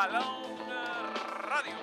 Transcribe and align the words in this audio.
Balón 0.00 0.56
Radio. 1.42 1.76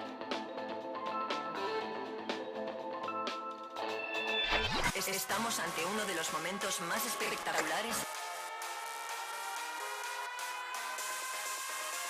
Estamos 4.95 5.59
ante 5.59 5.85
uno 5.85 6.03
de 6.03 6.15
los 6.15 6.33
momentos 6.33 6.81
más 6.81 7.05
espectaculares. 7.05 7.95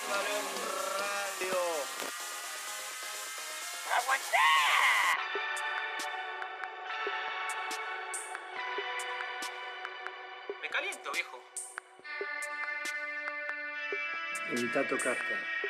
Balón 0.08 0.46
Radio. 0.98 1.58
Me 10.62 10.70
caliento, 10.70 11.12
viejo. 11.12 11.38
Evita 14.52 14.88
tocarte. 14.88 15.67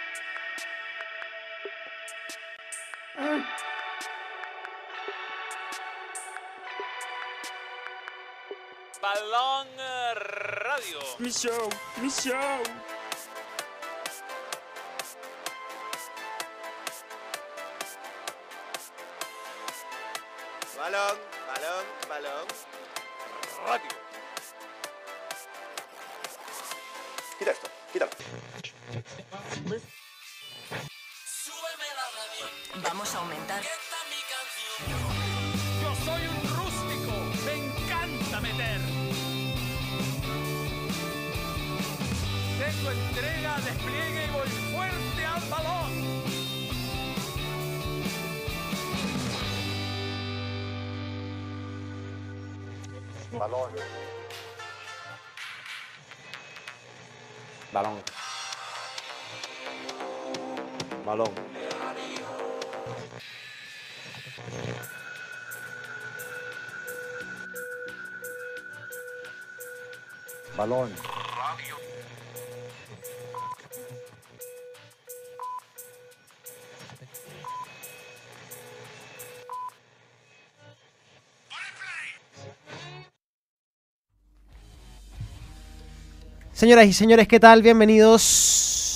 Radio. 10.78 11.00
Mi 11.18 11.30
show, 11.30 11.68
Balón. 70.68 70.90
Señoras 86.52 86.86
y 86.86 86.92
señores, 86.92 87.26
¿qué 87.28 87.38
tal? 87.40 87.62
Bienvenidos. 87.62 88.90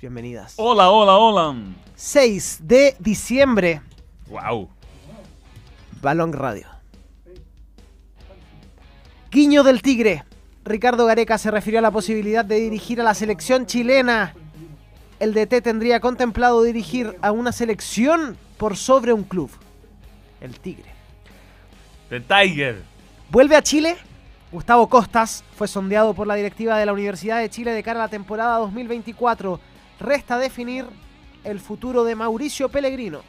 Bienvenidas. 0.00 0.54
Hola, 0.56 0.90
hola, 0.90 1.16
hola. 1.16 1.54
6 1.94 2.58
de 2.62 2.96
diciembre, 2.98 3.80
Wow. 4.28 4.68
Balón 6.02 6.32
Radio. 6.32 6.66
Guiño 9.30 9.62
del 9.62 9.80
Tigre. 9.82 10.24
Ricardo 10.64 11.04
Gareca 11.04 11.36
se 11.36 11.50
refirió 11.50 11.80
a 11.80 11.82
la 11.82 11.90
posibilidad 11.90 12.44
de 12.44 12.58
dirigir 12.58 13.00
a 13.00 13.04
la 13.04 13.14
selección 13.14 13.66
chilena. 13.66 14.34
El 15.20 15.34
DT 15.34 15.62
tendría 15.62 16.00
contemplado 16.00 16.62
dirigir 16.62 17.16
a 17.20 17.32
una 17.32 17.52
selección 17.52 18.38
por 18.56 18.76
sobre 18.76 19.12
un 19.12 19.24
club. 19.24 19.50
El 20.40 20.58
Tigre. 20.58 20.90
The 22.08 22.20
Tiger. 22.20 22.82
Vuelve 23.30 23.56
a 23.56 23.62
Chile. 23.62 23.96
Gustavo 24.50 24.88
Costas 24.88 25.44
fue 25.56 25.68
sondeado 25.68 26.14
por 26.14 26.26
la 26.26 26.34
directiva 26.34 26.78
de 26.78 26.86
la 26.86 26.92
Universidad 26.92 27.40
de 27.40 27.50
Chile 27.50 27.72
de 27.72 27.82
cara 27.82 28.00
a 28.00 28.04
la 28.04 28.10
temporada 28.10 28.58
2024. 28.58 29.60
Resta 30.00 30.38
definir 30.38 30.86
el 31.44 31.60
futuro 31.60 32.04
de 32.04 32.14
Mauricio 32.14 32.70
Pellegrino. 32.70 33.20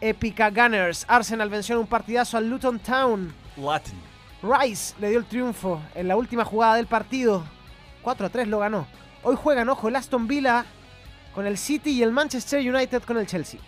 Épica 0.00 0.50
Gunners. 0.50 1.04
Arsenal 1.08 1.50
venció 1.50 1.76
en 1.76 1.82
un 1.82 1.86
partidazo 1.86 2.36
al 2.36 2.48
Luton 2.48 2.80
Town. 2.80 3.32
Latin. 3.56 4.05
Rice 4.46 4.94
le 5.00 5.10
dio 5.10 5.18
el 5.18 5.24
triunfo 5.26 5.80
en 5.94 6.08
la 6.08 6.16
última 6.16 6.44
jugada 6.44 6.76
del 6.76 6.86
partido. 6.86 7.44
4 8.02 8.26
a 8.26 8.28
3 8.28 8.48
lo 8.48 8.58
ganó. 8.60 8.86
Hoy 9.22 9.36
juegan, 9.36 9.68
ojo, 9.68 9.88
el 9.88 9.96
Aston 9.96 10.26
Villa 10.26 10.64
con 11.34 11.46
el 11.46 11.58
City 11.58 11.90
y 11.90 12.02
el 12.02 12.12
Manchester 12.12 12.60
United 12.60 13.02
con 13.02 13.18
el 13.18 13.26
Chelsea. 13.26 13.60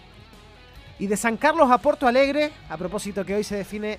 Y 0.98 1.06
de 1.06 1.16
San 1.16 1.36
Carlos 1.36 1.70
a 1.70 1.78
Porto 1.78 2.06
Alegre, 2.06 2.52
a 2.68 2.76
propósito 2.76 3.24
que 3.24 3.34
hoy 3.34 3.44
se 3.44 3.56
define 3.56 3.98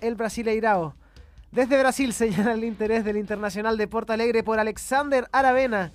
el 0.00 0.14
Brasileirao. 0.14 0.94
Desde 1.50 1.78
Brasil 1.78 2.12
señala 2.14 2.52
el 2.52 2.64
interés 2.64 3.04
del 3.04 3.16
Internacional 3.16 3.76
de 3.76 3.88
Porto 3.88 4.12
Alegre 4.12 4.42
por 4.42 4.58
Alexander 4.58 5.28
Aravena. 5.32 5.92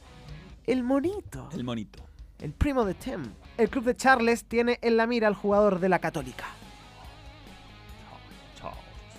El 0.66 0.84
monito, 0.84 1.50
El 1.54 1.64
monito. 1.64 2.04
el 2.40 2.52
primo 2.54 2.84
de 2.84 2.94
Tem. 2.94 3.24
El 3.58 3.70
club 3.70 3.86
de 3.86 3.96
Charles 3.96 4.46
tiene 4.46 4.78
en 4.82 4.98
la 4.98 5.08
mira 5.08 5.28
al 5.28 5.36
jugador 5.36 5.80
de 5.80 5.90
la 5.90 6.00
Católica. 6.00 6.46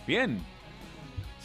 Bien. 0.06 0.40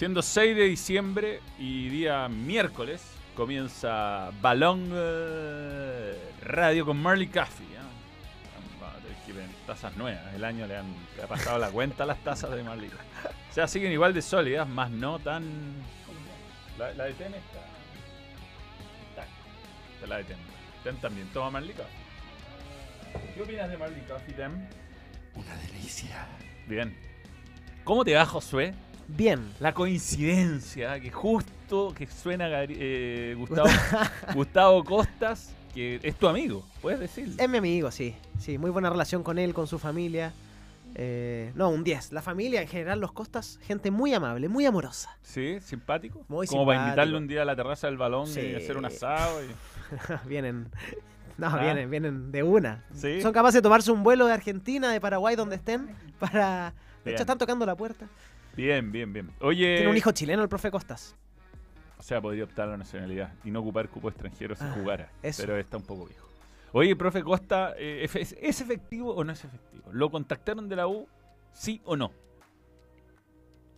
Siendo 0.04 0.22
6 0.22 0.58
de 0.58 0.64
diciembre 0.66 1.40
y 1.58 1.88
día 1.88 2.28
miércoles, 2.28 3.02
comienza 3.38 4.32
Balón 4.42 4.90
eh, 4.94 6.14
Radio 6.42 6.86
con 6.86 7.02
Marley 7.02 7.28
Coffee. 7.28 7.66
¿eh? 7.68 7.80
Que 9.26 9.32
ver 9.32 9.48
tazas 9.66 9.96
nuevas. 9.96 10.22
El 10.36 10.44
año 10.44 10.68
le 10.68 10.76
han 10.76 10.94
le 11.16 11.24
ha 11.24 11.28
pasado 11.28 11.58
la 11.58 11.70
cuenta 11.70 12.04
a 12.04 12.06
las 12.06 12.22
tazas 12.22 12.52
de 12.52 12.64
Marley. 12.64 12.90
O 13.50 13.54
sea, 13.54 13.66
siguen 13.66 13.94
igual 13.94 14.14
de 14.14 14.22
sólidas, 14.22 14.68
más 14.68 14.92
no 14.92 15.20
tan. 15.20 15.46
La, 16.78 16.94
la 16.96 17.06
de 17.06 17.14
Ten 17.14 17.34
está. 17.36 17.60
Está. 19.22 20.06
La 20.06 20.18
de 20.18 20.26
Ten. 20.26 20.38
Ten 20.84 20.98
también. 20.98 21.30
Toma 21.30 21.50
Marley 21.50 21.74
Coffee. 21.74 23.34
¿Qué 23.36 23.42
opinas 23.42 23.70
de 23.70 23.78
Marley 23.78 24.02
Coffee, 24.02 24.34
Ten? 24.34 24.68
Una 25.34 25.56
delicia. 25.56 26.28
Bien. 26.68 26.94
¿Cómo 27.86 28.04
te 28.04 28.14
va, 28.16 28.26
Josué? 28.26 28.74
Bien, 29.08 29.42
La 29.60 29.74
coincidencia 29.74 31.00
que 31.00 31.12
justo 31.12 31.94
que 31.96 32.08
suena 32.08 32.48
eh, 32.52 33.36
Gustavo, 33.38 33.70
Gustavo 34.34 34.84
Costas, 34.84 35.54
que 35.74 36.00
es 36.02 36.16
tu 36.16 36.28
amigo, 36.28 36.66
puedes 36.82 37.00
decirlo. 37.00 37.36
Es 37.38 37.50
mi 37.50 37.58
amigo, 37.58 37.92
sí. 37.92 38.16
Sí, 38.40 38.58
muy 38.58 38.70
buena 38.72 38.90
relación 38.90 39.24
con 39.24 39.38
él, 39.40 39.54
con 39.54 39.68
su 39.68 39.78
familia. 39.80 40.34
Eh, 40.96 41.52
no, 41.56 41.70
un 41.70 41.84
10. 41.84 42.12
La 42.12 42.22
familia 42.22 42.62
en 42.62 42.68
general, 42.68 43.00
los 43.00 43.12
Costas, 43.12 43.60
gente 43.64 43.92
muy 43.92 44.14
amable, 44.14 44.48
muy 44.48 44.66
amorosa. 44.66 45.18
Sí, 45.24 45.60
simpático. 45.62 46.24
Muy 46.28 46.48
Como 46.48 46.66
para 46.66 46.84
invitarle 46.84 47.18
un 47.18 47.28
día 47.28 47.42
a 47.42 47.46
la 47.46 47.56
terraza 47.56 47.88
del 47.88 47.98
balón 47.98 48.28
Sí. 48.28 48.40
y 48.42 48.56
hacer 48.56 48.78
un 48.78 48.86
asado. 48.86 49.42
y- 49.44 49.48
vienen. 50.30 50.70
No, 51.38 51.48
¿Ah? 51.48 51.58
vienen, 51.62 51.90
vienen 51.90 52.32
de 52.32 52.44
una. 52.44 52.86
Sí. 52.94 53.22
Son 53.22 53.34
capaces 53.34 53.56
de 53.56 53.62
tomarse 53.64 53.92
un 53.92 54.04
vuelo 54.04 54.28
de 54.28 54.34
Argentina, 54.34 54.92
de 54.92 55.02
Paraguay, 55.02 55.36
donde 55.36 55.56
estén, 55.56 55.90
para. 56.20 56.74
De 57.04 57.10
Bien. 57.10 57.16
hecho, 57.16 57.24
están 57.24 57.38
tocando 57.40 57.66
la 57.66 57.76
puerta. 57.76 58.08
Bien, 58.56 58.92
bien, 58.92 59.12
bien. 59.14 59.32
Oye, 59.42 59.76
Tiene 59.78 59.90
un 59.92 59.98
hijo 59.98 60.12
chileno, 60.12 60.44
el 60.44 60.50
profe 60.50 60.70
Costas. 60.72 61.16
o 61.98 62.04
sea, 62.04 62.22
podría 62.22 62.44
optar 62.44 62.68
a 62.68 62.72
la 62.72 62.78
nacionalidad 62.78 63.34
y 63.44 63.52
no 63.52 63.62
ocupar 63.62 63.90
cupo 63.90 64.10
extranjero 64.10 64.56
si 64.56 64.64
Ah, 64.64 64.74
jugara. 64.78 65.10
eso. 65.22 65.42
Pero 65.44 65.58
está 65.58 65.78
un 65.78 65.84
poco 65.84 66.06
viejo. 66.06 66.28
Oye, 66.72 66.96
profe 66.96 67.24
Costa, 67.24 67.74
eh, 67.78 68.08
¿es, 68.14 68.36
¿es 68.40 68.62
efectivo 68.62 69.14
o 69.14 69.24
no 69.24 69.32
es 69.32 69.44
efectivo? 69.46 69.84
¿Lo 69.92 70.10
contactaron 70.10 70.68
de 70.70 70.76
la 70.76 70.88
U? 70.88 71.08
¿Sí 71.52 71.82
o 71.86 71.96
no? 71.96 72.12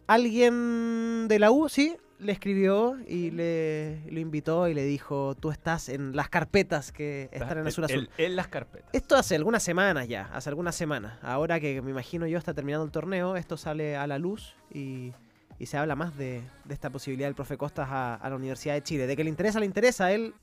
Alguien 0.07 1.27
de 1.27 1.39
la 1.39 1.51
U, 1.51 1.67
sí, 1.67 1.97
le 2.19 2.31
escribió 2.31 2.97
y 3.07 3.31
le 3.31 3.99
lo 4.11 4.19
invitó 4.19 4.67
y 4.67 4.73
le 4.73 4.83
dijo: 4.83 5.35
Tú 5.35 5.51
estás 5.51 5.89
en 5.89 6.15
las 6.15 6.29
carpetas 6.29 6.91
que 6.91 7.29
están 7.31 7.57
en 7.59 7.67
Azul 7.67 7.83
Azul. 7.85 8.09
En- 8.17 8.25
en 8.25 8.35
las 8.35 8.47
carpetas. 8.47 8.89
Esto 8.93 9.15
hace 9.15 9.35
algunas 9.35 9.63
semanas 9.63 10.07
ya, 10.07 10.29
hace 10.33 10.49
algunas 10.49 10.75
semanas. 10.75 11.17
Ahora 11.21 11.59
que 11.59 11.81
me 11.81 11.91
imagino 11.91 12.25
yo 12.27 12.37
está 12.37 12.53
terminando 12.53 12.85
el 12.85 12.91
torneo, 12.91 13.35
esto 13.35 13.57
sale 13.57 13.97
a 13.97 14.07
la 14.07 14.17
luz 14.17 14.55
y, 14.73 15.13
y 15.59 15.65
se 15.65 15.77
habla 15.77 15.95
más 15.95 16.17
de, 16.17 16.41
de 16.63 16.73
esta 16.73 16.89
posibilidad 16.89 17.27
del 17.27 17.35
profe 17.35 17.57
Costas 17.57 17.87
a, 17.89 18.15
a 18.15 18.29
la 18.29 18.35
Universidad 18.35 18.75
de 18.75 18.83
Chile. 18.83 19.07
De 19.07 19.15
que 19.15 19.23
le 19.23 19.29
interesa, 19.29 19.59
le 19.59 19.65
interesa. 19.65 20.11
Él 20.11 20.33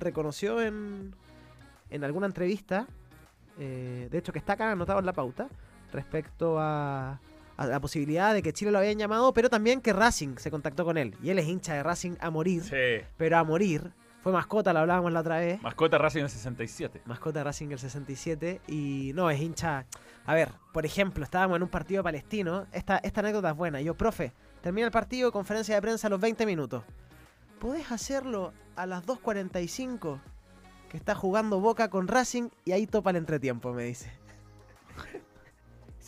reconoció 0.00 0.62
en, 0.62 1.14
en 1.90 2.04
alguna 2.04 2.26
entrevista, 2.26 2.86
eh, 3.58 4.08
de 4.10 4.18
hecho 4.18 4.32
que 4.32 4.38
está 4.38 4.54
acá 4.54 4.70
anotado 4.72 4.98
en 5.00 5.06
la 5.06 5.12
pauta, 5.12 5.48
respecto 5.92 6.56
a, 6.58 7.20
a 7.58 7.66
la 7.66 7.80
posibilidad 7.80 8.32
de 8.32 8.42
que 8.42 8.52
Chile 8.54 8.70
lo 8.70 8.78
habían 8.78 8.96
llamado, 8.98 9.34
pero 9.34 9.50
también 9.50 9.80
que 9.82 9.92
Racing 9.92 10.36
se 10.38 10.50
contactó 10.50 10.84
con 10.86 10.96
él. 10.96 11.14
Y 11.22 11.28
él 11.30 11.38
es 11.38 11.46
hincha 11.46 11.74
de 11.74 11.82
Racing 11.82 12.12
a 12.20 12.30
morir, 12.30 12.62
Sí. 12.62 13.04
pero 13.18 13.36
a 13.36 13.44
morir. 13.44 13.92
Fue 14.22 14.32
mascota, 14.32 14.72
lo 14.72 14.80
hablábamos 14.80 15.12
la 15.12 15.20
otra 15.20 15.38
vez. 15.38 15.60
Mascota 15.62 15.98
Racing 15.98 16.20
del 16.22 16.30
67. 16.30 17.02
Mascota 17.04 17.44
Racing 17.44 17.68
el 17.70 17.78
67. 17.78 18.60
Y 18.66 19.12
no, 19.14 19.30
es 19.30 19.40
hincha. 19.40 19.86
A 20.26 20.34
ver, 20.34 20.50
por 20.72 20.84
ejemplo, 20.86 21.22
estábamos 21.24 21.56
en 21.56 21.62
un 21.62 21.68
partido 21.68 22.02
palestino. 22.02 22.66
Esta, 22.72 22.98
esta 22.98 23.20
anécdota 23.20 23.50
es 23.50 23.56
buena. 23.56 23.80
Yo, 23.80 23.94
profe, 23.94 24.32
termina 24.60 24.86
el 24.86 24.92
partido, 24.92 25.30
conferencia 25.32 25.74
de 25.76 25.82
prensa 25.82 26.08
a 26.08 26.10
los 26.10 26.20
20 26.20 26.46
minutos. 26.46 26.82
¿Podés 27.60 27.90
hacerlo 27.92 28.52
a 28.76 28.86
las 28.86 29.04
2.45? 29.06 30.20
Que 30.90 30.96
está 30.96 31.14
jugando 31.14 31.60
Boca 31.60 31.88
con 31.88 32.08
Racing 32.08 32.50
y 32.64 32.72
ahí 32.72 32.86
topa 32.86 33.10
el 33.10 33.16
entretiempo, 33.16 33.72
me 33.72 33.84
dice. 33.84 34.10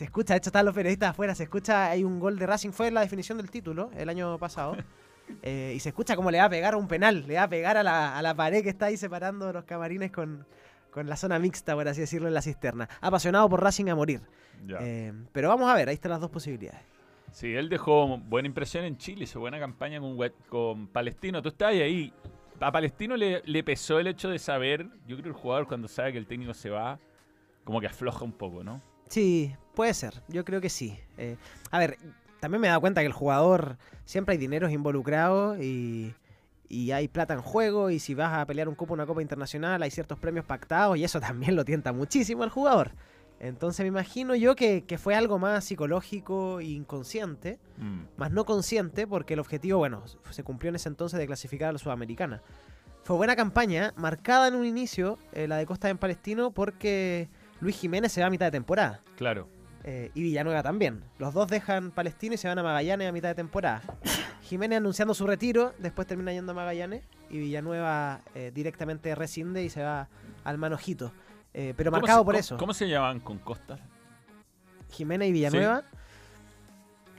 Se 0.01 0.05
escucha, 0.05 0.33
de 0.33 0.39
hecho 0.39 0.49
están 0.49 0.65
los 0.65 0.75
periodistas 0.75 1.11
afuera, 1.11 1.35
se 1.35 1.43
escucha, 1.43 1.91
hay 1.91 2.05
un 2.05 2.19
gol 2.21 2.39
de 2.39 2.47
Racing, 2.47 2.71
fue 2.71 2.91
la 2.91 3.03
definición 3.03 3.37
del 3.37 3.51
título 3.51 3.91
el 3.95 4.09
año 4.09 4.39
pasado. 4.39 4.75
eh, 5.43 5.75
y 5.77 5.81
se 5.81 5.91
escucha 5.91 6.17
como 6.17 6.31
le 6.31 6.39
va 6.39 6.45
a 6.45 6.49
pegar 6.49 6.75
un 6.75 6.89
penal, 6.89 7.27
le 7.29 7.35
va 7.35 7.43
a 7.43 7.49
pegar 7.51 7.77
a 7.77 7.83
la, 7.83 8.17
a 8.17 8.23
la 8.23 8.35
pared 8.35 8.63
que 8.63 8.71
está 8.71 8.87
ahí 8.87 8.97
separando 8.97 9.53
los 9.53 9.65
camarines 9.65 10.11
con, 10.11 10.47
con 10.91 11.07
la 11.07 11.17
zona 11.17 11.39
mixta, 11.39 11.75
por 11.75 11.87
así 11.87 12.01
decirlo, 12.01 12.29
en 12.29 12.33
la 12.33 12.41
cisterna. 12.41 12.89
Apasionado 13.03 13.47
por 13.51 13.63
Racing 13.63 13.89
a 13.91 13.95
morir. 13.95 14.23
Eh, 14.81 15.13
pero 15.33 15.51
vamos 15.51 15.69
a 15.69 15.75
ver, 15.75 15.91
ahí 15.91 15.97
están 15.97 16.13
las 16.13 16.21
dos 16.23 16.31
posibilidades. 16.31 16.81
Sí, 17.33 17.55
él 17.55 17.69
dejó 17.69 18.17
buena 18.17 18.49
impresión 18.49 18.87
en 18.87 18.97
Chile, 18.97 19.25
hizo 19.25 19.39
buena 19.39 19.59
campaña 19.59 20.01
con, 20.01 20.17
con 20.49 20.87
Palestino. 20.87 21.43
Tú 21.43 21.51
estabas 21.51 21.75
ahí. 21.75 22.11
A 22.59 22.73
Palestino 22.73 23.19
le, 23.19 23.43
le 23.45 23.63
pesó 23.63 23.99
el 23.99 24.07
hecho 24.07 24.31
de 24.31 24.39
saber, 24.39 24.87
yo 25.07 25.17
creo 25.17 25.25
que 25.25 25.29
el 25.29 25.35
jugador 25.35 25.69
cuando 25.69 25.89
sabe 25.89 26.13
que 26.13 26.19
el 26.19 26.27
técnico 26.27 26.55
se 26.55 26.71
va, 26.71 26.99
como 27.65 27.83
que 27.83 27.87
afloja 27.87 28.25
un 28.25 28.33
poco, 28.33 28.65
¿no? 28.65 28.89
Sí, 29.11 29.55
puede 29.75 29.93
ser, 29.93 30.23
yo 30.29 30.45
creo 30.45 30.61
que 30.61 30.69
sí. 30.71 30.99
Eh, 31.19 31.37
a 31.71 31.79
ver, 31.79 31.99
también 32.41 32.61
me 32.61 32.69
he 32.69 32.71
dado 32.71 32.81
cuenta 32.81 33.01
que 33.01 33.07
el 33.09 33.13
jugador 33.13 33.77
siempre 34.05 34.33
hay 34.33 34.39
dineros 34.39 34.71
involucrados 34.73 35.59
y, 35.61 36.15
y 36.69 36.93
hay 36.93 37.09
plata 37.09 37.35
en 37.35 37.43
juego 37.43 37.91
y 37.91 37.99
si 37.99 38.15
vas 38.15 38.33
a 38.39 38.47
pelear 38.47 38.69
un 38.69 38.77
cupo, 38.77 38.95
una 38.95 39.07
copa 39.07 39.21
internacional, 39.21 39.83
hay 39.83 39.91
ciertos 39.91 40.19
premios 40.19 40.45
pactados 40.45 40.97
y 40.97 41.05
eso 41.05 41.21
también 41.21 41.57
lo 41.57 41.65
tienta 41.65 41.93
muchísimo 41.93 42.45
al 42.45 42.51
jugador. 42.51 42.93
Entonces 43.41 43.83
me 43.85 43.89
imagino 43.89 44.35
yo 44.37 44.55
que, 44.55 44.85
que 44.85 44.97
fue 44.99 45.15
algo 45.15 45.39
más 45.39 45.65
psicológico 45.65 46.61
e 46.61 46.67
inconsciente, 46.67 47.59
Mm. 47.79 48.03
más 48.19 48.31
no 48.31 48.45
consciente, 48.45 49.07
porque 49.07 49.33
el 49.33 49.41
objetivo, 49.41 49.79
bueno, 49.79 50.05
se 50.31 50.45
cumplió 50.45 50.69
en 50.69 50.77
ese 50.77 50.91
entonces 50.91 51.19
de 51.19 51.27
clasificar 51.27 51.71
a 51.71 51.73
la 51.73 51.79
Sudamericana. 51.79 52.43
Fue 53.03 53.17
buena 53.17 53.35
campaña, 53.35 53.95
marcada 53.97 54.49
en 54.49 54.55
un 54.55 54.67
inicio, 54.67 55.19
eh, 55.33 55.49
la 55.49 55.57
de 55.57 55.65
Costa 55.65 55.89
en 55.89 55.97
Palestino, 55.97 56.51
porque 56.51 57.31
Luis 57.61 57.77
Jiménez 57.79 58.11
se 58.13 58.21
va 58.21 58.27
a 58.29 58.31
mitad 58.31 58.47
de 58.47 58.53
temporada. 58.53 59.01
Claro. 59.17 59.49
eh, 59.85 60.11
y 60.15 60.23
Villanueva 60.23 60.63
también. 60.63 61.03
Los 61.19 61.33
dos 61.35 61.49
dejan 61.49 61.91
Palestino 61.91 62.35
y 62.35 62.39
se 62.39 62.49
van 62.49 62.59
a 62.59 62.63
Magallanes 62.63 63.09
a 63.09 63.13
mitad 63.13 63.29
de 63.29 63.35
temporada. 63.35 63.83
Jiménez 64.43 64.79
anunciando 64.79 65.15
su 65.15 65.27
retiro, 65.27 65.73
después 65.79 66.07
termina 66.09 66.33
yendo 66.33 66.53
a 66.53 66.55
Magallanes 66.55 67.03
y 67.31 67.39
Villanueva 67.39 68.21
eh, 68.35 68.51
directamente 68.55 69.15
rescinde 69.15 69.63
y 69.65 69.71
se 69.71 69.83
va 69.83 70.09
al 70.45 70.59
Manojito. 70.59 71.13
Eh, 71.55 71.75
pero 71.77 71.91
¿Cómo 71.91 72.01
marcado 72.03 72.21
se- 72.21 72.25
por 72.25 72.37
eso. 72.37 72.57
¿Cómo 72.57 72.75
se 72.75 72.89
llamaban 72.89 73.21
con 73.21 73.39
Costa? 73.39 73.79
Jiménez 74.91 75.29
y 75.29 75.33
Villanueva. 75.33 75.85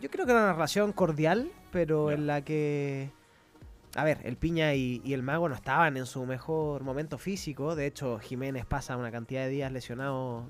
Yo 0.01 0.09
creo 0.09 0.25
que 0.25 0.31
era 0.31 0.41
una 0.43 0.53
relación 0.53 0.91
cordial, 0.93 1.51
pero 1.71 2.11
en 2.11 2.27
la 2.27 2.41
que. 2.41 3.11
A 3.95 4.03
ver, 4.05 4.19
el 4.23 4.37
Piña 4.37 4.73
y, 4.73 5.01
el 5.13 5.21
Mago 5.21 5.49
no 5.49 5.55
estaban 5.55 5.97
en 5.97 6.05
su 6.05 6.25
mejor 6.25 6.83
momento 6.83 7.17
físico. 7.17 7.75
De 7.75 7.85
hecho, 7.85 8.19
Jiménez 8.19 8.65
pasa 8.65 8.95
una 8.95 9.11
cantidad 9.11 9.43
de 9.43 9.49
días 9.49 9.71
lesionado 9.71 10.47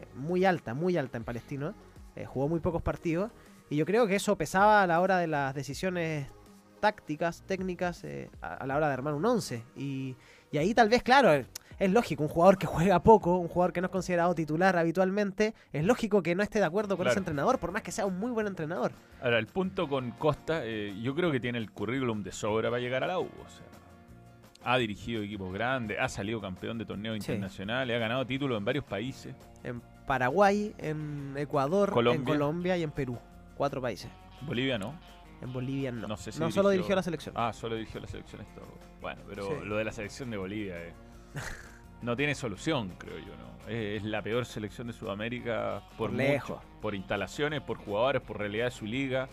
eh, 0.00 0.06
muy 0.14 0.44
alta, 0.44 0.72
muy 0.72 0.96
alta 0.96 1.18
en 1.18 1.24
Palestino. 1.24 1.74
Eh, 2.16 2.24
jugó 2.24 2.48
muy 2.48 2.60
pocos 2.60 2.82
partidos. 2.82 3.30
Y 3.68 3.76
yo 3.76 3.84
creo 3.84 4.06
que 4.06 4.16
eso 4.16 4.36
pesaba 4.36 4.82
a 4.82 4.86
la 4.86 5.00
hora 5.00 5.18
de 5.18 5.26
las 5.26 5.54
decisiones 5.54 6.28
tácticas, 6.80 7.42
técnicas, 7.42 8.04
eh, 8.04 8.30
a, 8.40 8.54
a 8.54 8.66
la 8.66 8.76
hora 8.76 8.88
de 8.88 8.94
armar 8.94 9.12
un 9.12 9.26
11. 9.26 9.62
Y, 9.76 10.16
y 10.50 10.56
ahí 10.56 10.72
tal 10.72 10.88
vez, 10.88 11.02
claro, 11.02 11.44
es 11.78 11.90
lógico, 11.92 12.22
un 12.24 12.28
jugador 12.28 12.58
que 12.58 12.66
juega 12.66 13.02
poco, 13.02 13.36
un 13.36 13.48
jugador 13.48 13.72
que 13.72 13.80
no 13.80 13.86
es 13.86 13.92
considerado 13.92 14.34
titular 14.34 14.76
habitualmente, 14.76 15.54
es 15.72 15.84
lógico 15.84 16.22
que 16.22 16.34
no 16.34 16.42
esté 16.42 16.58
de 16.58 16.64
acuerdo 16.64 16.96
con 16.96 17.04
Claro. 17.04 17.10
ese 17.12 17.18
entrenador, 17.20 17.58
por 17.58 17.72
más 17.72 17.82
que 17.82 17.92
sea 17.92 18.04
un 18.06 18.18
muy 18.18 18.30
buen 18.30 18.46
entrenador. 18.46 18.92
Ahora, 19.22 19.38
el 19.38 19.46
punto 19.46 19.88
con 19.88 20.10
Costa, 20.12 20.60
eh, 20.64 20.94
yo 21.02 21.14
creo 21.14 21.30
que 21.30 21.40
tiene 21.40 21.58
el 21.58 21.70
currículum 21.70 22.22
de 22.22 22.32
sobra 22.32 22.70
para 22.70 22.80
llegar 22.80 23.04
a 23.04 23.06
la 23.06 23.18
U. 23.20 23.24
O 23.24 23.48
sea, 23.48 23.66
ha 24.64 24.76
dirigido 24.76 25.22
equipos 25.22 25.52
grandes, 25.52 25.98
ha 26.00 26.08
salido 26.08 26.40
campeón 26.40 26.78
de 26.78 26.84
torneos 26.84 27.14
Sí. 27.24 27.32
internacionales, 27.32 27.96
ha 27.96 27.98
ganado 28.00 28.26
títulos 28.26 28.58
en 28.58 28.64
varios 28.64 28.84
países. 28.84 29.34
En 29.62 29.80
Paraguay, 30.06 30.74
en 30.78 31.34
Ecuador, 31.36 31.88
en 31.90 31.94
Colombia. 31.94 32.24
Colombia 32.24 32.76
y 32.76 32.82
en 32.82 32.90
Perú. 32.90 33.18
Cuatro 33.56 33.80
países. 33.80 34.10
Bolivia 34.42 34.78
no. 34.78 34.94
En 35.40 35.52
Bolivia 35.52 35.92
no. 35.92 36.08
No 36.08 36.16
sé 36.16 36.32
si 36.32 36.38
solo 36.38 36.48
dirigió- 36.50 36.70
dirigió 36.70 36.96
la 36.96 37.02
selección. 37.02 37.34
Ah, 37.38 37.52
solo 37.52 37.76
dirigió 37.76 38.00
la 38.00 38.06
selección 38.08 38.40
esto. 38.42 38.62
Bueno, 39.00 39.22
pero 39.28 39.44
Sí. 39.46 39.52
lo 39.66 39.76
de 39.76 39.84
la 39.84 39.92
selección 39.92 40.30
de 40.30 40.36
Bolivia 40.36 40.74
eh, 40.82 40.92
no 42.02 42.16
tiene 42.16 42.34
solución, 42.34 42.92
creo 42.98 43.18
yo, 43.18 43.26
¿no? 43.36 43.68
Es, 43.68 43.98
es 43.98 44.02
la 44.04 44.22
peor 44.22 44.46
selección 44.46 44.86
de 44.86 44.92
Sudamérica 44.92 45.82
por, 45.98 46.08
Por 46.08 46.10
mucho, 46.12 46.22
lejos. 46.22 46.58
por 46.80 46.94
instalaciones, 46.94 47.60
por 47.60 47.76
jugadores, 47.78 48.22
por 48.22 48.38
realidad 48.38 48.66
de 48.66 48.70
su 48.70 48.86
liga. 48.86 49.28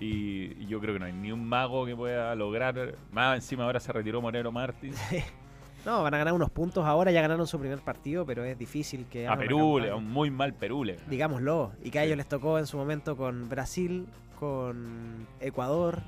Y, 0.00 0.60
y 0.60 0.66
yo 0.66 0.80
creo 0.80 0.94
que 0.94 0.98
no 1.00 1.06
hay 1.06 1.12
ni 1.12 1.30
un 1.30 1.44
mago 1.48 1.86
que 1.86 1.94
pueda 1.94 2.34
lograr. 2.34 2.96
Más 3.12 3.36
encima 3.36 3.64
ahora 3.64 3.78
se 3.78 3.92
retiró 3.92 4.20
Moreno 4.20 4.50
Martins. 4.52 5.00
No, 5.84 6.00
van 6.04 6.14
a 6.14 6.18
ganar 6.18 6.32
unos 6.32 6.48
puntos 6.48 6.84
ahora, 6.86 7.10
ya 7.10 7.20
ganaron 7.22 7.44
su 7.44 7.58
primer 7.58 7.80
partido, 7.80 8.24
pero 8.24 8.44
es 8.44 8.56
difícil 8.56 9.04
que 9.10 9.26
A 9.26 9.36
Perú, 9.36 9.80
le- 9.80 9.90
a 9.90 9.96
un 9.96 10.08
muy 10.08 10.30
mal 10.30 10.54
Perú 10.54 10.84
le 10.84 10.96
digámoslo, 11.08 11.72
y 11.82 11.90
que 11.90 11.98
a 11.98 12.02
Sí. 12.02 12.06
ellos 12.06 12.18
les 12.18 12.28
tocó 12.28 12.60
en 12.60 12.68
su 12.68 12.76
momento 12.76 13.16
con 13.16 13.48
Brasil, 13.48 14.06
con 14.38 15.26
Ecuador, 15.40 15.98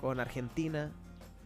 con 0.00 0.20
Argentina. 0.20 0.92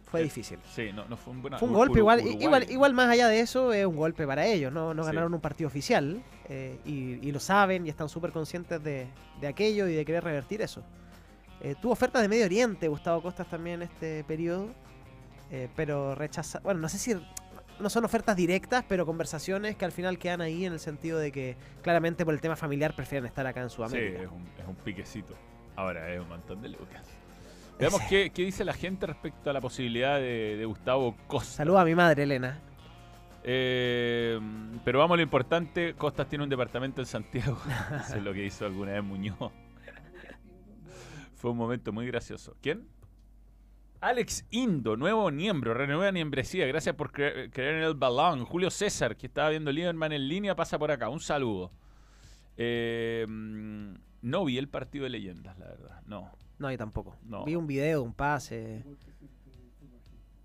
Fue 0.09 0.21
Eh, 0.21 0.23
difícil. 0.23 0.57
Sí, 0.73 0.91
no, 0.93 1.05
no 1.05 1.15
fue 1.17 1.33
un 1.33 1.41
buen 1.41 1.57
Fue 1.59 1.67
un 1.67 1.73
golpe 1.73 1.99
igual, 1.99 2.19
Uruguay. 2.19 2.43
igual, 2.43 2.65
igual 2.71 2.93
más 2.93 3.09
allá 3.09 3.27
de 3.27 3.39
eso, 3.41 3.71
es 3.73 3.85
un 3.85 3.95
golpe 3.95 4.25
para 4.25 4.45
ellos, 4.45 4.71
no, 4.73 4.93
no 4.93 5.03
Sí. 5.03 5.07
ganaron 5.07 5.33
un 5.33 5.41
partido 5.41 5.67
oficial 5.67 6.21
eh, 6.49 6.79
y, 6.85 7.25
y 7.27 7.31
lo 7.31 7.39
saben 7.39 7.85
y 7.85 7.89
están 7.89 8.09
súper 8.09 8.31
conscientes 8.31 8.83
de, 8.83 9.07
de 9.39 9.47
aquello 9.47 9.87
y 9.87 9.93
de 9.93 10.03
querer 10.05 10.23
revertir 10.23 10.61
eso. 10.61 10.83
Eh, 11.61 11.75
tuvo 11.81 11.91
ofertas 11.91 12.21
de 12.21 12.27
Medio 12.29 12.45
Oriente, 12.45 12.87
Gustavo 12.87 13.21
Costas 13.21 13.47
también 13.47 13.81
en 13.83 13.89
este 13.89 14.23
periodo, 14.23 14.69
eh, 15.51 15.67
pero 15.75 16.15
rechaza, 16.15 16.59
bueno, 16.61 16.79
no 16.79 16.89
sé 16.89 16.97
si 16.97 17.13
no 17.79 17.89
son 17.89 18.03
ofertas 18.03 18.35
directas, 18.35 18.83
pero 18.89 19.05
conversaciones 19.05 19.75
que 19.75 19.85
al 19.85 19.91
final 19.91 20.17
quedan 20.17 20.41
ahí 20.41 20.65
en 20.65 20.73
el 20.73 20.79
sentido 20.79 21.19
de 21.19 21.31
que 21.31 21.55
claramente 21.81 22.25
por 22.25 22.33
el 22.33 22.41
tema 22.41 22.55
familiar 22.55 22.95
prefieren 22.95 23.25
estar 23.27 23.45
acá 23.45 23.61
en 23.61 23.69
Sí, 23.69 23.75
Sudamérica. 23.75 24.23
es 24.23 24.27
un, 24.31 24.47
es 24.59 24.67
un 24.67 24.75
piquecito. 24.75 25.33
Ahora 25.75 26.11
es 26.13 26.19
un 26.19 26.27
montón 26.29 26.61
de 26.61 26.69
lucas. 26.69 27.05
Veamos 27.79 28.01
qué, 28.09 28.31
qué 28.31 28.43
dice 28.43 28.65
la 28.65 28.73
gente 28.73 29.07
respecto 29.07 29.49
a 29.49 29.53
la 29.53 29.61
posibilidad 29.61 30.17
de, 30.17 30.57
de 30.57 30.65
Gustavo 30.65 31.15
Costa. 31.27 31.51
Saluda 31.57 31.81
a 31.81 31.85
mi 31.85 31.95
madre, 31.95 32.23
Elena. 32.23 32.59
Eh, 33.43 34.37
pero 34.83 34.99
vamos 34.99 35.15
a 35.15 35.17
lo 35.17 35.23
importante, 35.23 35.93
Costas 35.93 36.27
tiene 36.27 36.43
un 36.43 36.49
departamento 36.49 37.01
en 37.01 37.07
Santiago. 37.07 37.57
Eso 38.05 38.17
es 38.17 38.23
lo 38.23 38.33
que 38.33 38.45
hizo 38.45 38.65
alguna 38.65 38.91
vez 38.93 39.03
Muñoz. 39.03 39.51
Fue 41.35 41.51
un 41.51 41.57
momento 41.57 41.93
muy 41.93 42.05
gracioso. 42.05 42.57
¿Quién? 42.61 42.85
Alex 44.01 44.45
Indo, 44.51 44.97
nuevo 44.97 45.29
miembro, 45.31 45.73
renueva 45.73 46.11
membresía. 46.11 46.65
Gracias 46.67 46.95
por 46.95 47.11
cre- 47.11 47.49
creer 47.51 47.75
en 47.75 47.83
el 47.83 47.93
balón. 47.95 48.43
Julio 48.45 48.69
César, 48.69 49.15
que 49.15 49.27
estaba 49.27 49.49
viendo 49.49 49.71
Lieberman 49.71 50.11
en 50.11 50.27
línea, 50.27 50.55
pasa 50.55 50.77
por 50.77 50.91
acá. 50.91 51.07
Un 51.09 51.19
saludo. 51.21 51.71
Eh, 52.57 53.25
no 54.21 54.45
vi 54.45 54.57
el 54.57 54.67
partido 54.67 55.03
de 55.05 55.09
leyendas, 55.11 55.57
la 55.57 55.65
verdad. 55.67 56.01
No. 56.05 56.29
No, 56.59 56.69
yo 56.69 56.77
tampoco. 56.77 57.15
No. 57.23 57.45
Vi 57.45 57.55
un 57.55 57.65
video, 57.65 58.03
un 58.03 58.13
pase. 58.13 58.83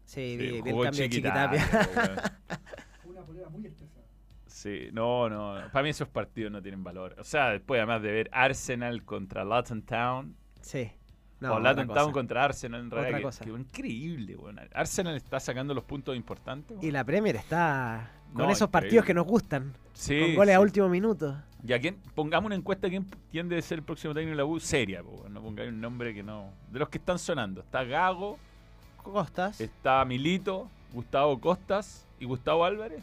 Sí, 0.05 0.37
vi, 0.37 0.49
Sí, 0.51 0.63
vi 0.63 0.71
el 0.71 0.83
cambio 0.83 0.91
de 0.91 1.09
Chiquitapia, 1.11 1.61
Chiquitapia. 1.61 2.39
weón. 3.05 3.75
Sí, 4.47 4.89
no, 4.93 5.29
no. 5.29 5.55
Para 5.73 5.83
mí 5.83 5.91
esos 5.91 6.09
partidos 6.09 6.53
no 6.53 6.63
tienen 6.63 6.85
valor. 6.85 7.17
O 7.19 7.25
sea, 7.25 7.51
después 7.51 7.79
además 7.79 8.03
de 8.03 8.13
ver 8.13 8.31
Arsenal 8.33 9.05
contra 9.05 9.45
Luton 9.45 9.83
Town. 9.83 10.37
sí. 10.61 10.91
o 11.43 11.47
otra 11.53 11.73
Luton. 11.73 11.89
Town 11.95 12.13
contra 12.13 12.45
Arsenal 12.45 12.81
en 12.81 12.91
realidad. 12.91 13.09
Otra 13.09 13.19
que- 13.19 13.23
cosa. 13.25 13.45
que 13.45 13.51
increíble, 13.51 14.37
weón. 14.37 14.61
Arsenal 14.73 15.17
está 15.17 15.41
sacando 15.41 15.75
los 15.75 15.85
puntos 15.85 16.17
importantes. 16.17 16.79
Y 16.83 16.91
la 16.93 17.05
Premier 17.05 17.37
está 17.37 18.11
con 18.35 18.47
No, 18.47 18.51
esos 18.53 18.69
increíble. 18.69 18.69
partidos 18.71 19.05
que 19.07 19.15
nos 19.15 19.27
gustan. 19.27 19.73
sí, 19.95 20.21
con 20.21 20.35
goles 20.35 20.55
a 20.57 20.61
último 20.61 20.89
minuto. 20.89 21.37
Y 21.67 21.73
a 21.73 21.81
quién, 21.81 21.97
pongamos 22.15 22.47
una 22.47 22.57
encuesta 22.57 22.89
quién, 22.91 23.07
quién 23.33 23.49
debe 23.49 23.63
ser 23.63 23.79
el 23.79 23.85
próximo 23.85 24.13
técnico 24.13 24.33
de 24.33 24.37
la 24.37 24.45
U. 24.45 24.61
Seria, 24.61 25.03
po, 25.03 25.25
no 25.31 25.41
pongáis 25.41 25.71
un 25.71 25.81
nombre 25.81 26.13
que 26.13 26.23
no. 26.23 26.51
De 26.71 26.79
los 26.79 26.89
que 26.91 26.99
están 26.99 27.19
sonando. 27.19 27.63
Está 27.63 27.85
Gago, 27.85 28.39
Costas. 29.03 29.61
está 29.61 30.05
Milito, 30.05 30.69
Gustavo 30.93 31.41
Costas 31.41 32.05
y 32.21 32.27
Gustavo 32.27 32.65
Álvarez. 32.67 33.03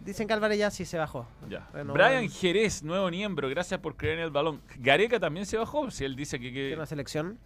Dicen 0.00 0.26
que 0.28 0.34
Álvarez 0.34 0.58
ya 0.58 0.70
sí 0.70 0.84
se 0.84 0.98
bajó. 0.98 1.26
Ya. 1.48 1.66
Renovó 1.72 1.94
Brian 1.94 2.28
Jerez, 2.28 2.82
nuevo 2.82 3.10
miembro, 3.10 3.48
gracias 3.48 3.80
por 3.80 3.96
creer 3.96 4.18
en 4.18 4.24
el 4.24 4.30
balón. 4.30 4.60
Gareca 4.78 5.18
también 5.18 5.46
se 5.46 5.56
bajó, 5.56 5.90
si 5.90 6.04
él 6.04 6.14
dice 6.16 6.38
que... 6.38 6.46
que- 6.52 6.60
Tiene 6.60 6.76
una 6.76 6.86
selección. 6.86 7.38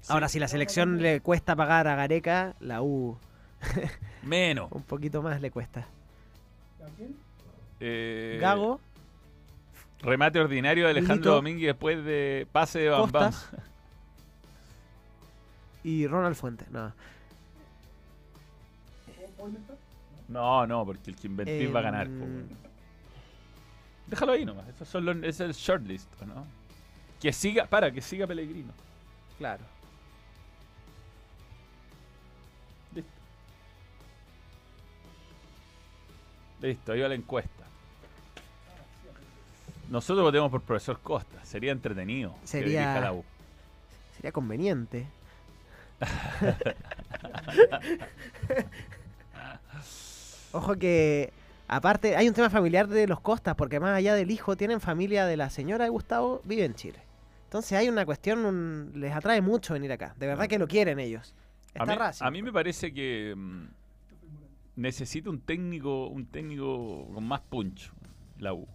sí, 0.00 0.12
Ahora, 0.12 0.28
si 0.28 0.38
la 0.40 0.48
selección 0.48 1.00
le 1.00 1.20
cuesta 1.20 1.54
pagar 1.54 1.86
a 1.86 1.94
Gareca, 1.94 2.54
la 2.60 2.82
U 2.82 3.16
Menos. 4.22 4.70
un 4.72 4.82
poquito 4.82 5.22
más 5.22 5.40
le 5.40 5.50
cuesta. 5.50 5.86
Eh, 7.80 8.38
Gago, 8.40 8.80
Remate 10.04 10.38
ordinario 10.38 10.84
de 10.84 10.90
Alejandro 10.90 11.14
Milito. 11.16 11.34
Domínguez 11.34 11.66
después 11.68 12.04
de 12.04 12.46
pase 12.52 12.80
de 12.80 12.88
Bam 12.90 13.10
Bam. 13.10 13.32
Y 15.84 16.06
Ronald 16.06 16.34
Fuentes. 16.34 16.70
No. 16.70 16.94
No, 20.28 20.66
no, 20.66 20.86
porque 20.86 21.10
el 21.10 21.16
que 21.16 21.26
inventir 21.26 21.74
va 21.74 21.80
a 21.80 21.82
ganar. 21.82 22.06
po. 22.06 22.24
Em, 22.24 22.48
Déjalo 24.06 24.32
ahí 24.32 24.46
nomás. 24.46 24.66
Esos 24.68 24.88
son 24.88 25.04
los, 25.04 25.16
es 25.22 25.40
el 25.40 25.52
shortlist, 25.52 26.08
¿o 26.22 26.26
¿no? 26.26 26.46
Que 27.20 27.32
siga, 27.34 27.66
para, 27.66 27.90
que 27.90 28.00
siga 28.00 28.26
Pellegrino. 28.26 28.72
Claro. 29.36 29.62
Listo, 36.64 36.92
ahí 36.92 37.00
va 37.00 37.08
la 37.08 37.14
encuesta. 37.14 37.64
Nosotros 39.90 40.24
votemos 40.24 40.50
por 40.50 40.62
profesor 40.62 40.98
Costa. 41.00 41.44
Sería 41.44 41.72
entretenido. 41.72 42.34
que 42.40 42.46
Sería- 42.46 42.80
dirija 42.80 43.00
la 43.00 43.12
U. 43.12 43.24
Sería 44.16 44.32
conveniente. 44.32 45.06
Ojo 50.52 50.76
que, 50.76 51.32
aparte, 51.68 52.16
hay 52.16 52.28
un 52.28 52.34
tema 52.34 52.50
familiar 52.50 52.86
de 52.88 53.06
los 53.06 53.20
Costas, 53.20 53.54
porque 53.56 53.80
más 53.80 53.96
allá 53.96 54.14
del 54.14 54.30
hijo, 54.30 54.56
tienen 54.56 54.80
familia 54.80 55.26
de 55.26 55.36
la 55.36 55.50
señora 55.50 55.84
de 55.84 55.90
Gustavo, 55.90 56.40
vive 56.44 56.64
en 56.64 56.74
Chile. 56.74 56.98
Entonces 57.44 57.72
hay 57.78 57.88
una 57.88 58.04
cuestión, 58.06 58.44
un- 58.44 58.92
les 58.94 59.12
atrae 59.14 59.40
mucho 59.40 59.74
venir 59.74 59.92
acá. 59.92 60.14
De 60.18 60.26
verdad 60.26 60.46
que 60.48 60.58
lo 60.58 60.66
quieren 60.68 60.98
ellos. 60.98 61.34
A 61.74 61.82
Está 61.82 61.92
mí, 61.92 61.98
Racing. 61.98 62.24
a 62.24 62.30
mí 62.30 62.42
me 62.42 62.52
parece 62.52 62.92
que 62.94 63.34
mm, 63.36 63.64
necesita 64.76 65.30
un 65.30 65.40
técnico, 65.40 66.08
un 66.08 66.26
técnico 66.26 67.08
con 67.12 67.24
más 67.24 67.40
punch, 67.40 67.92
la 68.38 68.52
U. 68.52 68.66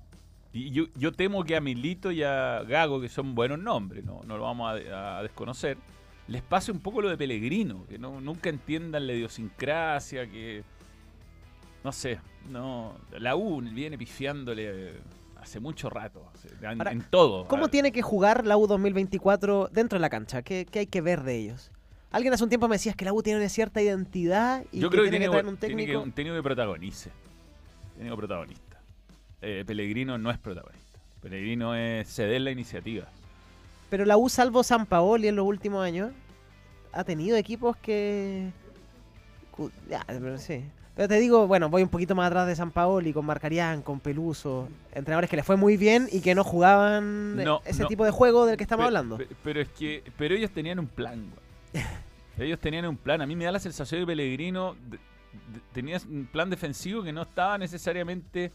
Y 0.52 0.72
yo, 0.72 0.86
yo 0.96 1.12
temo 1.12 1.44
que 1.44 1.56
a 1.56 1.62
Milito 1.62 2.12
y 2.12 2.24
a 2.24 2.64
Gago, 2.64 3.00
que 3.00 3.10
son 3.10 3.36
buenos 3.36 3.60
nombres, 3.60 4.04
no, 4.04 4.22
no 4.26 4.38
lo 4.38 4.44
vamos 4.44 4.72
a, 4.72 5.20
a 5.20 5.24
desconocer, 5.24 5.78
les 6.28 6.42
pase 6.42 6.72
un 6.72 6.80
poco 6.80 7.02
lo 7.02 7.10
de 7.10 7.18
Pellegrino, 7.18 7.86
que 7.88 7.98
no, 7.98 8.22
nunca 8.22 8.50
entiendan 8.50 9.08
la 9.08 9.14
idiosincrasia, 9.14 10.30
que 10.30 10.64
no 11.84 11.92
sé, 11.92 12.20
no 12.50 12.96
la 13.18 13.36
U 13.36 13.62
viene 13.62 13.98
pifiándole 13.98 14.94
hace 15.38 15.60
mucho 15.60 15.90
rato, 15.90 16.32
en, 16.62 16.80
Ahora, 16.80 16.92
en 16.92 17.02
todo. 17.02 17.48
¿Cómo 17.48 17.70
tiene 17.70 17.92
que 17.92 18.02
jugar 18.02 18.46
la 18.46 18.58
U 18.58 18.68
2024 18.68 19.70
dentro 19.72 19.98
de 19.98 20.02
la 20.02 20.10
cancha? 20.10 20.42
¿Qué, 20.42 20.68
qué 20.70 20.80
hay 20.80 20.88
que 20.88 21.02
ver 21.02 21.24
de 21.24 21.38
ellos? 21.38 21.72
Alguien 22.12 22.34
hace 22.34 22.44
un 22.44 22.50
tiempo 22.50 22.68
me 22.68 22.76
decía 22.76 22.94
que 22.94 23.06
la 23.06 23.14
U 23.14 23.22
tiene 23.22 23.40
una 23.40 23.50
cierta 23.50 23.82
identidad 23.82 24.64
y 24.72 24.80
Yo 24.80 24.90
que 24.90 24.96
creo 24.96 25.04
que 25.06 25.10
tiene 25.12 25.26
tiene, 25.26 25.26
que 25.26 25.30
traer 25.32 25.46
bu- 25.46 25.50
un 25.50 25.58
tiene 25.58 25.76
que 25.76 25.82
técnico. 25.86 26.02
un 26.04 26.12
técnico 26.12 26.36
que 26.38 26.44
protagonice. 26.44 27.12
Técnico 27.96 28.18
protagonista. 28.18 28.80
Eh, 29.42 29.64
Pellegrino 29.68 30.18
no 30.18 30.32
es 30.32 30.38
protagonista. 30.40 31.00
Pellegrino 31.22 31.76
es 31.76 32.08
ceder 32.08 32.42
la 32.42 32.52
iniciativa. 32.52 33.06
Pero 33.90 34.06
la 34.06 34.18
U, 34.18 34.28
salvo 34.30 34.64
San 34.64 34.86
Paoli 34.86 35.28
en 35.28 35.36
los 35.36 35.46
últimos 35.46 35.84
años, 35.86 36.12
ha 36.94 37.04
tenido 37.04 37.38
equipos 37.38 37.78
que. 37.78 38.50
Ya, 39.90 40.04
pero 40.08 40.38
sí. 40.38 40.64
Pero 40.96 41.08
te 41.08 41.16
digo, 41.20 41.48
bueno, 41.48 41.70
voy 41.70 41.84
un 41.84 41.90
poquito 41.90 42.16
más 42.16 42.28
atrás 42.28 42.48
de 42.48 42.56
San 42.56 42.72
Paoli, 42.72 43.14
con 43.14 43.26
Marcarián, 43.26 43.82
con 43.82 44.00
Peluso, 44.00 44.68
entrenadores 44.94 45.30
que 45.30 45.36
les 45.38 45.46
fue 45.46 45.56
muy 45.58 45.78
bien 45.78 46.08
y 46.12 46.22
que 46.22 46.36
no 46.36 46.44
jugaban 46.44 47.36
No, 47.38 47.62
ese 47.66 47.84
no. 47.84 47.88
tipo 47.88 48.04
de 48.06 48.12
juego 48.12 48.46
del 48.46 48.58
que 48.58 48.64
estamos 48.64 48.86
hablando. 48.86 49.18
pe- 49.18 49.28
pero 49.44 49.62
es 49.62 49.70
que 49.70 50.04
pero 50.18 50.36
ellos 50.36 50.52
tenían 50.52 50.80
un 50.80 50.88
plan. 50.88 51.20
güey. 51.20 51.49
Ellos 52.38 52.60
tenían 52.60 52.86
un 52.86 52.98
plan. 52.98 53.22
A 53.22 53.26
mí 53.26 53.36
me 53.36 53.46
da 53.46 53.52
la 53.52 53.60
sensación 53.60 54.02
de 54.02 54.08
Pellegrino 54.08 54.76
de- 54.90 55.00
tenía 55.74 55.98
un 56.10 56.26
plan 56.32 56.50
defensivo 56.50 57.04
que 57.04 57.12
no 57.14 57.22
estaba 57.24 57.58
necesariamente 57.58 58.52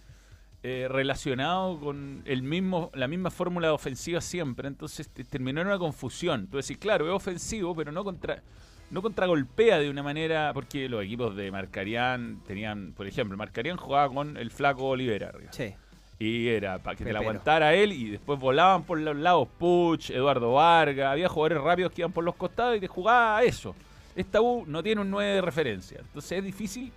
eh, 0.63 0.87
relacionado 0.91 1.79
con 1.79 2.23
el 2.25 2.43
mismo 2.43 2.91
la 2.95 3.07
misma 3.07 3.31
fórmula 3.31 3.73
ofensiva 3.75 4.21
siempre. 4.21 4.67
Entonces 4.69 5.09
te- 5.11 5.25
terminó 5.25 5.61
en 5.61 5.67
una 5.69 5.79
confusión. 5.79 6.47
Tú 6.49 6.57
decís, 6.57 6.79
claro, 6.79 7.07
es 7.07 7.13
ofensivo, 7.13 7.75
pero 7.77 7.93
no 7.93 8.03
contra 8.05 8.43
no 8.91 9.03
contragolpea 9.03 9.79
de 9.79 9.91
una 9.91 10.03
manera 10.03 10.53
porque 10.55 10.89
los 10.89 11.03
equipos 11.05 11.35
de 11.35 11.51
Marcarián 11.51 12.41
tenían, 12.47 12.93
por 12.95 13.07
ejemplo, 13.07 13.37
Marcarián 13.37 13.77
jugaba 13.77 14.13
con 14.13 14.37
el 14.37 14.51
flaco 14.51 14.85
Olivera. 14.85 15.33
Sí. 15.51 15.75
Y 16.19 16.49
era 16.49 16.79
para 16.79 16.97
que 16.97 17.05
te 17.05 17.13
la 17.13 17.19
aguantara 17.19 17.75
él 17.75 17.93
y 17.93 18.11
después 18.11 18.39
volaban 18.39 18.85
por 18.85 18.99
los 18.99 19.17
lados 19.17 19.49
Puch, 19.59 20.11
Eduardo 20.11 20.53
Vargas, 20.53 21.13
había 21.13 21.29
jugadores 21.29 21.63
rápidos 21.63 21.93
que 21.93 22.03
iban 22.03 22.13
por 22.13 22.25
los 22.25 22.37
costados 22.37 22.77
y 22.77 22.81
te 22.81 22.87
jugaba 22.87 23.39
a 23.39 23.43
eso. 23.43 23.75
Esta 24.15 24.41
U 24.41 24.65
no 24.67 24.83
tiene 24.83 25.01
un 25.01 25.11
9 25.11 25.35
de 25.35 25.41
referencia, 25.41 25.99
entonces 26.01 26.39
es 26.39 26.45
difícil 26.45 26.93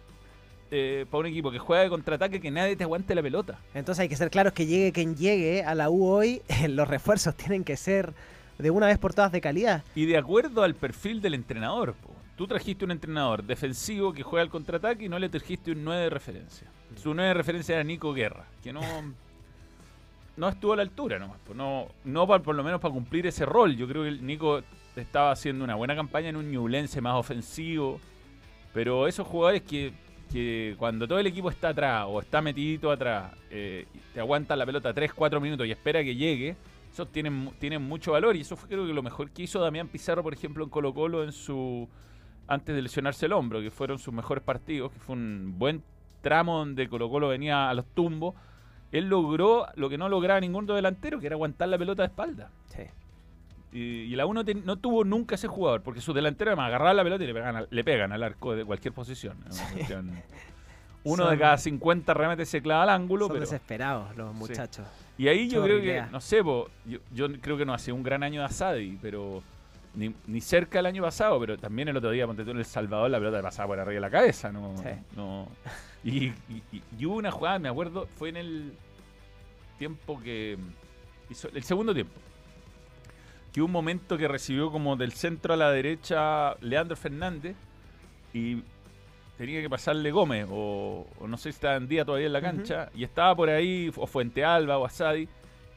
eh, 0.69 1.05
para 1.09 1.21
un 1.21 1.25
equipo 1.27 1.49
que 1.49 1.59
juega 1.59 1.83
de 1.83 1.89
contraataque 1.89 2.41
que 2.41 2.51
nadie 2.51 2.75
te 2.75 2.83
aguante 2.83 3.15
la 3.15 3.23
pelota. 3.23 3.57
Entonces 3.73 4.01
hay 4.01 4.09
que 4.09 4.15
ser 4.15 4.29
claros 4.29 4.53
que 4.53 4.65
llegue 4.65 4.91
quien 4.91 5.15
llegue 5.15 5.63
a 5.63 5.73
la 5.73 5.89
U 5.89 6.05
hoy, 6.05 6.41
los 6.69 6.87
refuerzos 6.87 7.35
tienen 7.35 7.63
que 7.63 7.75
ser 7.75 8.13
de 8.57 8.69
una 8.69 8.87
vez 8.87 8.97
por 8.97 9.13
todas 9.13 9.31
de 9.31 9.41
calidad. 9.41 9.83
Y 9.95 10.05
de 10.05 10.17
acuerdo 10.17 10.63
al 10.63 10.75
perfil 10.75 11.21
del 11.21 11.33
entrenador, 11.33 11.93
po. 11.93 12.13
tú 12.35 12.47
trajiste 12.47 12.85
un 12.85 12.91
entrenador 12.91 13.43
defensivo 13.43 14.13
que 14.13 14.23
juega 14.23 14.43
al 14.43 14.49
contraataque 14.49 15.05
y 15.05 15.09
no 15.09 15.17
le 15.17 15.29
trajiste 15.29 15.71
un 15.71 15.83
9 15.83 16.03
de 16.03 16.09
referencia. 16.09 16.67
Su 16.95 17.13
9 17.13 17.27
de 17.29 17.33
referencia 17.33 17.75
era 17.75 17.83
Nico 17.83 18.13
Guerra, 18.13 18.45
que 18.63 18.71
no, 18.73 18.81
no 20.37 20.49
estuvo 20.49 20.73
a 20.73 20.77
la 20.77 20.81
altura 20.83 21.19
nomás. 21.19 21.37
po. 21.39 21.53
No, 21.53 21.87
no 22.05 22.27
pa- 22.27 22.39
por 22.39 22.55
lo 22.55 22.63
menos 22.63 22.79
para 22.79 22.93
cumplir 22.93 23.25
ese 23.27 23.45
rol. 23.45 23.75
Yo 23.75 23.87
creo 23.87 24.03
que 24.03 24.11
Nico 24.11 24.61
estaba 24.95 25.31
haciendo 25.31 25.63
una 25.63 25.75
buena 25.75 25.95
campaña 25.95 26.29
en 26.29 26.35
un 26.35 26.51
Ñublense 26.51 27.01
más 27.01 27.15
ofensivo. 27.15 27.99
Pero 28.73 29.07
esos 29.07 29.27
jugadores 29.27 29.63
que, 29.63 29.93
que 30.31 30.75
cuando 30.77 31.07
todo 31.07 31.19
el 31.19 31.27
equipo 31.27 31.49
está 31.49 31.69
atrás 31.69 32.05
o 32.07 32.19
está 32.21 32.41
metidito 32.41 32.91
atrás, 32.91 33.31
eh, 33.49 33.85
te 34.13 34.19
aguantan 34.19 34.59
la 34.59 34.65
pelota 34.65 34.93
3-4 34.93 35.39
minutos 35.41 35.65
y 35.65 35.71
espera 35.71 36.03
que 36.03 36.15
llegue, 36.15 36.55
esos 36.91 37.11
tienen, 37.11 37.51
tienen 37.59 37.81
mucho 37.81 38.11
valor. 38.11 38.35
Y 38.35 38.41
eso 38.41 38.55
fue 38.55 38.69
creo 38.69 38.85
que 38.85 38.93
lo 38.93 39.01
mejor 39.03 39.31
que 39.31 39.43
hizo 39.43 39.59
Damián 39.59 39.87
Pizarro, 39.87 40.21
por 40.23 40.33
ejemplo, 40.33 40.63
en 40.63 40.69
Colo 40.69 40.93
Colo 40.93 41.23
en 41.23 41.31
su 41.31 41.87
antes 42.49 42.73
de 42.75 42.81
lesionarse 42.81 43.25
el 43.25 43.33
hombro, 43.33 43.59
que 43.61 43.71
fueron 43.71 43.99
sus 43.99 44.13
mejores 44.13 44.41
partidos, 44.43 44.91
que 44.93 44.99
fue 44.99 45.15
un 45.15 45.55
buen 45.57 45.83
tramo 46.21 46.57
donde 46.59 46.87
Colo 46.89 47.09
Colo 47.09 47.27
venía 47.29 47.69
a 47.69 47.73
los 47.73 47.85
tumbos. 47.87 48.35
Él 48.91 49.09
logró 49.09 49.67
lo 49.75 49.89
que 49.89 49.97
no 49.97 50.07
lograba 50.09 50.39
ningún 50.39 50.63
otro 50.63 50.75
delantero, 50.75 51.19
que 51.19 51.25
era 51.27 51.35
aguantar 51.35 51.67
la 51.69 51.77
pelota 51.77 52.03
de 52.03 52.07
espalda. 52.07 52.49
Sí. 52.67 52.83
Y, 53.73 53.79
y 53.79 54.15
la 54.15 54.25
U 54.25 54.33
no, 54.33 54.45
ten- 54.45 54.65
no 54.65 54.77
tuvo 54.77 55.03
nunca 55.03 55.35
ese 55.35 55.47
jugador, 55.49 55.81
porque 55.81 55.99
sus 55.99 56.15
delanteros 56.15 56.51
además 56.53 56.67
agarraban 56.69 56.95
la 56.95 57.03
pelota 57.03 57.23
y 57.23 57.27
le 57.27 57.33
pegan, 57.33 57.55
al- 57.57 57.67
le 57.69 57.83
pegan 57.83 58.11
al 58.13 58.23
arco 58.23 58.55
de 58.55 58.63
cualquier 58.63 58.93
posición. 58.93 59.37
Uno 61.03 61.29
de 61.29 61.37
cada 61.37 61.57
50 61.57 62.13
remetes 62.13 62.49
se 62.49 62.61
clava 62.61 62.83
al 62.83 62.89
ángulo, 62.89 63.25
Son 63.27 63.35
pero... 63.35 63.41
desesperados 63.41 64.15
los 64.17 64.33
muchachos. 64.33 64.85
Y 65.17 65.27
ahí 65.29 65.47
yo 65.49 65.63
creo 65.63 65.81
que, 65.81 66.03
no 66.11 66.19
sé, 66.21 66.43
po, 66.43 66.69
yo, 66.85 66.99
yo 67.13 67.27
creo 67.41 67.57
que 67.57 67.65
no 67.65 67.73
ha 67.73 67.79
sido 67.79 67.95
un 67.95 68.03
gran 68.03 68.23
año 68.23 68.41
de 68.41 68.45
Asadi, 68.47 68.97
pero 69.01 69.41
ni, 69.95 70.13
ni 70.27 70.41
cerca 70.41 70.79
del 70.79 70.85
año 70.87 71.01
pasado, 71.03 71.39
pero 71.39 71.57
también 71.57 71.87
el 71.87 71.97
otro 71.97 72.11
día, 72.11 72.27
ponte 72.27 72.43
tú 72.43 72.51
en 72.51 72.57
El 72.57 72.65
Salvador, 72.65 73.09
la 73.09 73.17
pelota 73.19 73.37
le 73.37 73.43
pasaba 73.43 73.67
por 73.67 73.79
arriba 73.79 73.95
de 73.95 74.01
la 74.01 74.09
cabeza, 74.09 74.51
¿no? 74.51 74.75
Sí. 74.77 74.89
no 75.15 75.47
y, 76.09 76.25
y- 76.49 76.83
y- 76.99 77.05
hubo 77.05 77.15
una 77.15 77.31
jugada, 77.31 77.59
me 77.59 77.69
acuerdo, 77.69 78.07
fue 78.17 78.29
en 78.29 78.37
el 78.37 78.73
tiempo 79.77 80.19
que 80.21 80.57
hizo, 81.29 81.49
el 81.53 81.63
segundo 81.63 81.93
tiempo, 81.93 82.19
que 83.53 83.61
hubo 83.61 83.65
un 83.67 83.71
momento 83.71 84.17
que 84.17 84.27
recibió 84.27 84.71
como 84.71 84.95
del 84.95 85.11
centro 85.13 85.53
a 85.53 85.57
la 85.57 85.71
derecha 85.71 86.55
Leandro 86.61 86.95
Fernández 86.95 87.55
y 88.33 88.61
tenía 89.37 89.61
que 89.61 89.69
pasarle 89.69 90.11
Gómez, 90.11 90.47
o, 90.49 91.07
o 91.19 91.27
no 91.27 91.37
sé 91.37 91.43
si 91.43 91.49
estaba 91.55 91.75
en 91.75 91.87
día 91.87 92.03
todavía 92.05 92.27
en 92.27 92.33
la 92.33 92.41
cancha, 92.41 92.89
y 92.95 93.03
estaba 93.03 93.35
por 93.35 93.49
ahí, 93.49 93.91
o 93.95 94.07
Fuente 94.07 94.43
Alba 94.43 94.77
o 94.79 94.85
Asadi, 94.85 95.27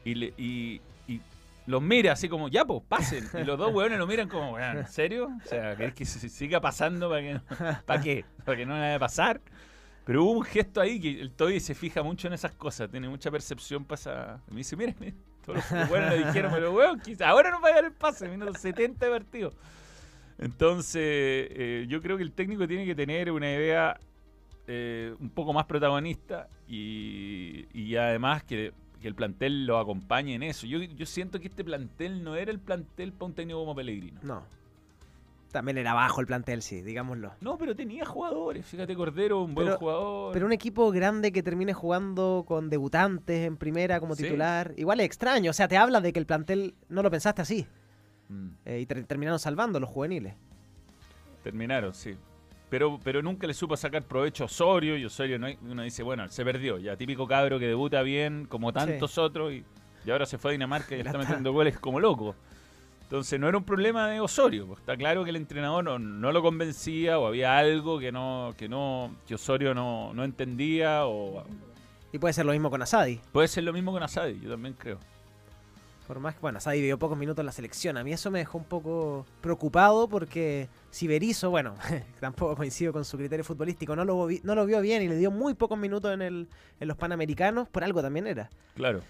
y, 0.03 0.15
le, 0.15 0.33
y, 0.37 0.81
y 1.07 1.21
los 1.67 1.79
mira 1.81 2.13
así 2.13 2.27
como, 2.27 2.47
ya 2.47 2.65
pues, 2.65 2.81
pasen. 2.87 3.23
Y 3.39 3.43
los 3.43 3.59
dos 3.59 3.71
hueones 3.71 3.99
lo 3.99 4.07
miran 4.07 4.27
como, 4.27 4.53
"Weón, 4.53 4.77
¿en 4.79 4.87
serio? 4.87 5.29
O 5.45 5.47
sea, 5.47 5.75
¿querés 5.75 5.93
que 5.93 6.05
se 6.05 6.27
siga 6.27 6.59
pasando 6.59 7.07
para 7.07 7.21
que 7.21 7.33
no, 7.35 7.41
¿para 7.85 8.01
qué? 8.01 8.25
¿Para 8.43 8.57
que 8.57 8.65
no 8.65 8.73
le 8.73 8.79
vaya 8.79 8.95
a 8.95 8.99
pasar? 8.99 9.41
Pero 10.11 10.25
hubo 10.25 10.31
un 10.31 10.43
gesto 10.43 10.81
ahí 10.81 10.99
que 10.99 11.21
el 11.21 11.31
Toby 11.31 11.61
se 11.61 11.73
fija 11.73 12.03
mucho 12.03 12.27
en 12.27 12.33
esas 12.33 12.51
cosas, 12.51 12.91
tiene 12.91 13.07
mucha 13.07 13.31
percepción 13.31 13.85
para 13.85 13.95
esa... 13.95 14.41
Me 14.49 14.57
dice, 14.57 14.75
mire, 14.75 14.93
mire, 14.99 15.15
todos 15.45 15.71
los 15.71 15.87
buenos 15.87 16.09
le 16.09 16.25
dijeron, 16.25 16.51
pero 16.53 16.73
weón, 16.73 16.99
quizá 16.99 17.29
ahora 17.29 17.49
no 17.49 17.61
va 17.61 17.69
a 17.69 17.75
dar 17.75 17.85
el 17.85 17.93
pase, 17.93 18.27
minuto 18.27 18.53
70 18.53 19.05
de. 19.05 19.51
Entonces, 20.37 21.01
eh, 21.01 21.85
yo 21.87 22.01
creo 22.01 22.17
que 22.17 22.23
el 22.23 22.33
técnico 22.33 22.67
tiene 22.67 22.85
que 22.85 22.93
tener 22.93 23.31
una 23.31 23.49
idea 23.53 23.97
eh, 24.67 25.15
un 25.17 25.29
poco 25.29 25.53
más 25.53 25.63
protagonista 25.63 26.49
y, 26.67 27.67
y 27.71 27.95
además 27.95 28.43
que, 28.43 28.73
que 29.01 29.07
el 29.07 29.15
plantel 29.15 29.65
lo 29.65 29.79
acompañe 29.79 30.35
en 30.35 30.43
eso. 30.43 30.67
Yo, 30.67 30.79
yo 30.79 31.05
siento 31.05 31.39
que 31.39 31.47
este 31.47 31.63
plantel 31.63 32.21
no 32.21 32.35
era 32.35 32.51
el 32.51 32.59
plantel 32.59 33.13
para 33.13 33.27
un 33.27 33.33
técnico 33.33 33.59
como 33.59 33.73
Pellegrino. 33.73 34.19
No. 34.23 34.43
También 35.51 35.77
era 35.77 35.93
bajo 35.93 36.21
el 36.21 36.27
plantel, 36.27 36.61
sí, 36.61 36.81
digámoslo. 36.81 37.33
No, 37.41 37.57
pero 37.57 37.75
tenía 37.75 38.05
jugadores. 38.05 38.65
Fíjate, 38.65 38.95
Cordero, 38.95 39.41
un 39.43 39.53
buen 39.53 39.67
Pero- 39.67 39.77
jugador. 39.79 40.33
Pero 40.33 40.45
un 40.45 40.53
equipo 40.53 40.89
grande 40.91 41.31
que 41.31 41.43
termine 41.43 41.73
jugando 41.73 42.45
con 42.47 42.69
debutantes 42.69 43.45
en 43.47 43.57
primera 43.57 43.99
como 43.99 44.15
Sí. 44.15 44.23
titular, 44.23 44.73
igual 44.77 44.99
es 45.01 45.05
extraño. 45.07 45.51
O 45.51 45.53
sea, 45.53 45.67
te 45.67 45.75
habla 45.77 45.99
de 46.01 46.13
que 46.13 46.19
el 46.19 46.25
plantel 46.25 46.75
no 46.89 47.03
lo 47.03 47.11
pensaste 47.11 47.41
así. 47.41 47.67
Mm, 48.29 48.47
eh, 48.65 48.79
y 48.79 48.85
ter- 48.85 49.03
terminaron 49.05 49.39
salvando 49.39 49.79
los 49.79 49.89
juveniles. 49.89 50.35
terminaron, 51.43 51.93
sí. 51.93 52.15
Pero, 52.69 52.99
pero 53.03 53.21
nunca 53.21 53.47
le 53.47 53.53
supo 53.53 53.75
sacar 53.75 54.03
provecho 54.03 54.43
a 54.43 54.45
Osorio 54.45 54.95
y 54.97 55.03
Osorio 55.05 55.37
no, 55.37 55.47
uno 55.69 55.83
dice, 55.83 56.03
bueno, 56.03 56.27
se 56.29 56.45
perdió. 56.45 56.77
Ya 56.77 56.95
típico 56.95 57.27
cabro 57.27 57.59
que 57.59 57.65
debuta 57.67 58.01
bien 58.03 58.45
como 58.45 58.71
tantos 58.71 59.17
otros 59.17 59.51
y, 59.51 59.65
y 60.05 60.11
ahora 60.11 60.25
se 60.25 60.37
fue 60.37 60.51
a 60.51 60.53
Dinamarca 60.53 60.95
y 60.95 60.99
Ya 60.99 61.03
está 61.05 61.09
está. 61.09 61.17
metiendo 61.19 61.51
goles 61.51 61.77
como 61.79 61.99
loco. 61.99 62.35
Entonces 63.11 63.37
no 63.41 63.49
era 63.49 63.57
un 63.57 63.65
problema 63.65 64.07
de 64.07 64.21
Osorio. 64.21 64.65
pues, 64.67 64.79
está 64.79 64.95
claro 64.95 65.25
que 65.25 65.31
el 65.31 65.35
entrenador 65.35 65.83
no, 65.83 65.99
no 65.99 66.31
lo 66.31 66.41
convencía 66.41 67.19
o 67.19 67.27
había 67.27 67.57
algo 67.57 67.99
que 67.99 68.09
no 68.09 68.53
que 68.57 68.69
no 68.69 69.13
que 69.27 69.35
Osorio 69.35 69.73
no, 69.73 70.13
no 70.13 70.23
entendía 70.23 71.05
o 71.05 71.43
Y 72.13 72.19
puede 72.19 72.33
ser 72.33 72.45
lo 72.45 72.53
mismo 72.53 72.69
con 72.69 72.81
Asadi. 72.81 73.19
puede 73.33 73.49
ser 73.49 73.65
lo 73.65 73.73
mismo 73.73 73.91
con 73.91 74.01
Asadi, 74.01 74.39
yo 74.39 74.51
también 74.51 74.75
creo. 74.79 74.97
Por 76.07 76.21
más 76.21 76.35
que, 76.35 76.39
bueno, 76.39 76.59
Asadi 76.59 76.79
dio 76.79 76.97
pocos 76.97 77.17
minutos 77.17 77.41
en 77.41 77.47
la 77.47 77.51
selección. 77.51 77.97
A 77.97 78.05
mí 78.05 78.13
eso 78.13 78.31
me 78.31 78.39
dejó 78.39 78.57
un 78.57 78.63
poco 78.63 79.25
preocupado 79.41 80.07
porque 80.07 80.69
si 80.89 81.05
Berizzo, 81.05 81.49
bueno, 81.49 81.75
tampoco 82.21 82.55
coincido 82.55 82.93
con 82.93 83.03
su 83.03 83.17
criterio 83.17 83.43
futbolístico, 83.43 83.93
no 83.93 84.05
lo, 84.05 84.29
no 84.43 84.55
lo 84.55 84.65
vio 84.65 84.79
bien 84.79 85.01
y 85.01 85.09
le 85.09 85.17
dio 85.17 85.31
muy 85.31 85.53
pocos 85.53 85.77
minutos 85.77 86.13
en, 86.13 86.21
el, 86.21 86.47
en 86.79 86.87
los 86.87 86.95
Panamericanos, 86.95 87.67
por 87.67 87.83
algo 87.83 88.01
también 88.01 88.27
era. 88.27 88.49
Claro. 88.73 89.01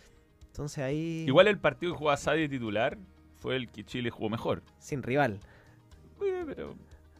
Entonces 0.48 0.84
ahí, 0.84 1.25
Igual 1.27 1.48
el 1.48 1.60
partido 1.60 1.93
que 1.93 2.00
jugó 2.00 2.10
Asadi 2.10 2.50
titular 2.50 2.98
fue 3.41 3.55
el 3.57 3.67
que 3.69 3.83
Chile 3.83 4.10
jugó 4.12 4.29
mejor. 4.29 4.62
sin 4.79 5.03
rival. 5.03 5.39
Eh, 6.24 6.43
pero 6.45 6.75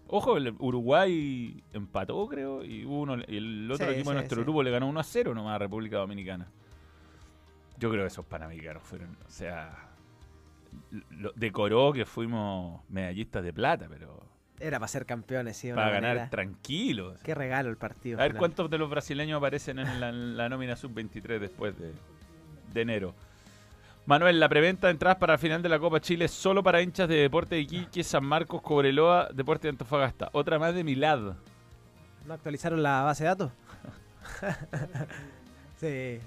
ojo, 0.08 0.38
el 0.38 0.54
Uruguay 0.60 1.62
empató, 1.74 2.28
creo, 2.28 2.64
y 2.64 2.86
uno, 2.86 3.16
el 3.16 3.70
otro 3.72 3.88
Sí, 3.88 3.94
equipo 3.94 4.12
de 4.12 4.16
nuestro 4.18 4.36
sí. 4.38 4.44
grupo 4.44 4.62
le 4.64 4.72
ganó 4.72 4.88
1 4.88 5.00
a 5.00 5.04
0 5.04 5.34
nomás 5.34 5.56
a 5.56 5.58
República 5.60 5.98
Dominicana. 5.98 6.48
Yo 7.80 7.90
creo 7.90 8.04
que 8.04 8.08
esos 8.10 8.26
panamericanos 8.26 8.84
fueron, 8.84 9.18
o 9.26 9.30
sea, 9.30 9.90
lo- 11.10 11.32
decoró 11.36 11.92
que 11.94 12.06
fuimos 12.06 12.82
medallistas 12.90 13.44
de 13.44 13.54
plata, 13.54 13.88
pero 13.90 14.24
Era 14.60 14.78
para 14.78 14.88
ser 14.88 15.08
campeones, 15.08 15.58
sí. 15.58 15.70
para 15.74 15.90
ganar 15.90 16.12
manera. 16.18 16.30
tranquilos. 16.30 17.20
Qué 17.24 17.34
regalo 17.34 17.70
el 17.72 17.78
partido. 17.78 18.20
A 18.20 18.22
ver 18.24 18.32
final. 18.34 18.40
cuántos 18.40 18.70
de 18.70 18.78
los 18.78 18.88
brasileños 18.90 19.38
aparecen 19.38 19.80
en 19.80 20.00
la, 20.00 20.10
en 20.10 20.38
la 20.38 20.48
nómina 20.50 20.76
sub-23 20.76 21.40
después 21.40 21.76
de, 21.80 21.92
de 22.72 22.82
enero. 22.82 23.16
Manuel, 24.12 24.42
la 24.42 24.50
preventa 24.50 24.88
de 24.88 24.92
entradas 24.92 25.18
para 25.20 25.36
el 25.36 25.40
final 25.40 25.62
de 25.62 25.70
la 25.70 25.80
Copa 25.80 26.02
Chile 26.02 26.26
es 26.26 26.32
solo 26.32 26.62
para 26.62 26.82
hinchas 26.82 27.08
de 27.08 27.16
Deporte 27.16 27.56
de 27.56 27.62
Iquique, 27.62 28.04
San 28.04 28.26
Marcos, 28.26 28.62
Cobreloa, 28.62 29.30
Deporte 29.34 29.68
de 29.68 29.70
Antofagasta. 29.70 30.28
Otra 30.34 30.60
más 30.60 30.76
de 30.76 30.84
Milad. 30.84 31.38
¿No 32.26 32.34
actualizaron 32.34 32.84
la 32.84 33.04
base 33.04 33.24
de 33.24 33.30
datos? 33.30 33.52
sí. 35.80 36.20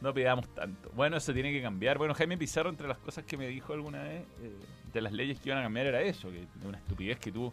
No 0.00 0.14
pidamos 0.14 0.46
tanto. 0.50 0.88
Bueno, 0.94 1.16
eso 1.16 1.34
tiene 1.34 1.50
que 1.50 1.60
cambiar. 1.60 1.98
Bueno, 1.98 2.14
Jaime 2.14 2.38
Pizarro, 2.38 2.70
entre 2.70 2.86
las 2.86 2.98
cosas 2.98 3.24
que 3.24 3.36
me 3.36 3.48
dijo 3.48 3.72
alguna 3.72 4.04
vez, 4.04 4.22
eh, 4.42 4.56
de 4.92 5.00
las 5.00 5.12
leyes 5.12 5.40
que 5.40 5.48
iban 5.48 5.58
a 5.58 5.64
cambiar 5.64 5.86
era 5.86 6.02
eso, 6.02 6.30
que 6.30 6.46
una 6.64 6.78
estupidez 6.78 7.18
que 7.18 7.32
tú, 7.32 7.52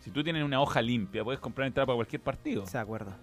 si 0.00 0.10
tú 0.10 0.22
tienes 0.22 0.44
una 0.44 0.60
hoja 0.60 0.82
limpia, 0.82 1.24
puedes 1.24 1.40
comprar 1.40 1.66
entrada 1.66 1.86
para 1.86 1.96
cualquier 1.96 2.20
partido. 2.20 2.66
Se 2.66 2.76
de 2.76 2.82
acuerdo. 2.82 3.14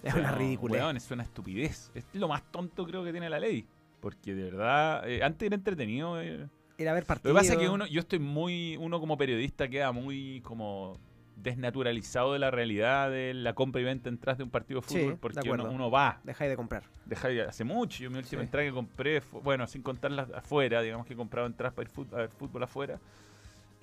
Es 0.00 0.14
una 0.14 0.36
weón, 0.60 0.96
es 0.96 1.10
una 1.10 1.24
estupidez. 1.24 1.90
Es 1.92 2.04
lo 2.12 2.28
más 2.28 2.44
tonto 2.52 2.86
creo 2.86 3.02
que 3.02 3.10
tiene 3.10 3.28
la 3.28 3.40
ley. 3.40 3.66
Porque 4.04 4.34
de 4.34 4.44
verdad, 4.50 5.08
eh, 5.08 5.22
antes 5.24 5.46
era 5.46 5.56
entretenido. 5.56 6.20
eh. 6.20 6.46
Ir 6.76 6.88
a 6.88 6.92
ver 6.92 7.04
Lo 7.04 7.06
partidos. 7.06 7.34
que 7.34 7.40
pasa 7.40 7.52
es 7.54 7.58
que 7.58 7.68
uno, 7.70 7.86
yo 7.86 8.00
estoy 8.00 8.18
muy, 8.18 8.76
uno 8.76 9.00
como 9.00 9.16
periodista 9.16 9.66
queda 9.68 9.92
muy 9.92 10.42
como 10.42 10.98
desnaturalizado 11.36 12.34
de 12.34 12.38
la 12.38 12.50
realidad 12.50 13.10
de 13.10 13.32
la 13.32 13.54
compra 13.54 13.80
y 13.80 13.84
venta 13.84 14.08
entradas 14.10 14.36
de 14.38 14.44
un 14.44 14.50
partido 14.50 14.80
de 14.80 14.86
fútbol. 14.86 15.16
porque 15.18 15.50
uno, 15.50 15.70
uno 15.70 15.90
va, 15.90 16.20
Dejáis 16.22 16.50
de 16.50 16.56
comprar. 16.56 16.82
deja 17.06 17.28
de- 17.28 17.42
hace 17.42 17.64
mucho. 17.64 18.02
Yo 18.02 18.10
mi 18.10 18.18
última 18.18 18.42
Sí. 18.42 18.44
entrada 18.46 18.66
que 18.66 18.72
compré, 18.74 19.20
fue- 19.22 19.40
bueno, 19.40 19.66
sin 19.66 19.80
contar 19.82 20.10
las 20.10 20.28
de 20.28 20.36
afuera, 20.36 20.82
digamos 20.82 21.06
que 21.06 21.14
he 21.14 21.16
comprado 21.16 21.46
entradas 21.46 21.72
para 21.74 21.88
ir 21.88 21.94
fut- 21.94 22.12
a 22.12 22.16
ver 22.16 22.28
fútbol 22.28 22.62
afuera. 22.62 23.00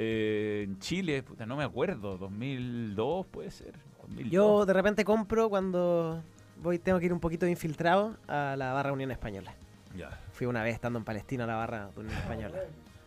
eh, 0.03 0.63
en 0.67 0.79
Chile, 0.79 1.21
puta, 1.23 1.45
no 1.45 1.55
me 1.55 1.63
acuerdo, 1.63 2.17
2002 2.17 3.25
puede 3.27 3.51
ser. 3.51 3.73
2002. 4.01 4.31
Yo 4.31 4.65
de 4.65 4.73
repente 4.73 5.03
compro 5.05 5.47
cuando 5.49 6.23
voy, 6.61 6.79
tengo 6.79 6.99
que 6.99 7.05
ir 7.05 7.13
un 7.13 7.19
poquito 7.19 7.45
infiltrado 7.47 8.17
a 8.27 8.55
la 8.57 8.73
barra 8.73 8.93
Unión 8.93 9.11
Española. 9.11 9.53
Ya. 9.95 10.09
Fui 10.33 10.47
una 10.47 10.63
vez 10.63 10.73
estando 10.75 10.99
en 10.99 11.05
Palestina 11.05 11.43
a 11.43 11.47
la 11.47 11.55
barra 11.55 11.89
de 11.93 11.99
Unión 11.99 12.17
Española. 12.17 12.59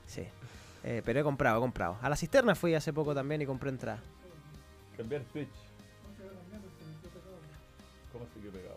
Sí. 0.07 0.25
Eh, 0.85 1.03
pero 1.05 1.21
he 1.21 1.23
comprado, 1.23 1.59
he 1.59 1.61
comprado. 1.61 1.97
A 2.03 2.09
la 2.09 2.17
cisterna 2.17 2.55
fui 2.55 2.75
hace 2.75 2.93
poco 2.93 3.15
también 3.15 3.41
y 3.43 3.47
compré 3.47 3.71
entrada. 3.71 4.01
Cambiar 4.97 5.23
Twitch. 5.33 5.49
¿Cómo 8.13 8.27
se 8.33 8.41
quedó 8.41 8.53
pegado? 8.53 8.77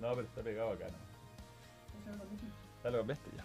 No, 0.00 0.08
pero 0.14 0.20
está 0.22 0.42
pegado 0.42 0.70
acá, 0.72 0.86
¿no? 0.86 2.12
¿Ya 2.84 2.90
lo 2.90 2.98
cambiaste 2.98 3.30
ya? 3.36 3.44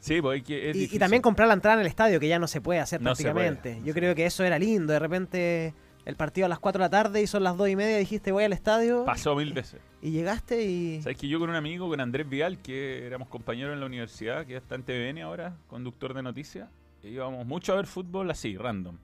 Sí, 0.00 0.20
pues 0.20 0.34
hay 0.34 0.42
que, 0.42 0.70
es 0.70 0.76
Y, 0.76 0.96
y 0.96 0.98
también 0.98 1.22
comprar 1.22 1.48
la 1.48 1.54
entrada 1.54 1.76
en 1.76 1.80
el 1.80 1.86
estadio, 1.86 2.20
que 2.20 2.28
ya 2.28 2.38
no 2.38 2.46
se 2.46 2.60
puede 2.60 2.78
hacer 2.78 3.00
No 3.00 3.06
prácticamente. 3.10 3.72
puede, 3.76 3.84
Yo 3.86 3.94
creo 3.94 4.14
que 4.14 4.26
eso 4.26 4.44
era 4.44 4.58
lindo. 4.58 4.92
De 4.92 4.98
repente 4.98 5.74
el 6.04 6.16
partido 6.16 6.46
a 6.46 6.48
las 6.48 6.58
4 6.58 6.78
de 6.78 6.84
la 6.84 6.90
tarde 6.90 7.22
y 7.22 7.26
son 7.26 7.42
las 7.42 7.56
2 7.56 7.68
y 7.70 7.76
media. 7.76 7.96
Dijiste, 7.98 8.30
voy 8.32 8.44
al 8.44 8.52
estadio. 8.52 9.04
Pasó 9.04 9.34
mil 9.34 9.52
veces. 9.52 9.80
Y 10.02 10.10
llegaste 10.10 10.64
y. 10.64 11.00
¿Sabes 11.02 11.16
que 11.18 11.28
yo 11.28 11.38
con 11.38 11.50
un 11.50 11.56
amigo, 11.56 11.88
con 11.88 12.00
Andrés 12.00 12.28
Vial, 12.28 12.58
que 12.58 13.06
éramos 13.06 13.28
compañeros 13.28 13.72
en 13.74 13.80
la 13.80 13.86
universidad, 13.86 14.44
que 14.46 14.56
está 14.56 14.74
en 14.74 14.82
TVN 14.82 15.18
ahora, 15.22 15.56
conductor 15.66 16.12
de 16.14 16.22
noticias, 16.22 16.68
e 17.02 17.08
íbamos 17.10 17.46
mucho 17.46 17.72
a 17.72 17.76
ver 17.76 17.86
fútbol 17.86 18.30
así, 18.30 18.56
random. 18.56 18.98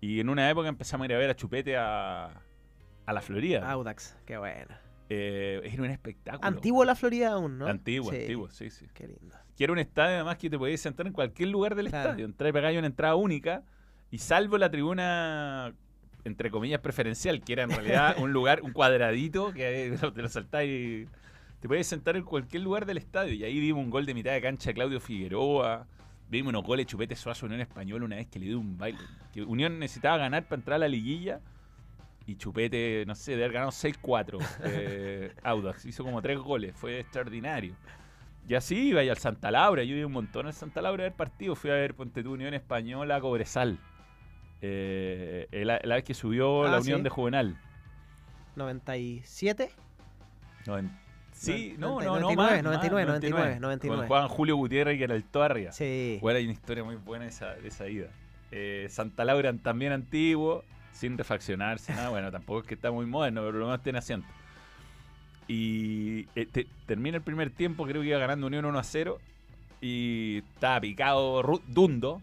Y 0.00 0.20
en 0.20 0.28
una 0.28 0.48
época 0.50 0.68
empezamos 0.68 1.04
a 1.04 1.06
ir 1.06 1.14
a 1.14 1.18
ver 1.18 1.30
a 1.30 1.36
Chupete 1.36 1.76
a, 1.76 2.42
a 3.06 3.12
la 3.12 3.20
Florida. 3.20 3.70
Audax, 3.70 4.16
qué 4.26 4.36
bueno. 4.38 4.74
Eh, 5.12 5.60
era 5.64 5.82
un 5.82 5.90
espectáculo. 5.90 6.46
Antiguo 6.46 6.84
la 6.84 6.94
Florida 6.94 7.32
aún, 7.32 7.58
¿no? 7.58 7.66
Antiguo, 7.66 8.10
Sí, 8.10 8.18
antiguo, 8.20 8.48
sí, 8.50 8.70
sí. 8.70 8.86
Qué 8.94 9.08
lindo. 9.08 9.36
Que 9.56 9.64
era 9.64 9.72
un 9.72 9.78
estadio 9.78 10.14
además 10.16 10.38
que 10.38 10.48
te 10.48 10.56
podías 10.56 10.80
sentar 10.80 11.06
en 11.06 11.12
cualquier 11.12 11.48
lugar 11.48 11.74
del 11.74 11.88
Claro. 11.88 12.10
estadio. 12.10 12.24
Entrar 12.26 12.48
y 12.50 12.52
pegar 12.52 12.76
una 12.78 12.86
entrada 12.86 13.14
única. 13.16 13.62
Y 14.10 14.18
salvo 14.18 14.56
la 14.56 14.70
tribuna, 14.70 15.74
entre 16.24 16.50
comillas, 16.50 16.80
preferencial, 16.80 17.42
que 17.42 17.52
era 17.54 17.64
en 17.64 17.70
realidad 17.70 18.16
un 18.18 18.32
lugar, 18.32 18.62
un 18.62 18.72
cuadradito, 18.72 19.52
que 19.52 19.96
te 20.14 20.22
lo 20.22 20.28
saltás 20.28 20.64
y 20.64 21.06
te 21.60 21.68
podías 21.68 21.86
sentar 21.86 22.16
en 22.16 22.24
cualquier 22.24 22.62
lugar 22.62 22.86
del 22.86 22.98
estadio. 22.98 23.34
Y 23.34 23.44
ahí 23.44 23.60
vimos 23.60 23.84
un 23.84 23.90
gol 23.90 24.06
de 24.06 24.14
mitad 24.14 24.32
de 24.32 24.40
cancha 24.40 24.70
de 24.70 24.74
Claudio 24.74 25.00
Figueroa. 25.00 25.86
Vimos 26.28 26.50
unos 26.50 26.64
goles 26.64 26.86
chupete 26.86 27.16
suazo 27.16 27.46
Unión 27.46 27.60
Española 27.60 28.04
una 28.04 28.16
vez 28.16 28.28
que 28.28 28.38
le 28.38 28.46
dio 28.46 28.58
un 28.58 28.78
baile. 28.78 29.00
Que 29.32 29.42
Unión 29.42 29.78
necesitaba 29.78 30.16
ganar 30.16 30.44
para 30.44 30.60
entrar 30.60 30.76
a 30.76 30.78
la 30.78 30.88
liguilla. 30.88 31.40
Y 32.26 32.36
Chupete, 32.36 33.04
no 33.06 33.14
sé, 33.16 33.32
de 33.32 33.42
haber 33.42 33.52
ganado 33.54 33.72
6-4. 33.72 34.38
eh, 34.64 35.34
Audax 35.42 35.84
hizo 35.86 36.04
como 36.04 36.22
tres 36.22 36.38
goles. 36.38 36.74
Fue 36.76 37.00
extraordinario. 37.00 37.74
Y 38.48 38.54
así 38.54 38.88
iba 38.88 39.02
y 39.02 39.08
al 39.08 39.18
Santa 39.18 39.50
Laura. 39.50 39.82
Yo 39.82 39.96
iba 39.96 40.06
un 40.06 40.12
montón 40.12 40.46
al 40.46 40.52
Santa 40.52 40.80
Laura 40.80 41.04
a 41.04 41.08
ver 41.08 41.16
partido. 41.16 41.56
Fui 41.56 41.70
a 41.70 41.74
ver 41.74 41.94
Ponte 41.94 42.22
tu 42.22 42.32
Unión 42.32 42.54
Española 42.54 43.20
Cobresal. 43.20 43.78
Eh, 44.62 45.48
la, 45.64 45.80
la 45.82 45.94
vez 45.96 46.04
que 46.04 46.14
subió 46.14 46.64
Ah, 46.64 46.70
la 46.70 46.80
Unión 46.80 46.98
sí. 47.00 47.04
de 47.04 47.10
Juvenal. 47.10 47.56
¿97? 48.56 49.70
Noven- 50.66 50.90
sí, 51.32 51.74
No, 51.78 52.00
no, 52.00 52.00
no, 52.00 52.20
no, 52.20 52.20
99, 52.20 52.36
más, 52.36 52.62
99, 52.62 53.06
más, 53.06 53.08
99, 53.20 53.60
99. 53.60 53.88
Cuando 53.88 54.06
jugaban 54.06 54.28
Julio 54.28 54.56
Gutiérrez 54.56 54.98
y 54.98 55.02
era 55.02 55.14
el 55.14 55.24
Torria. 55.24 55.72
Sí. 55.72 56.18
Bueno, 56.20 56.38
hay 56.38 56.44
una 56.44 56.52
historia 56.52 56.84
muy 56.84 56.96
buena 56.96 57.24
de 57.24 57.30
esa, 57.30 57.54
de 57.54 57.68
esa 57.68 57.88
ida. 57.88 58.08
Eh, 58.52 58.86
Santa 58.90 59.24
Laura 59.24 59.52
también 59.54 59.92
antiguo, 59.92 60.64
sin 60.92 61.16
refaccionarse, 61.16 61.94
nada. 61.94 62.10
Bueno, 62.10 62.30
tampoco 62.30 62.60
es 62.60 62.66
que 62.66 62.74
está 62.74 62.90
muy 62.90 63.06
moderno, 63.06 63.40
pero 63.42 63.58
lo 63.58 63.66
menos 63.66 63.82
tiene 63.82 63.98
asiento. 64.00 64.26
Y 65.48 66.28
eh, 66.36 66.46
te- 66.46 66.66
termina 66.86 67.16
el 67.16 67.22
primer 67.22 67.50
tiempo, 67.50 67.84
creo 67.86 68.02
que 68.02 68.08
iba 68.08 68.18
ganando 68.18 68.46
Unión 68.46 68.64
1 68.64 68.78
a 68.78 68.82
0. 68.84 69.18
Y 69.80 70.38
estaba 70.54 70.80
picado 70.80 71.42
Dundo. 71.68 72.20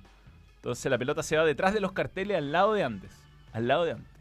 Entonces 0.68 0.92
la 0.92 0.98
pelota 0.98 1.24
se 1.24 1.38
va 1.38 1.46
detrás 1.46 1.74
de 1.74 1.80
los 1.80 1.94
carteles 1.94 2.36
al 2.36 2.52
lado 2.52 2.74
de 2.74 2.84
antes. 2.84 3.10
Al 3.54 3.70
lado 3.70 3.86
de 3.86 3.94
antes. 3.94 4.12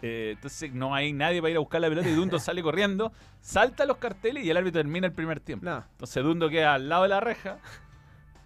Eh, 0.00 0.34
entonces 0.36 0.72
no 0.72 0.94
hay 0.94 1.12
nadie 1.12 1.40
para 1.40 1.50
ir 1.50 1.56
a 1.56 1.58
buscar 1.58 1.80
la 1.80 1.88
pelota 1.88 2.08
y 2.08 2.14
Dundo 2.14 2.38
sale 2.38 2.62
corriendo, 2.62 3.12
salta 3.40 3.86
los 3.86 3.96
carteles 3.96 4.44
y 4.44 4.50
el 4.50 4.56
árbitro 4.56 4.80
termina 4.82 5.08
el 5.08 5.12
primer 5.12 5.40
tiempo. 5.40 5.64
No. 5.66 5.82
Entonces 5.90 6.22
Dundo 6.22 6.48
queda 6.48 6.74
al 6.74 6.88
lado 6.88 7.02
de 7.02 7.08
la 7.08 7.18
reja 7.18 7.58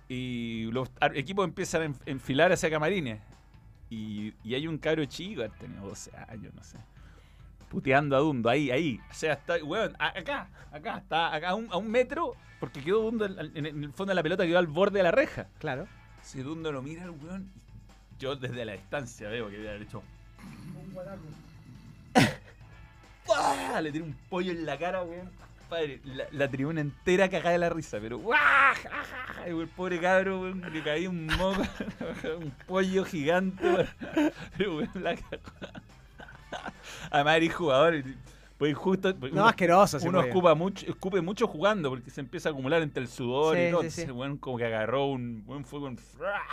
y 0.08 0.70
los 0.72 0.90
equipos 1.14 1.44
empiezan 1.44 1.82
a 1.82 1.86
enf- 1.88 2.00
enfilar 2.06 2.50
hacia 2.50 2.70
camarines. 2.70 3.20
Y, 3.90 4.32
y 4.42 4.54
hay 4.54 4.66
un 4.66 4.78
cabro 4.78 5.04
chico, 5.04 5.42
tenido 5.58 5.86
12 5.86 6.12
años, 6.28 6.54
no 6.54 6.64
sé. 6.64 6.78
Puteando 7.68 8.16
a 8.16 8.20
Dundo, 8.20 8.48
ahí, 8.48 8.70
ahí. 8.70 8.98
O 9.10 9.12
sea, 9.14 9.34
está, 9.34 9.62
weón, 9.62 9.94
acá, 9.98 10.48
acá, 10.72 10.96
está 10.96 11.34
acá 11.34 11.50
a 11.50 11.54
un, 11.56 11.68
a 11.70 11.76
un 11.76 11.90
metro, 11.90 12.36
porque 12.58 12.80
quedó 12.82 13.02
Dundo 13.02 13.26
en, 13.26 13.38
en- 13.54 13.66
en 13.66 13.84
el 13.84 13.92
fondo 13.92 14.12
de 14.12 14.14
la 14.14 14.22
pelota, 14.22 14.46
quedó 14.46 14.58
al 14.58 14.66
borde 14.66 15.00
de 15.00 15.02
la 15.02 15.10
reja. 15.10 15.48
Claro. 15.58 15.86
Si 16.22 16.42
Dundo 16.42 16.72
lo 16.72 16.82
mira 16.82 17.04
al 17.04 17.10
weón, 17.10 17.50
yo 18.18 18.36
desde 18.36 18.64
la 18.64 18.72
distancia 18.72 19.28
veo 19.28 19.48
que 19.48 19.56
debe 19.56 19.70
haber 19.70 19.82
hecho. 19.82 20.02
¡Pah! 23.26 23.80
Le 23.80 23.90
tiene 23.90 24.06
un 24.08 24.16
pollo 24.28 24.52
en 24.52 24.66
la 24.66 24.78
cara, 24.78 25.02
weón. 25.02 25.30
Padre, 25.68 26.00
la, 26.32 26.50
tribuna 26.50 26.80
entera 26.80 27.28
cagada 27.28 27.52
de 27.52 27.58
la 27.58 27.68
risa, 27.68 27.98
pero 28.00 28.18
¡guau! 28.18 28.38
el 29.46 29.68
pobre 29.68 30.00
cabro, 30.00 30.40
weón, 30.40 30.60
le 30.72 30.82
caía 30.82 31.08
un 31.08 31.26
moco, 31.26 31.62
un 32.40 32.50
pollo 32.66 33.04
gigante, 33.04 33.64
weón. 33.64 33.88
Pero 34.56 34.76
weón, 34.76 34.90
la 34.94 35.14
cagó. 35.14 35.52
Además 37.10 37.36
eres 37.36 37.54
jugador 37.54 37.94
y 37.94 38.16
Pues 38.60 38.76
justo. 38.76 39.16
pues 39.16 39.32
No, 39.32 39.40
uno- 39.40 39.48
asqueroso. 39.48 39.96
ese 39.96 40.06
Uno 40.06 40.18
weón. 40.18 40.28
escupa 40.28 40.54
mucho, 40.54 40.86
escupe 40.86 41.20
mucho 41.22 41.46
jugando 41.46 41.88
porque 41.88 42.10
se 42.10 42.20
empieza 42.20 42.50
a 42.50 42.52
acumular 42.52 42.82
entre 42.82 43.02
el 43.02 43.08
sudor 43.08 43.56
Sí, 43.56 43.62
y 43.62 43.70
todo. 43.70 43.82
sí, 43.84 43.90
sí. 43.90 44.10
weón, 44.10 44.36
como 44.36 44.58
que 44.58 44.66
agarró 44.66 45.06
un 45.06 45.46
buen 45.46 45.64
fuego 45.64 45.88
en. 45.88 45.96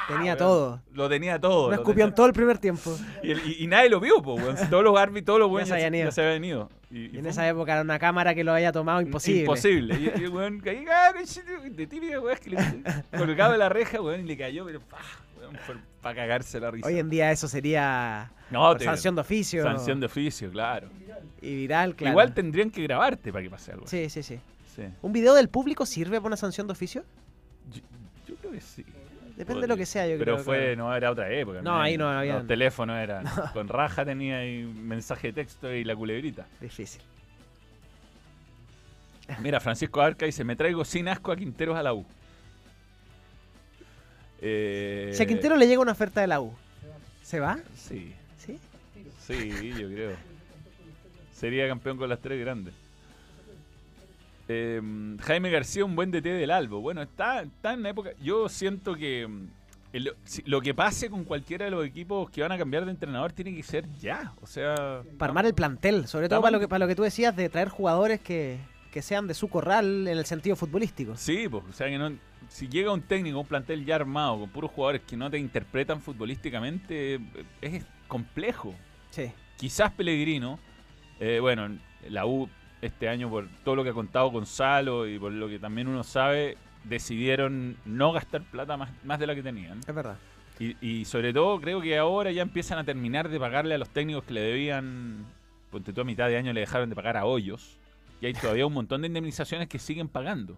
Tenía 0.08 0.24
weón. 0.32 0.38
todo. 0.38 0.82
Lo 0.94 1.10
tenía 1.10 1.38
todo. 1.38 1.64
Lo 1.70 1.76
lo 1.76 1.82
escupió 1.82 2.06
en 2.06 2.16
todo 2.16 2.26
el 2.28 2.32
primer 2.34 2.60
tiempo. 2.60 2.98
Y, 3.22 3.32
el- 3.32 3.42
y- 3.46 3.64
y 3.66 3.68
nadie 3.68 3.90
lo 3.90 4.00
vio, 4.00 4.22
po, 4.22 4.36
weón. 4.36 4.56
Todos 4.72 4.86
los 4.86 4.98
árbitros, 4.98 5.26
todos 5.26 5.40
los 5.42 5.50
weones 5.50 5.68
ya 5.68 5.76
se 6.12 6.22
habían 6.26 6.46
ido. 6.46 6.70
Y, 6.90 7.18
en 7.18 7.26
esa 7.26 7.46
época 7.46 7.74
era 7.74 7.82
una 7.82 8.00
cámara 8.00 8.34
que 8.34 8.46
lo 8.46 8.54
haya 8.54 8.72
tomado 8.72 9.02
imposible. 9.02 9.42
Imposible. 9.42 10.00
Y, 10.00 10.24
el 10.24 10.30
weón 10.30 10.60
caí, 10.64 10.86
ah, 10.90 11.12
de 11.14 11.88
típica 11.88 12.22
weón 12.22 12.38
que 12.42 12.52
le 12.52 12.58
colgaba 13.18 13.52
de 13.52 13.58
la 13.60 13.68
reja, 13.68 14.02
weón, 14.02 14.22
y 14.22 14.24
le 14.24 14.38
cayó, 14.38 14.64
pero 14.66 14.80
para 16.02 16.16
cagarse 16.16 16.60
la 16.60 16.72
risa. 16.72 16.88
Hoy 16.88 17.00
en 17.00 17.10
día 17.10 17.32
eso 17.32 17.48
sería 17.50 18.32
no, 18.50 18.78
sanción 18.80 19.16
de 19.16 19.22
oficio. 19.22 19.64
sanción 19.64 20.00
de 20.00 20.06
oficio, 20.06 20.50
claro. 20.52 20.90
Y 21.42 21.56
viral, 21.56 21.96
claro. 21.96 22.12
Igual 22.14 22.34
tendrían 22.34 22.70
que 22.72 22.82
grabarte 22.84 23.32
para 23.32 23.44
que 23.44 23.50
pase 23.50 23.72
algo. 23.72 23.88
Sí, 23.88 24.10
sí, 24.10 24.24
sí. 24.24 24.40
Sí. 24.76 24.84
¿Un 25.02 25.12
video 25.14 25.34
del 25.34 25.50
público 25.50 25.86
sirve 25.86 26.18
para 26.18 26.28
una 26.28 26.38
sanción 26.38 26.68
de 26.68 26.74
oficio? 26.74 27.04
Yo, 27.72 27.82
yo 28.28 28.36
creo 28.36 28.52
que 28.52 28.62
sí. 28.62 28.86
Depende 29.36 29.62
de 29.62 29.68
lo 29.68 29.78
que 29.78 29.86
sea, 29.86 30.08
yo 30.08 30.18
Pero 30.18 30.34
creo. 30.34 30.44
fue, 30.46 30.58
claro. 30.58 30.76
no 30.78 30.96
era 30.96 31.12
otra 31.12 31.32
época. 31.32 31.62
No, 31.62 31.80
ahí 31.80 31.96
no 31.96 32.10
había- 32.10 32.38
Los 32.38 32.48
teléfonos 32.48 32.98
eran. 32.98 33.24
Con 33.54 33.68
raja 33.68 34.04
tenía 34.04 34.38
ahí 34.40 34.64
mensaje 34.64 35.28
de 35.28 35.34
texto 35.34 35.72
y 35.72 35.84
la 35.84 35.96
culebrita. 35.96 36.48
Difícil. 36.60 37.02
Mira, 39.42 39.60
Francisco 39.60 40.02
Arca 40.02 40.26
dice: 40.26 40.44
Me 40.44 40.56
traigo 40.56 40.84
sin 40.86 41.08
asco 41.08 41.32
a 41.32 41.36
Quinteros 41.36 41.78
a 41.78 41.84
la 41.84 41.94
U. 41.94 42.06
Eh, 44.42 45.12
Si 45.14 45.22
a 45.24 45.26
Quintero 45.26 45.56
le 45.56 45.68
llega 45.68 45.82
una 45.82 45.92
oferta 45.92 46.22
de 46.22 46.28
la 46.28 46.40
U, 46.42 46.54
¿se 47.24 47.40
va? 47.40 47.60
Sí, 47.76 48.14
¿Sí? 48.38 48.60
sí, 49.26 49.70
yo 49.78 49.88
creo. 49.90 50.16
Sería 51.38 51.68
campeón 51.68 51.98
con 51.98 52.10
las 52.10 52.20
tres 52.20 52.40
grandes. 52.40 52.74
Eh, 54.48 54.82
Jaime 55.22 55.50
García, 55.52 55.84
un 55.86 55.96
buen 55.96 56.10
DT 56.12 56.24
del 56.30 56.52
Albo. 56.52 56.80
Bueno, 56.82 57.02
está, 57.02 57.42
está 57.42 57.74
en 57.74 57.86
época. 57.86 58.12
Yo 58.24 58.48
siento 58.50 58.96
que 58.96 59.28
mm, 59.28 59.48
el- 59.94 60.14
si- 60.24 60.42
lo 60.46 60.62
que 60.62 60.74
pase 60.74 61.10
con 61.10 61.26
cualquiera 61.26 61.66
de 61.66 61.72
los 61.72 61.86
equipos 61.86 62.30
que 62.30 62.42
van 62.42 62.52
a 62.54 62.58
cambiar 62.58 62.86
de 62.86 62.92
entrenador 62.92 63.34
tiene 63.34 63.54
que 63.56 63.62
ser 63.64 63.86
ya. 64.00 64.34
O 64.42 64.48
sea. 64.48 65.04
Para 65.18 65.32
armar 65.32 65.46
el 65.46 65.54
plantel, 65.54 66.08
sobre 66.08 66.30
todo 66.30 66.42
para 66.42 66.52
lo, 66.52 66.60
que, 66.60 66.68
para 66.68 66.80
lo 66.80 66.88
que 66.88 66.96
tú 66.96 67.04
decías 67.04 67.36
de 67.36 67.50
traer 67.50 67.68
jugadores 67.70 68.22
que, 68.22 68.58
que 68.92 69.02
sean 69.02 69.28
de 69.28 69.34
su 69.34 69.50
corral 69.50 70.08
en 70.08 70.18
el 70.18 70.26
sentido 70.26 70.56
futbolístico. 70.56 71.16
Sí, 71.18 71.48
pues, 71.50 71.64
o 71.70 71.74
sea 71.74 71.88
que 71.88 71.98
no, 71.98 72.14
si 72.48 72.70
llega 72.70 72.94
un 72.94 73.02
técnico, 73.02 73.40
un 73.42 73.46
plantel 73.48 73.86
ya 73.86 73.96
armado, 73.96 74.40
con 74.40 74.50
puros 74.50 74.72
jugadores 74.72 75.02
que 75.06 75.18
no 75.18 75.30
te 75.30 75.38
interpretan 75.38 76.02
futbolísticamente, 76.02 77.16
eh, 77.16 77.20
es 77.62 77.84
complejo. 78.08 78.74
Sí. 79.12 79.30
Quizás 79.58 79.92
Pellegrino, 79.92 80.58
eh, 81.20 81.40
bueno, 81.40 81.70
la 82.10 82.26
U 82.26 82.50
este 82.82 83.10
año 83.10 83.30
por 83.30 83.48
todo 83.64 83.76
lo 83.76 83.84
que 83.84 83.90
ha 83.90 83.94
contado 83.94 84.30
Gonzalo 84.30 85.08
y 85.08 85.18
por 85.18 85.32
lo 85.32 85.48
que 85.48 85.60
también 85.60 85.88
uno 85.88 86.04
sabe, 86.04 86.58
decidieron 86.84 87.78
no 87.86 88.12
gastar 88.12 88.42
plata 88.44 88.78
más, 88.78 88.92
más 89.04 89.20
de 89.20 89.28
la 89.28 89.36
que 89.36 89.44
tenían. 89.44 89.80
Es 89.80 89.96
verdad. 89.96 90.18
Y, 90.60 90.76
y 90.86 91.06
sobre 91.06 91.34
todo 91.34 91.60
creo 91.60 91.82
que 91.82 91.98
ahora 91.98 92.32
ya 92.32 92.42
empiezan 92.42 92.80
a 92.80 92.84
terminar 92.84 93.30
de 93.30 93.40
pagarle 93.40 93.76
a 93.76 93.78
los 93.78 93.90
técnicos 93.90 94.24
que 94.24 94.34
le 94.34 94.42
debían, 94.42 95.26
ponte 95.72 95.94
tú 95.94 96.02
a 96.02 96.04
mitad 96.04 96.28
de 96.28 96.38
año 96.38 96.54
le 96.54 96.62
dejaron 96.62 96.90
de 96.90 96.96
pagar 96.96 97.18
a 97.18 97.26
Hoyos. 97.26 97.78
Y 98.22 98.26
hay 98.26 98.34
todavía 98.34 98.66
un 98.66 98.74
montón 98.74 99.02
de 99.02 99.08
indemnizaciones 99.08 99.68
que 99.68 99.78
siguen 99.78 100.08
pagando. 100.08 100.58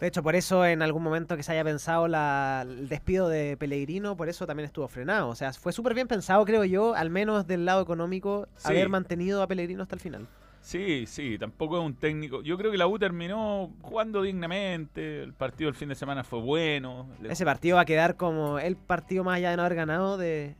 De 0.00 0.08
hecho, 0.08 0.22
por 0.22 0.34
eso 0.34 0.66
en 0.66 0.82
algún 0.82 1.02
momento 1.02 1.36
que 1.36 1.42
se 1.44 1.52
haya 1.52 1.62
pensado 1.62 2.08
la- 2.08 2.64
el 2.66 2.88
despido 2.88 3.28
de 3.28 3.56
Pellegrino, 3.56 4.16
por 4.16 4.28
eso 4.28 4.46
también 4.46 4.66
estuvo 4.66 4.88
frenado. 4.88 5.28
O 5.28 5.34
sea, 5.36 5.52
fue 5.52 5.72
súper 5.72 5.94
bien 5.94 6.08
pensado, 6.08 6.44
creo 6.44 6.64
yo, 6.64 6.94
al 6.96 7.08
menos 7.10 7.46
del 7.46 7.64
lado 7.64 7.82
económico, 7.82 8.48
Sí. 8.56 8.68
haber 8.68 8.88
mantenido 8.88 9.42
a 9.42 9.46
Pellegrino 9.46 9.82
hasta 9.84 9.94
el 9.94 10.00
final. 10.00 10.26
Sí, 10.60 11.06
sí, 11.06 11.38
tampoco 11.38 11.78
es 11.78 11.84
un 11.84 11.94
técnico. 11.94 12.42
Yo 12.42 12.56
creo 12.56 12.70
que 12.70 12.78
la 12.78 12.86
U 12.86 12.98
terminó 12.98 13.72
jugando 13.82 14.22
dignamente. 14.22 15.22
El 15.22 15.32
partido 15.32 15.68
el 15.68 15.74
fin 15.74 15.88
de 15.88 15.94
semana 15.96 16.22
fue 16.24 16.40
bueno. 16.40 17.08
Ese 17.28 17.44
partido 17.44 17.76
va 17.76 17.82
a 17.82 17.84
quedar 17.84 18.16
como 18.16 18.58
el 18.60 18.76
partido 18.76 19.24
más 19.24 19.36
allá 19.36 19.50
de 19.50 19.56
no 19.56 19.62
haber 19.64 19.74
ganado 19.76 20.16
de, 20.18 20.54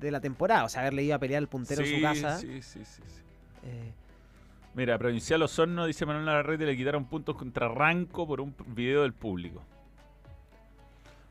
de 0.00 0.10
la 0.10 0.20
temporada. 0.20 0.64
O 0.64 0.68
sea, 0.68 0.80
haberle 0.82 1.04
ido 1.04 1.14
a 1.14 1.18
pelear 1.20 1.40
el 1.40 1.48
puntero 1.48 1.82
en 1.84 1.94
su 1.96 2.00
casa. 2.02 2.38
Sí, 2.38 2.62
sí, 2.62 2.84
sí, 2.84 3.02
sí. 3.06 3.22
Eh, 3.64 3.92
Mira, 4.74 4.98
Provincial 4.98 5.40
Osorno, 5.40 5.86
dice 5.86 6.04
Manuel 6.04 6.24
Navarrete, 6.26 6.66
le 6.66 6.76
quitaron 6.76 7.04
puntos 7.04 7.36
contra 7.36 7.68
Ranco 7.68 8.26
por 8.26 8.40
un 8.40 8.54
video 8.66 9.02
del 9.02 9.12
público. 9.12 9.62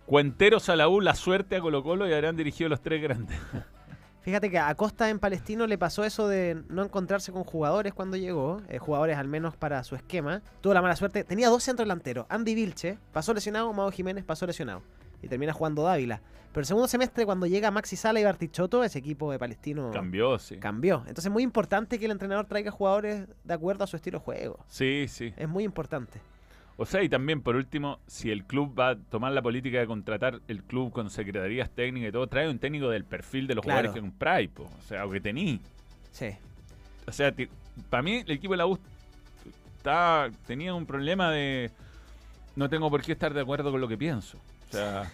Cuenteros 0.06 0.69
a 0.69 0.77
la 0.77 0.88
U, 0.88 1.01
la 1.01 1.13
suerte 1.13 1.58
a 1.58 1.62
Colo 1.62 1.84
Colo 1.84 2.08
y 2.08 2.13
habrán 2.13 2.38
dirigido 2.38 2.69
los 2.69 2.82
tres 2.82 3.01
grandes. 3.01 3.38
Fíjate 4.21 4.49
que 4.49 4.58
a 4.58 4.73
Costa 4.75 5.10
en 5.10 5.19
Palestino 5.19 5.67
le 5.67 5.77
pasó 5.77 6.06
eso 6.06 6.29
de 6.29 6.63
no 6.69 6.84
encontrarse 6.84 7.34
con 7.34 7.43
jugadores 7.43 7.93
cuando 7.93 8.15
llegó, 8.15 8.62
eh, 8.69 8.77
jugadores 8.77 9.17
al 9.17 9.27
menos 9.27 9.58
para 9.58 9.84
su 9.84 9.95
esquema. 9.95 10.41
Tuvo 10.62 10.73
la 10.73 10.82
mala 10.82 10.95
suerte, 10.95 11.25
tenía 11.25 11.49
dos 11.49 11.63
centros 11.63 11.86
delanteros, 11.86 12.25
Andy 12.29 12.56
Vilche, 12.56 12.97
pasó 13.12 13.34
lesionado, 13.34 13.73
Mauro 13.73 13.91
Jiménez 13.91 14.23
pasó 14.23 14.47
lesionado. 14.47 14.82
Y 15.24 15.28
termina 15.28 15.54
jugando 15.54 15.84
Dávila. 15.84 16.22
Pero 16.52 16.62
el 16.62 16.66
segundo 16.68 16.88
semestre, 16.88 17.26
cuando 17.26 17.48
llega 17.48 17.72
Maxi 17.72 17.96
Sala 17.96 18.20
y 18.20 18.24
Bartichotto, 18.24 18.84
ese 18.84 19.00
equipo 19.00 19.32
de 19.32 19.40
Palestino 19.40 19.90
Cambió, 19.92 20.38
sí. 20.38 20.58
cambió. 20.58 20.98
Entonces 21.08 21.26
es 21.26 21.32
muy 21.32 21.42
importante 21.42 21.98
que 21.98 22.06
el 22.06 22.12
entrenador 22.12 22.46
traiga 22.46 22.70
jugadores 22.70 23.26
de 23.44 23.54
acuerdo 23.54 23.84
a 23.86 23.88
su 23.88 23.96
estilo 23.96 24.20
de 24.20 24.26
juego. 24.26 24.60
Sí, 24.68 25.06
sí. 25.08 25.34
Es 25.36 25.50
muy 25.50 25.64
importante. 25.64 26.20
O 26.78 26.86
sea, 26.86 27.02
y 27.04 27.10
también, 27.10 27.42
por 27.42 27.56
último, 27.56 28.00
si 28.08 28.30
el 28.32 28.46
club 28.46 28.78
va 28.78 28.90
a 28.90 28.96
tomar 28.98 29.32
la 29.32 29.42
política 29.42 29.80
de 29.80 29.88
contratar 29.88 30.42
el 30.48 30.64
club 30.64 30.92
con 30.92 31.10
secretarías 31.10 31.70
técnicas 31.72 32.10
y 32.10 32.12
todo, 32.12 32.28
trae 32.28 32.50
un 32.50 32.60
técnico 32.60 32.90
del 32.90 33.04
perfil 33.06 33.48
de 33.48 33.56
los 33.56 33.64
Claro. 33.64 33.78
jugadores 33.80 33.94
que 33.94 34.02
compráis, 34.02 34.50
po. 34.50 34.64
o 34.64 34.82
sea, 34.88 35.06
o 35.06 35.10
que 35.10 35.22
tení. 35.22 35.60
Sí. 36.12 36.28
O 37.08 37.12
sea, 37.12 37.34
para 37.90 38.04
mí 38.04 38.18
el 38.18 38.32
equipo 38.32 38.54
de 38.54 38.58
la 38.58 38.66
U 38.68 38.78
está, 39.78 40.30
tenía 40.46 40.74
un 40.74 40.86
problema 40.86 41.32
de 41.32 41.72
no 42.56 42.70
tengo 42.70 42.90
por 42.90 43.02
qué 43.02 43.12
estar 43.14 43.34
de 43.34 43.42
acuerdo 43.42 43.72
con 43.72 43.82
lo 43.82 43.88
que 43.88 43.98
pienso. 43.98 44.38
Sea, 44.78 45.12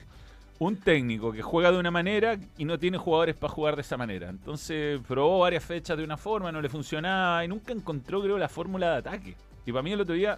un 0.60 0.76
técnico 0.76 1.32
que 1.32 1.41
juega 1.41 1.72
de 1.72 1.78
una 1.80 1.89
manera 1.91 2.38
y 2.58 2.65
no 2.65 2.78
tiene 2.78 2.98
jugadores 2.98 3.36
para 3.36 3.54
jugar 3.54 3.76
de 3.76 3.82
esa 3.82 3.95
manera. 3.95 4.28
Entonces 4.30 5.00
probó 5.08 5.39
varias 5.39 5.63
fechas 5.63 5.98
de 5.98 6.04
una 6.04 6.17
forma, 6.17 6.52
no 6.52 6.62
le 6.62 6.67
funcionaba 6.69 7.45
y 7.45 7.48
nunca 7.48 7.72
encontró, 7.72 8.22
creo, 8.22 8.38
la 8.38 8.50
fórmula 8.50 8.91
de 8.91 8.98
ataque. 8.98 9.36
Y 9.65 9.72
para 9.72 9.84
mí 9.84 9.93
el 9.93 10.02
otro 10.02 10.15
día, 10.15 10.38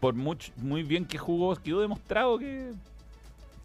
por 0.00 0.14
mucho, 0.14 0.52
muy 0.56 0.82
bien 0.82 1.06
que 1.06 1.16
jugó, 1.16 1.54
quedó 1.56 1.80
demostrado 1.80 2.38
que, 2.38 2.72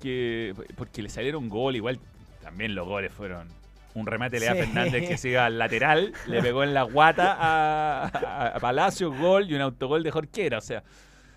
que 0.01 0.53
porque 0.77 1.01
le 1.01 1.09
salieron 1.09 1.49
gol, 1.49 1.75
igual 1.75 1.99
también 2.41 2.73
los 2.75 2.87
goles 2.87 3.11
fueron 3.11 3.47
un 3.95 4.05
remate 4.05 4.39
de 4.39 4.45
Lea 4.45 4.53
Sí. 4.53 4.59
Fernández 4.59 5.07
que 5.09 5.17
se 5.17 5.29
iba 5.29 5.45
al 5.45 5.57
lateral, 5.57 6.13
le 6.27 6.41
pegó 6.41 6.63
en 6.63 6.73
la 6.73 6.83
guata 6.83 7.33
a, 7.37 8.03
a- 8.05 8.47
a 8.55 8.59
Palacio, 8.59 9.11
gol 9.11 9.49
y 9.49 9.55
un 9.55 9.61
autogol 9.61 10.03
de 10.03 10.11
Jorquera. 10.11 10.59
O 10.59 10.61
sea, 10.61 10.83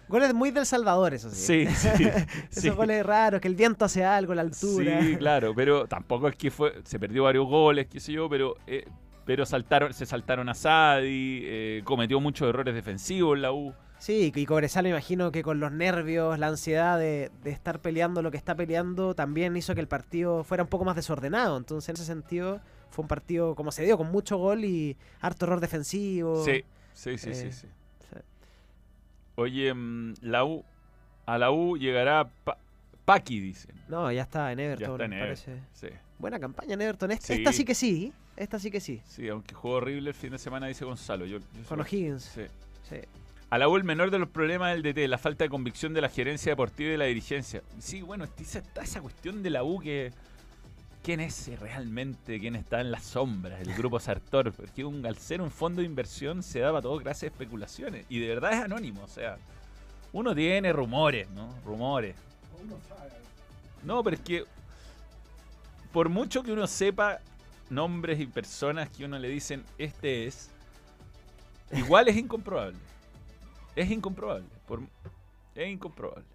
Goles 0.09 0.35
muy 0.35 0.51
del 0.51 0.67
Salvador, 0.67 1.15
eso 1.15 1.31
sí. 1.31 1.67
sí, 1.67 1.75
sí. 1.97 2.05
Esos 2.51 2.62
sí. 2.62 2.69
goles 2.71 3.05
raros, 3.05 3.41
que 3.41 3.49
el 3.49 3.55
viento 3.55 3.85
hace 3.85 4.05
algo, 4.05 4.35
la 4.35 4.43
altura. 4.43 5.01
Sí, 5.03 5.17
claro, 5.17 5.55
pero 5.55 5.87
tampoco 5.87 6.29
es 6.29 6.37
que 6.37 6.51
fue, 6.51 6.75
se 6.85 6.99
perdió 6.99 7.25
varios 7.25 7.47
goles, 7.47 7.87
qué 7.87 8.01
sé 8.01 8.12
yo, 8.12 8.29
pero 8.29 8.57
eh, 8.67 8.85
pero 9.25 9.47
saltaron, 9.47 9.95
se 9.95 10.07
saltaron 10.07 10.49
a 10.49 10.55
Sadi, 10.55 11.43
eh, 11.45 11.83
cometió 11.85 12.21
muchos 12.21 12.49
errores 12.49 12.75
defensivos 12.75 13.37
en 13.37 13.43
la 13.43 13.53
U. 13.53 13.73
Sí, 13.99 14.33
y 14.35 14.47
Cobresal 14.47 14.83
me 14.83 14.91
imagino 14.91 15.31
que 15.31 15.45
con 15.45 15.61
los 15.61 15.71
nervios, 15.71 16.37
la 16.37 16.49
ansiedad 16.49 16.99
de, 16.99 17.31
de 17.45 17.51
estar 17.51 17.79
peleando 17.79 18.21
lo 18.21 18.33
que 18.33 18.37
está 18.37 18.57
peleando, 18.57 19.15
también 19.15 19.57
hizo 19.57 19.77
que 19.77 19.81
el 19.81 19.87
partido 19.87 20.43
fuera 20.43 20.65
un 20.65 20.69
poco 20.69 20.85
más 20.85 20.97
desordenado. 20.97 21.57
Entonces, 21.57 21.88
en 21.91 21.95
ese 21.95 22.05
sentido, 22.05 22.61
fue 22.91 23.03
un 23.03 23.09
partido 23.09 23.55
como 23.55 23.71
se 23.71 23.85
dio, 23.85 23.97
con 23.97 24.11
mucho 24.11 24.38
gol 24.38 24.65
y 24.65 24.97
harto 25.21 25.47
error 25.47 25.61
defensivo. 25.61 26.45
Sí, 26.45 26.65
sí, 26.93 27.17
sí, 27.17 27.31
eh, 27.31 27.35
sí, 27.35 27.53
sí. 27.53 27.69
Oye, 29.37 29.73
mm, 29.73 30.14
la 30.23 30.45
U, 30.45 30.64
a 31.27 31.38
la 31.38 31.51
U 31.51 31.77
llegará 31.77 32.29
Pa- 32.45 32.59
Paqui, 33.05 33.40
dicen. 33.40 33.75
No, 33.88 34.11
ya 34.12 34.23
está 34.23 34.53
en 34.53 34.61
Everton, 34.61 34.87
Ya 34.88 34.92
está 34.92 35.05
en 35.05 35.11
me 35.11 35.16
Everton. 35.23 35.55
parece. 35.55 35.66
Sí, 35.73 35.95
Buena 36.18 36.38
campaña 36.38 36.75
en 36.75 36.83
Everton. 36.83 37.11
Esta, 37.11 37.27
Sí. 37.29 37.33
esta 37.35 37.53
sí 37.53 37.64
que 37.64 37.75
sí, 37.75 38.12
esta 38.37 38.59
sí 38.59 38.71
que 38.71 38.81
sí. 38.81 39.01
sí, 39.07 39.29
aunque 39.29 39.55
jugó 39.55 39.75
horrible 39.77 40.11
el 40.11 40.14
fin 40.14 40.31
de 40.31 40.38
semana, 40.38 40.66
dice 40.68 40.85
Gonzalo. 40.85 41.27
Yo, 41.27 41.38
yo 41.38 41.45
Con 41.68 41.81
O'Higgins. 41.81 42.23
Sí. 42.23 42.42
Sí. 42.88 42.97
A 43.51 43.59
la 43.59 43.68
U 43.68 43.77
el 43.77 43.85
menor 43.85 44.11
de 44.11 44.18
los 44.18 44.29
problemas 44.29 44.73
del 44.73 44.83
DT, 44.83 45.09
la 45.09 45.18
falta 45.18 45.45
de 45.45 45.51
convicción 45.51 45.92
de 45.92 46.01
la 46.01 46.09
gerencia 46.09 46.53
deportiva 46.53 46.88
y 46.88 46.92
de 46.92 46.99
la 46.99 47.05
dirigencia. 47.07 47.61
Sí, 47.79 48.01
bueno, 48.03 48.25
está 48.25 48.83
esa 48.83 49.01
cuestión 49.03 49.42
de 49.42 49.51
la 49.51 49.62
U 49.64 49.79
que... 49.81 50.12
¿Quién 51.03 51.19
es 51.19 51.59
realmente 51.59 52.38
quién 52.38 52.55
está 52.55 52.81
en 52.81 52.93
las 52.93 53.03
sombras? 53.03 53.61
El 53.61 53.75
grupo 53.75 53.99
Sartor. 53.99 54.53
Porque 54.53 54.85
un, 54.85 55.05
al 55.05 55.19
ser 55.19 55.41
un 55.41 55.51
fondo 55.51 55.81
de 55.81 55.87
inversión 55.87 56.43
se 56.43 56.61
daba 56.61 56.81
todo 56.81 56.99
clase 56.99 57.27
de 57.27 57.33
especulaciones. 57.33 58.07
Y 58.09 58.21
de 58.21 58.29
verdad 58.29 58.53
es 58.53 58.61
anónimo. 58.61 59.03
O 59.03 59.09
sea, 59.09 59.37
uno 60.12 60.35
tiene 60.35 60.73
rumores, 60.73 61.29
¿no? 61.31 61.53
Rumores. 61.65 62.15
No, 63.83 64.05
pero 64.05 64.17
es 64.17 64.23
que 64.23 64.45
por 65.93 66.09
mucho 66.09 66.43
que 66.43 66.53
uno 66.53 66.67
sepa 66.67 67.21
nombres 67.69 68.21
y 68.21 68.27
personas 68.27 68.88
que 68.91 69.05
uno 69.05 69.19
le 69.19 69.29
dicen, 69.29 69.65
este 69.79 70.27
es, 70.27 70.51
igual 71.73 72.09
es 72.09 72.17
incomprobable. 72.17 72.79
Es 73.75 73.91
incomprobable. 73.91 74.47
Por, 74.67 74.81
es 75.55 75.69
incomprobable. 75.69 76.32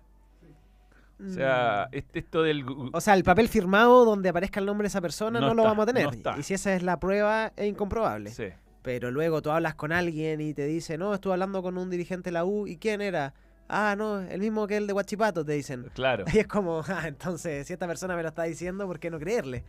O 1.19 1.29
sea, 1.29 1.87
Mm. 1.91 1.95
este, 1.95 2.19
esto 2.19 2.43
del... 2.43 2.63
O 2.93 3.01
sea, 3.01 3.15
el 3.15 3.23
papel 3.23 3.47
firmado 3.47 4.05
donde 4.05 4.29
aparezca 4.29 4.59
el 4.59 4.65
nombre 4.67 4.85
de 4.85 4.89
esa 4.89 5.01
persona 5.01 5.39
no, 5.39 5.47
No 5.47 5.53
lo 5.55 5.63
vamos 5.63 5.83
a 5.83 5.85
tener. 5.93 6.05
no. 6.23 6.37
Y 6.37 6.43
si 6.43 6.53
esa 6.53 6.75
es 6.75 6.83
la 6.83 6.99
prueba, 6.99 7.51
es 7.55 7.67
incomprobable. 7.67 8.29
Sí. 8.29 8.45
Pero 8.83 9.09
luego 9.11 9.41
tú 9.41 9.49
hablas 9.51 9.75
con 9.75 9.91
alguien 9.91 10.39
y 10.41 10.53
te 10.53 10.65
dice, 10.65 10.97
no, 10.97 11.13
estuve 11.13 11.33
hablando 11.33 11.61
con 11.63 11.77
un 11.77 11.89
dirigente 11.89 12.25
de 12.29 12.33
la 12.33 12.45
U. 12.45 12.67
¿Y 12.67 12.77
quién 12.77 13.01
era? 13.01 13.33
Ah, 13.67 13.95
no, 13.97 14.21
el 14.21 14.39
mismo 14.39 14.65
que 14.67 14.77
el 14.77 14.87
de 14.87 14.93
Huachipato, 14.93 15.43
te 15.43 15.53
dicen. 15.53 15.87
Claro. 15.93 16.23
Y 16.33 16.37
es 16.39 16.47
como, 16.47 16.83
ah, 16.87 17.07
entonces, 17.07 17.65
si 17.67 17.73
esta 17.73 17.87
persona 17.87 18.15
me 18.15 18.21
lo 18.21 18.29
está 18.29 18.43
diciendo, 18.43 18.85
¿por 18.85 18.99
qué 18.99 19.09
no 19.09 19.19
creerle? 19.19 19.63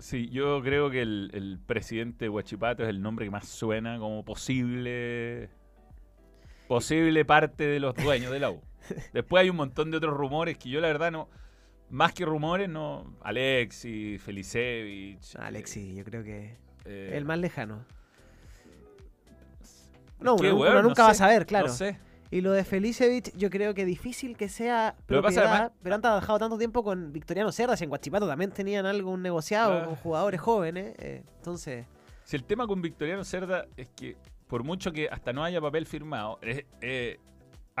Sí, 0.00 0.28
yo 0.30 0.60
creo 0.62 0.90
que 0.90 1.00
el, 1.00 1.30
el 1.32 1.60
presidente 1.64 2.24
de 2.24 2.28
Huachipato 2.28 2.82
es 2.82 2.88
el 2.88 3.00
nombre 3.00 3.24
que 3.24 3.30
más 3.30 3.46
suena 3.46 3.98
como 3.98 4.24
posible 4.24 5.48
posible 6.66 7.24
parte 7.24 7.64
de 7.66 7.78
los 7.80 7.94
dueños 7.94 8.32
de 8.32 8.40
la 8.40 8.50
U. 8.50 8.60
Después 9.12 9.42
hay 9.42 9.50
un 9.50 9.56
montón 9.56 9.90
de 9.90 9.96
otros 9.96 10.16
rumores 10.16 10.56
que 10.58 10.68
yo 10.68 10.80
la 10.80 10.88
verdad 10.88 11.10
no, 11.10 11.28
más 11.90 12.12
que 12.12 12.24
rumores, 12.24 12.68
no, 12.68 13.16
Alexi, 13.22 14.18
Felicevich. 14.18 15.36
Alexi, 15.36 15.94
yo 15.94 16.04
creo 16.04 16.22
que 16.22 16.56
eh, 16.84 17.10
el 17.14 17.24
más 17.24 17.38
lejano. 17.38 17.84
No, 20.20 20.34
uno, 20.36 20.42
weón, 20.56 20.60
uno 20.72 20.74
no 20.74 20.88
nunca 20.88 21.04
va 21.04 21.10
a 21.10 21.14
saber, 21.14 21.46
claro. 21.46 21.66
No 21.68 21.72
sé. 21.72 21.98
Y 22.30 22.40
lo 22.40 22.52
de 22.52 22.64
Felicevich, 22.64 23.36
yo 23.36 23.50
creo 23.50 23.74
que 23.74 23.84
difícil 23.84 24.36
que 24.36 24.48
sea 24.48 24.94
Lo 25.08 25.18
que 25.18 25.22
pasa, 25.22 25.40
además- 25.40 25.72
pero 25.82 25.94
han 25.96 26.00
trabajado 26.00 26.38
tanto 26.38 26.56
tiempo 26.56 26.82
con 26.82 27.12
Victoriano 27.12 27.52
Cerdas 27.52 27.80
y 27.80 27.84
en 27.84 27.90
Guachipato 27.90 28.26
también 28.26 28.50
tenían 28.52 28.86
algo, 28.86 29.10
un 29.10 29.20
negociado 29.20 29.80
Ah. 29.80 29.84
con 29.84 29.96
jugadores 29.96 30.40
jóvenes. 30.40 30.94
eh, 30.98 31.22
entonces, 31.38 31.84
Si 32.24 32.36
el 32.36 32.44
tema 32.44 32.66
con 32.66 32.80
Victoriano 32.80 33.24
Cerda 33.24 33.66
es 33.76 33.88
que, 33.96 34.16
por 34.46 34.62
mucho 34.64 34.92
que 34.92 35.08
hasta 35.08 35.32
no 35.32 35.44
haya 35.44 35.60
papel 35.60 35.84
firmado, 35.86 36.38
eh, 36.40 37.18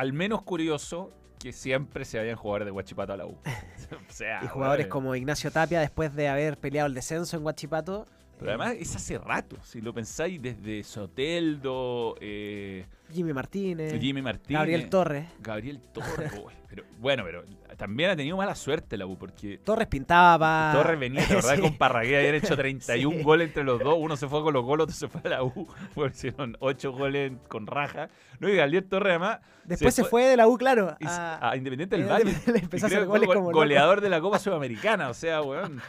al 0.02 0.12
menos 0.12 0.42
curioso 0.42 1.12
que 1.38 1.52
siempre 1.52 2.04
se 2.04 2.18
vayan 2.18 2.34
jugadores 2.34 2.66
de 2.66 2.72
Huachipato 2.72 3.12
a 3.12 3.16
la 3.16 3.24
U. 3.24 3.38
o 4.08 4.12
sea, 4.12 4.40
y 4.42 4.48
jugadores 4.48 4.88
como 4.88 5.14
Ignacio 5.14 5.52
Tapia, 5.52 5.78
después 5.78 6.12
de 6.16 6.26
haber 6.26 6.58
peleado 6.58 6.88
el 6.88 6.94
descenso 6.94 7.36
en 7.36 7.44
Guachipato. 7.44 8.06
Pero 8.42 8.50
además 8.62 8.76
es 8.80 8.94
hace 8.96 9.18
rato, 9.18 9.56
si 9.62 9.80
lo 9.80 9.92
pensáis, 9.94 10.40
desde 10.42 10.82
Soteldo, 10.84 12.16
eh, 12.20 12.86
Jimmy 13.12 13.32
Martínez, 13.32 13.98
Jimmy 14.00 14.22
Martínez. 14.22 14.58
Gabriel 14.58 14.88
Torres. 14.88 15.26
Gabriel 15.40 15.80
Torres, 15.92 16.40
güey. 16.40 16.56
pero 16.68 16.84
Bueno, 16.98 17.22
pero 17.24 17.44
también 17.76 18.10
ha 18.10 18.16
tenido 18.16 18.36
mala 18.36 18.54
suerte 18.54 18.96
la 18.96 19.06
U, 19.06 19.16
porque 19.18 19.58
Torres 19.58 19.88
pintaba 19.88 20.38
para. 20.38 20.72
Torres 20.82 20.98
venía, 21.00 21.22
la 21.28 21.34
verdad, 21.36 21.54
Sí. 21.56 21.60
con 21.60 21.76
Parragué 21.76 22.16
habían 22.18 22.34
hecho 22.36 22.56
31 22.56 23.16
Sí. 23.18 23.22
goles 23.22 23.48
entre 23.48 23.64
los 23.64 23.80
dos. 23.80 23.96
Uno 23.98 24.16
se 24.16 24.28
fue 24.28 24.42
con 24.42 24.52
los 24.54 24.64
goles, 24.64 24.84
otro 24.84 24.94
se 24.96 25.08
fue 25.08 25.20
a 25.24 25.28
la 25.28 25.42
U. 25.44 25.68
Hicieron 26.12 26.56
8 26.60 26.92
goles 26.92 27.32
con 27.48 27.66
raja. 27.66 28.08
No, 28.40 28.48
y 28.48 28.56
Gabriel 28.56 28.84
Torres, 28.84 29.10
además. 29.10 29.40
Después 29.64 29.94
se 29.94 30.04
fue, 30.04 30.24
de 30.24 30.36
la 30.36 30.48
U, 30.48 30.56
claro. 30.58 30.96
a- 31.04 31.50
a 31.50 31.56
Independiente 31.56 31.96
del 31.96 32.06
Valle. 32.08 32.34
Empezó 32.46 32.86
a 32.86 32.88
hacer 32.88 33.06
goles 33.06 33.26
go- 33.28 33.34
como 33.34 33.48
loco. 33.50 33.58
goleador 33.60 34.00
de 34.00 34.08
la 34.08 34.20
Copa 34.20 34.38
Sudamericana. 34.38 35.08
O 35.08 35.14
sea, 35.14 35.42
weón. 35.42 35.80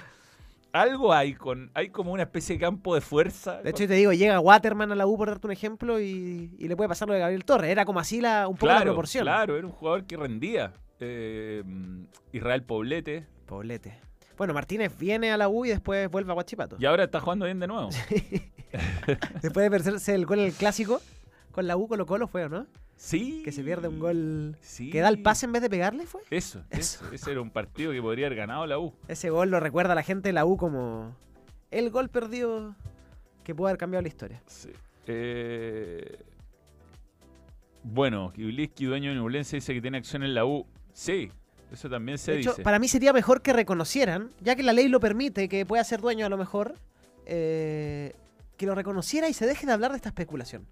Algo 0.74 1.14
hay 1.14 1.36
con. 1.36 1.70
Hay 1.76 1.90
como 1.90 2.12
una 2.12 2.24
especie 2.24 2.56
de 2.56 2.60
campo 2.60 2.96
de 2.96 3.02
fuerza. 3.02 3.62
De 3.62 3.70
hecho, 3.70 3.88
te 3.88 3.94
digo, 3.94 4.12
llega 4.12 4.40
Waterman 4.40 4.92
a 4.92 4.96
la 4.96 5.06
U, 5.06 5.18
por 5.18 5.28
darte 5.30 5.46
un 5.48 5.54
ejemplo, 5.54 6.00
y, 6.02 6.56
y 6.58 6.68
le 6.68 6.76
puede 6.76 6.90
pasar 6.90 7.08
lo 7.08 7.14
de 7.14 7.20
Gabriel 7.20 7.46
Torres. 7.46 7.70
Era 7.70 7.86
como 7.86 8.00
así 8.00 8.20
la, 8.20 8.48
un 8.48 8.58
poco 8.58 8.74
la 8.74 8.82
proporción. 8.82 9.24
claro, 9.24 9.56
era 9.56 9.68
un 9.68 9.72
jugador 9.72 10.06
que 10.06 10.18
rendía. 10.18 10.74
Eh, 11.00 11.64
Israel 12.32 12.64
Poblete. 12.64 13.28
Poblete. 13.46 14.00
Bueno, 14.36 14.54
Martínez 14.54 14.98
viene 14.98 15.32
a 15.32 15.38
la 15.38 15.48
U 15.48 15.64
y 15.64 15.70
después 15.70 16.10
vuelve 16.10 16.32
a 16.32 16.34
Guachipato. 16.34 16.78
Y 16.80 16.86
ahora 16.86 17.04
está 17.04 17.20
jugando 17.20 17.46
bien 17.46 17.60
de 17.60 17.68
nuevo. 17.68 17.90
Después 19.42 19.64
de 19.64 19.70
perderse 19.70 20.16
el 20.16 20.26
gol 20.26 20.40
en 20.40 20.46
el 20.46 20.54
clásico, 20.54 21.02
con 21.54 21.68
la 21.68 21.78
U 21.78 21.88
Colo 21.88 22.06
Colo 22.06 22.28
fue, 22.28 22.44
¿o 22.46 22.50
no? 22.50 22.68
Sí. 22.98 23.42
Que 23.46 23.52
se 23.52 23.64
pierde 23.64 23.88
un 23.88 24.00
gol. 24.00 24.58
Sí. 24.62 24.90
Que 24.90 25.00
da 25.00 25.10
el 25.10 25.22
pase 25.22 25.46
en 25.46 25.52
vez 25.54 25.62
de 25.62 25.70
pegarle, 25.70 26.06
¿fue? 26.06 26.22
Eso, 26.30 26.64
eso. 26.70 27.06
Ese 27.12 27.32
era 27.32 27.42
un 27.42 27.50
partido 27.52 27.92
que 27.92 28.02
podría 28.02 28.26
haber 28.28 28.38
ganado 28.38 28.66
la 28.66 28.80
U. 28.80 28.94
Ese 29.08 29.30
gol 29.30 29.50
lo 29.50 29.60
recuerda 29.60 29.94
a 29.94 29.96
la 29.96 30.04
gente 30.04 30.30
de 30.30 30.34
la 30.34 30.46
U 30.46 30.58
como 30.58 31.16
el 31.72 31.90
gol 31.90 32.10
perdido 32.10 32.76
que 33.44 33.54
pudo 33.56 33.68
haber 33.68 33.78
cambiado 33.78 34.02
la 34.02 34.08
historia. 34.08 34.42
Sí. 34.48 34.70
Eh, 35.08 36.18
bueno, 37.84 38.32
Kibliski, 38.34 38.86
dueño 38.86 39.10
de 39.12 39.18
Nublense, 39.18 39.58
dice 39.58 39.74
que 39.74 39.82
tiene 39.82 39.98
acción 39.98 40.24
en 40.24 40.34
la 40.34 40.46
U. 40.46 40.66
Sí, 40.94 41.30
eso 41.72 41.90
también 41.90 42.18
se 42.18 42.34
De 42.34 42.40
hecho, 42.40 42.52
dice. 42.52 42.64
para 42.64 42.80
mí 42.80 42.88
sería 42.88 43.12
mejor 43.12 43.42
que 43.42 43.52
reconocieran, 43.54 44.30
ya 44.40 44.56
que 44.56 44.64
la 44.64 44.74
ley 44.74 44.88
lo 44.88 45.00
permite, 45.00 45.50
que 45.50 45.66
pueda 45.66 45.84
ser 45.84 46.00
dueño 46.00 46.26
a 46.26 46.30
lo 46.30 46.38
mejor, 46.38 46.76
eh, 47.26 48.14
que 48.56 48.66
lo 48.66 48.76
reconociera 48.76 49.28
y 49.28 49.34
se 49.34 49.46
deje 49.46 49.66
de 49.66 49.74
hablar 49.74 49.92
de 49.92 49.98
esta 49.98 50.10
especulación. 50.10 50.66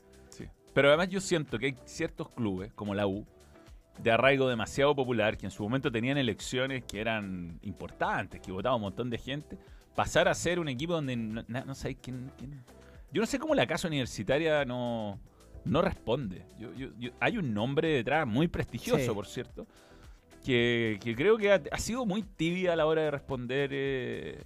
Pero 0.73 0.87
además 0.89 1.09
yo 1.09 1.19
siento 1.19 1.59
que 1.59 1.67
hay 1.67 1.75
ciertos 1.85 2.29
clubes, 2.29 2.71
como 2.73 2.93
la 2.95 3.07
U, 3.07 3.25
de 4.01 4.11
arraigo 4.11 4.47
demasiado 4.47 4.95
popular, 4.95 5.37
que 5.37 5.45
en 5.45 5.51
su 5.51 5.63
momento 5.63 5.91
tenían 5.91 6.17
elecciones 6.17 6.83
que 6.85 6.99
eran 7.01 7.59
importantes, 7.61 8.39
que 8.41 8.51
votaba 8.51 8.75
un 8.75 8.81
montón 8.83 9.09
de 9.09 9.17
gente, 9.17 9.57
pasar 9.95 10.27
a 10.27 10.33
ser 10.33 10.59
un 10.59 10.69
equipo 10.69 10.93
donde 10.93 11.15
no, 11.17 11.43
no 11.47 11.75
sabéis 11.75 11.97
quién, 12.01 12.31
quién- 12.37 12.63
Yo 13.11 13.21
no 13.21 13.25
sé 13.27 13.37
cómo 13.37 13.53
la 13.53 13.67
casa 13.67 13.89
universitaria 13.89 14.63
no, 14.63 15.19
no 15.65 15.81
responde. 15.81 16.45
Yo- 16.57 16.73
yo- 16.73 16.87
yo- 16.97 17.11
hay 17.19 17.37
un 17.37 17.53
nombre 17.53 17.89
detrás 17.89 18.25
muy 18.25 18.47
prestigioso, 18.47 19.03
Sí. 19.03 19.11
por 19.13 19.27
cierto, 19.27 19.67
que, 20.45 20.97
que 21.03 21.13
creo 21.15 21.37
que 21.37 21.51
ha, 21.51 21.61
ha 21.71 21.77
sido 21.77 22.05
muy 22.05 22.23
tibia 22.23 22.71
a 22.73 22.75
la 22.77 22.85
hora 22.85 23.01
de 23.03 23.11
responder 23.11 23.69
eh, 23.73 24.41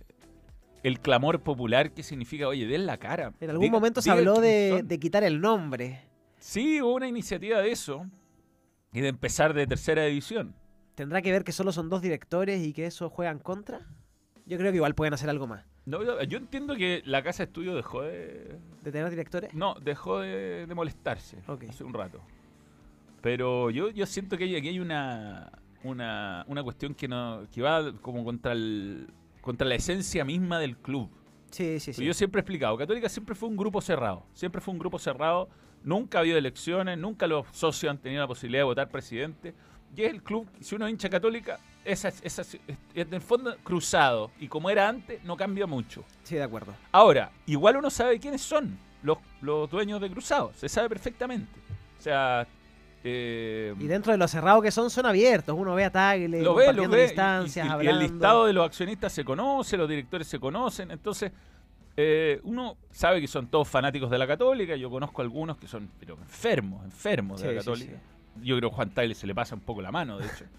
el 0.83 0.99
clamor 0.99 1.39
popular 1.41 1.91
que 1.91 2.01
significa, 2.03 2.47
oye, 2.47 2.65
den 2.65 2.87
la 2.87 2.97
cara. 2.97 3.31
En 3.39 3.51
algún 3.51 3.67
diga- 3.67 3.71
momento 3.71 4.01
se 4.01 4.09
habló 4.09 4.33
quién 4.33 4.43
de, 4.43 4.69
son". 4.79 4.87
de 4.87 4.99
quitar 4.99 5.23
el 5.23 5.39
nombre. 5.39 6.01
Sí, 6.45 6.79
hubo 6.79 6.93
una 6.93 7.07
iniciativa 7.07 7.59
de 7.59 7.71
eso 7.71 8.05
y 8.93 9.01
de 9.01 9.07
empezar 9.07 9.55
de 9.55 9.65
tercera 9.65 10.03
división. 10.03 10.53
¿Tendrá 10.93 11.23
que 11.23 11.31
ver 11.31 11.43
que 11.43 11.51
solo 11.51 11.71
son 11.71 11.89
dos 11.89 12.03
directores 12.03 12.63
y 12.63 12.71
que 12.71 12.85
eso 12.85 13.09
juegan 13.09 13.39
contra? 13.39 13.79
Yo 14.45 14.55
creo 14.59 14.71
que 14.71 14.75
igual 14.75 14.93
pueden 14.93 15.15
hacer 15.15 15.27
algo 15.27 15.47
más. 15.47 15.65
No, 15.87 16.03
yo, 16.03 16.21
yo 16.21 16.37
entiendo 16.37 16.75
que 16.75 17.01
la 17.03 17.23
casa 17.23 17.39
de 17.39 17.47
estudio 17.47 17.75
dejó 17.75 18.03
de. 18.03 18.59
¿De 18.83 18.91
tener 18.91 19.09
directores? 19.09 19.55
No, 19.55 19.73
dejó 19.81 20.19
de, 20.19 20.67
de 20.67 20.75
molestarse 20.75 21.39
hace 21.67 21.83
un 21.83 21.95
rato. 21.95 22.21
Pero 23.23 23.71
yo, 23.71 23.89
yo 23.89 24.05
siento 24.05 24.37
que 24.37 24.43
aquí 24.43 24.67
hay 24.67 24.79
una, 24.79 25.51
una, 25.83 26.45
una 26.47 26.61
cuestión 26.61 26.93
que 26.93 27.07
no 27.07 27.47
que 27.51 27.63
va 27.63 27.91
como 28.01 28.23
contra 28.23 28.51
el 28.51 29.07
contra 29.41 29.67
la 29.67 29.73
esencia 29.73 30.23
misma 30.23 30.59
del 30.59 30.77
club. 30.77 31.09
Sí, 31.49 31.79
sí, 31.79 31.91
sí. 31.91 32.05
Yo 32.05 32.13
siempre 32.13 32.37
he 32.37 32.41
explicado, 32.41 32.77
Católica 32.77 33.09
siempre 33.09 33.33
fue 33.33 33.49
un 33.49 33.57
grupo 33.57 33.81
cerrado, 33.81 34.27
siempre 34.33 34.61
fue 34.61 34.73
un 34.73 34.79
grupo 34.79 34.99
cerrado, 34.99 35.49
nunca 35.85 36.17
ha 36.17 36.21
habido 36.21 36.37
elecciones, 36.37 36.97
nunca 36.97 37.25
los 37.27 37.45
socios 37.51 37.89
han 37.91 37.97
tenido 37.99 38.21
la 38.21 38.27
posibilidad 38.27 38.59
de 38.61 38.65
votar 38.65 38.89
presidente. 38.89 39.53
Y 39.95 40.03
es 40.03 40.11
el 40.11 40.21
club, 40.21 40.45
si 40.59 40.75
uno 40.75 40.85
es 40.87 40.91
hincha 40.91 41.09
católica, 41.09 41.57
esa, 41.85 42.09
es- 42.09 42.19
esa 42.23 42.41
es, 42.41 42.57
en 42.93 43.13
el 43.13 43.21
fondo 43.21 43.55
cruzado. 43.63 44.29
Y 44.41 44.49
como 44.49 44.69
era 44.69 44.89
antes, 44.89 45.23
no 45.23 45.37
cambia 45.37 45.65
mucho. 45.65 46.03
Sí, 46.23 46.35
de 46.35 46.43
acuerdo. 46.43 46.73
Ahora, 46.91 47.31
igual 47.45 47.77
uno 47.77 47.89
sabe 47.89 48.19
quiénes 48.19 48.41
son 48.41 48.77
los, 49.03 49.19
los 49.41 49.69
dueños 49.69 50.01
de 50.01 50.09
Cruzado, 50.09 50.51
se 50.55 50.67
sabe 50.67 50.89
perfectamente. 50.89 51.59
O 51.97 52.01
sea, 52.01 52.45
eh, 53.03 53.73
Y 53.79 53.85
dentro 53.85 54.11
de 54.11 54.17
lo 54.17 54.27
cerrado 54.27 54.61
que 54.61 54.71
son, 54.71 54.89
son 54.89 55.05
abiertos. 55.05 55.55
Uno 55.57 55.75
ve 55.75 55.85
a 55.85 55.91
Tagle, 55.91 56.41
lo 56.41 56.55
ve, 56.55 56.73
lo 56.73 56.89
ve. 56.89 57.03
y- 57.03 57.07
distancias, 57.07 57.67
y- 57.81 57.85
y, 57.85 57.87
el 57.87 57.99
listado 57.99 58.47
de 58.47 58.53
los 58.53 58.65
accionistas 58.65 59.13
se 59.13 59.23
conoce, 59.23 59.77
los 59.77 59.87
directores 59.87 60.27
se 60.27 60.39
conocen. 60.39 60.89
Entonces, 60.91 61.31
eh, 61.97 62.39
uno 62.43 62.77
sabe 62.91 63.21
que 63.21 63.27
son 63.27 63.47
todos 63.47 63.67
fanáticos 63.67 64.09
de 64.09 64.17
la 64.17 64.27
Católica. 64.27 64.75
Yo 64.75 64.89
conozco 64.89 65.21
algunos 65.21 65.57
que 65.57 65.67
son 65.67 65.89
pero 65.99 66.17
enfermos, 66.21 66.83
enfermos 66.83 67.41
de 67.41 67.47
la 67.53 67.59
Católica. 67.59 67.91
sí. 67.93 68.41
Yo 68.43 68.57
creo 68.57 68.69
que 68.69 68.75
Juan 68.75 68.89
Tagle 68.89 69.15
se 69.15 69.25
le 69.27 69.33
pasa 69.33 69.55
un 69.55 69.61
poco 69.61 69.81
la 69.81 69.91
mano, 69.91 70.17
de 70.17 70.25
hecho. 70.25 70.45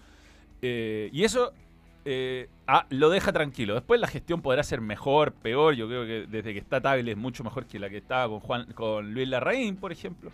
Eh, 0.63 1.11
y 1.13 1.23
eso 1.23 1.53
eh, 2.03 2.49
ah, 2.65 2.87
lo 2.89 3.11
deja 3.11 3.31
tranquilo. 3.31 3.75
Después 3.75 4.01
la 4.01 4.07
gestión 4.07 4.41
podrá 4.41 4.63
ser 4.63 4.81
mejor, 4.81 5.31
peor. 5.33 5.75
Yo 5.75 5.87
creo 5.87 6.03
que 6.03 6.25
desde 6.27 6.51
que 6.53 6.57
está 6.59 6.81
Tagle 6.81 7.11
es 7.11 7.17
mucho 7.17 7.43
mejor 7.43 7.67
que 7.67 7.77
la 7.77 7.91
que 7.91 7.97
estaba 7.97 8.27
con 8.27 8.39
Juan, 8.39 8.65
con 8.73 9.13
Luis 9.13 9.27
Larraín, 9.27 9.75
por 9.75 9.91
ejemplo. 9.91 10.31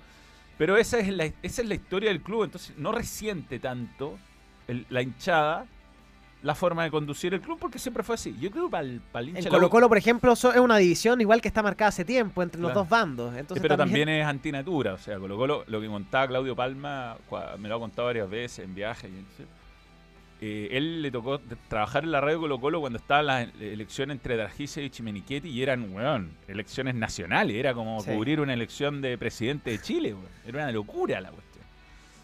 Pero 0.57 0.77
esa 0.77 0.97
es 0.99 1.09
la, 1.09 1.25
esa 1.25 1.61
es 1.61 1.67
la 1.67 1.75
historia 1.75 2.09
del 2.09 2.21
club, 2.21 2.45
entonces 2.45 2.77
no 2.77 2.93
resiente 2.93 3.59
tanto 3.59 4.17
el- 4.69 4.85
la 4.89 5.01
hinchada 5.01 5.65
la 6.43 6.53
forma 6.55 6.83
de 6.83 6.91
conducir 6.91 7.33
el 7.33 7.41
club 7.41 7.57
porque 7.59 7.79
siempre 7.79 8.03
fue 8.03 8.15
así. 8.15 8.35
Yo 8.39 8.51
creo 8.51 8.65
que 8.65 8.71
para 8.71 8.83
el, 8.85 9.01
para 9.11 9.23
el 9.23 9.29
hincha 9.29 9.39
En 9.41 9.49
Colo 9.49 9.69
Colo, 9.69 9.87
por 9.89 9.97
ejemplo, 9.97 10.35
so- 10.35 10.51
es 10.53 10.59
una 10.59 10.77
división 10.77 11.19
igual 11.21 11.41
que 11.41 11.47
está 11.47 11.63
marcada 11.63 11.89
hace 11.89 12.03
tiempo 12.05 12.43
entre 12.43 12.59
los 12.61 12.73
dos 12.73 12.87
bandos. 12.87 13.33
Entonces 13.35 13.61
pero 13.61 13.75
también 13.77 14.09
es 14.09 14.25
antinatura, 14.25 14.93
o 14.93 14.97
sea, 14.97 15.17
Colo 15.19 15.37
Colo, 15.37 15.63
lo 15.67 15.79
que 15.81 15.87
contaba 15.87 16.27
Claudio 16.27 16.55
Palma, 16.55 17.15
me 17.57 17.67
lo 17.69 17.75
ha 17.75 17.79
contado 17.79 18.07
varias 18.07 18.29
veces 18.29 18.65
en 18.65 18.75
viajes, 18.75 19.09
eh, 20.41 20.67
él 20.71 21.01
le 21.01 21.09
tocó 21.09 21.39
trabajar 21.69 22.03
en 22.03 22.11
la 22.11 22.19
radio 22.19 22.41
Colo 22.41 22.59
Colo 22.59 22.81
cuando 22.81 22.99
estaban 22.99 23.25
las 23.27 23.47
elecciones 23.61 24.15
entre 24.17 24.35
Dargisevich 24.35 24.99
y 24.99 25.03
Menichetti 25.03 25.47
y 25.49 25.63
eran, 25.63 25.93
weón, 25.93 26.31
elecciones 26.49 26.95
nacionales, 26.95 27.55
era 27.55 27.73
como 27.73 28.01
Sí. 28.01 28.11
cubrir 28.11 28.41
una 28.41 28.53
elección 28.53 29.01
de 29.01 29.17
presidente 29.17 29.71
de 29.71 29.79
Chile, 29.79 30.13
weón. 30.13 30.25
era 30.45 30.63
una 30.63 30.71
locura 30.73 31.21
la 31.21 31.29
cuestión. 31.29 31.52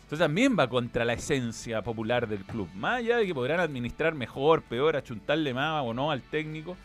Entonces 0.09 0.25
también 0.25 0.55
va 0.57 0.67
contra 0.67 1.05
la 1.05 1.13
esencia 1.13 1.83
popular 1.83 2.27
del 2.27 2.43
club, 2.43 2.67
más 2.73 2.97
allá 2.97 3.17
de 3.17 3.27
que 3.27 3.35
podrán 3.35 3.59
administrar 3.59 4.15
mejor, 4.15 4.63
peor, 4.63 4.95
achuntarle 4.95 5.53
más 5.53 5.83
o 5.85 5.93
no 5.93 6.09
al 6.09 6.23
técnico. 6.23 6.75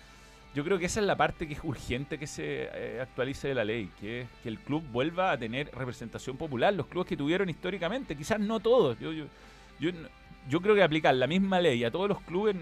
Yo 0.55 0.63
creo 0.63 0.79
que 0.79 0.85
esa 0.85 1.01
es 1.01 1.07
la 1.07 1.17
parte 1.17 1.49
que 1.49 1.55
es 1.55 1.65
urgente 1.65 2.19
que 2.19 2.27
se 2.27 2.69
eh, 2.71 3.01
actualice 3.01 3.49
de 3.49 3.55
la 3.55 3.65
ley, 3.65 3.91
que 3.99 4.21
es 4.21 4.29
que 4.43 4.51
el 4.51 4.59
club 4.59 4.85
vuelva 4.93 5.33
a 5.33 5.39
tener 5.39 5.71
representación 5.75 6.37
popular, 6.37 6.75
los 6.75 6.87
clubes 6.87 7.09
que 7.09 7.17
tuvieron 7.17 7.49
históricamente, 7.49 8.15
quizás 8.15 8.39
no 8.39 8.61
todos. 8.61 9.01
Yo, 9.01 9.11
yo, 9.11 9.25
yo, 9.81 9.91
yo 10.51 10.61
creo 10.61 10.75
que 10.75 10.83
aplicar 10.83 11.15
la 11.15 11.27
misma 11.27 11.61
ley 11.61 11.83
a 11.83 11.91
todos 11.91 12.11
los 12.11 12.21
clubes, 12.21 12.55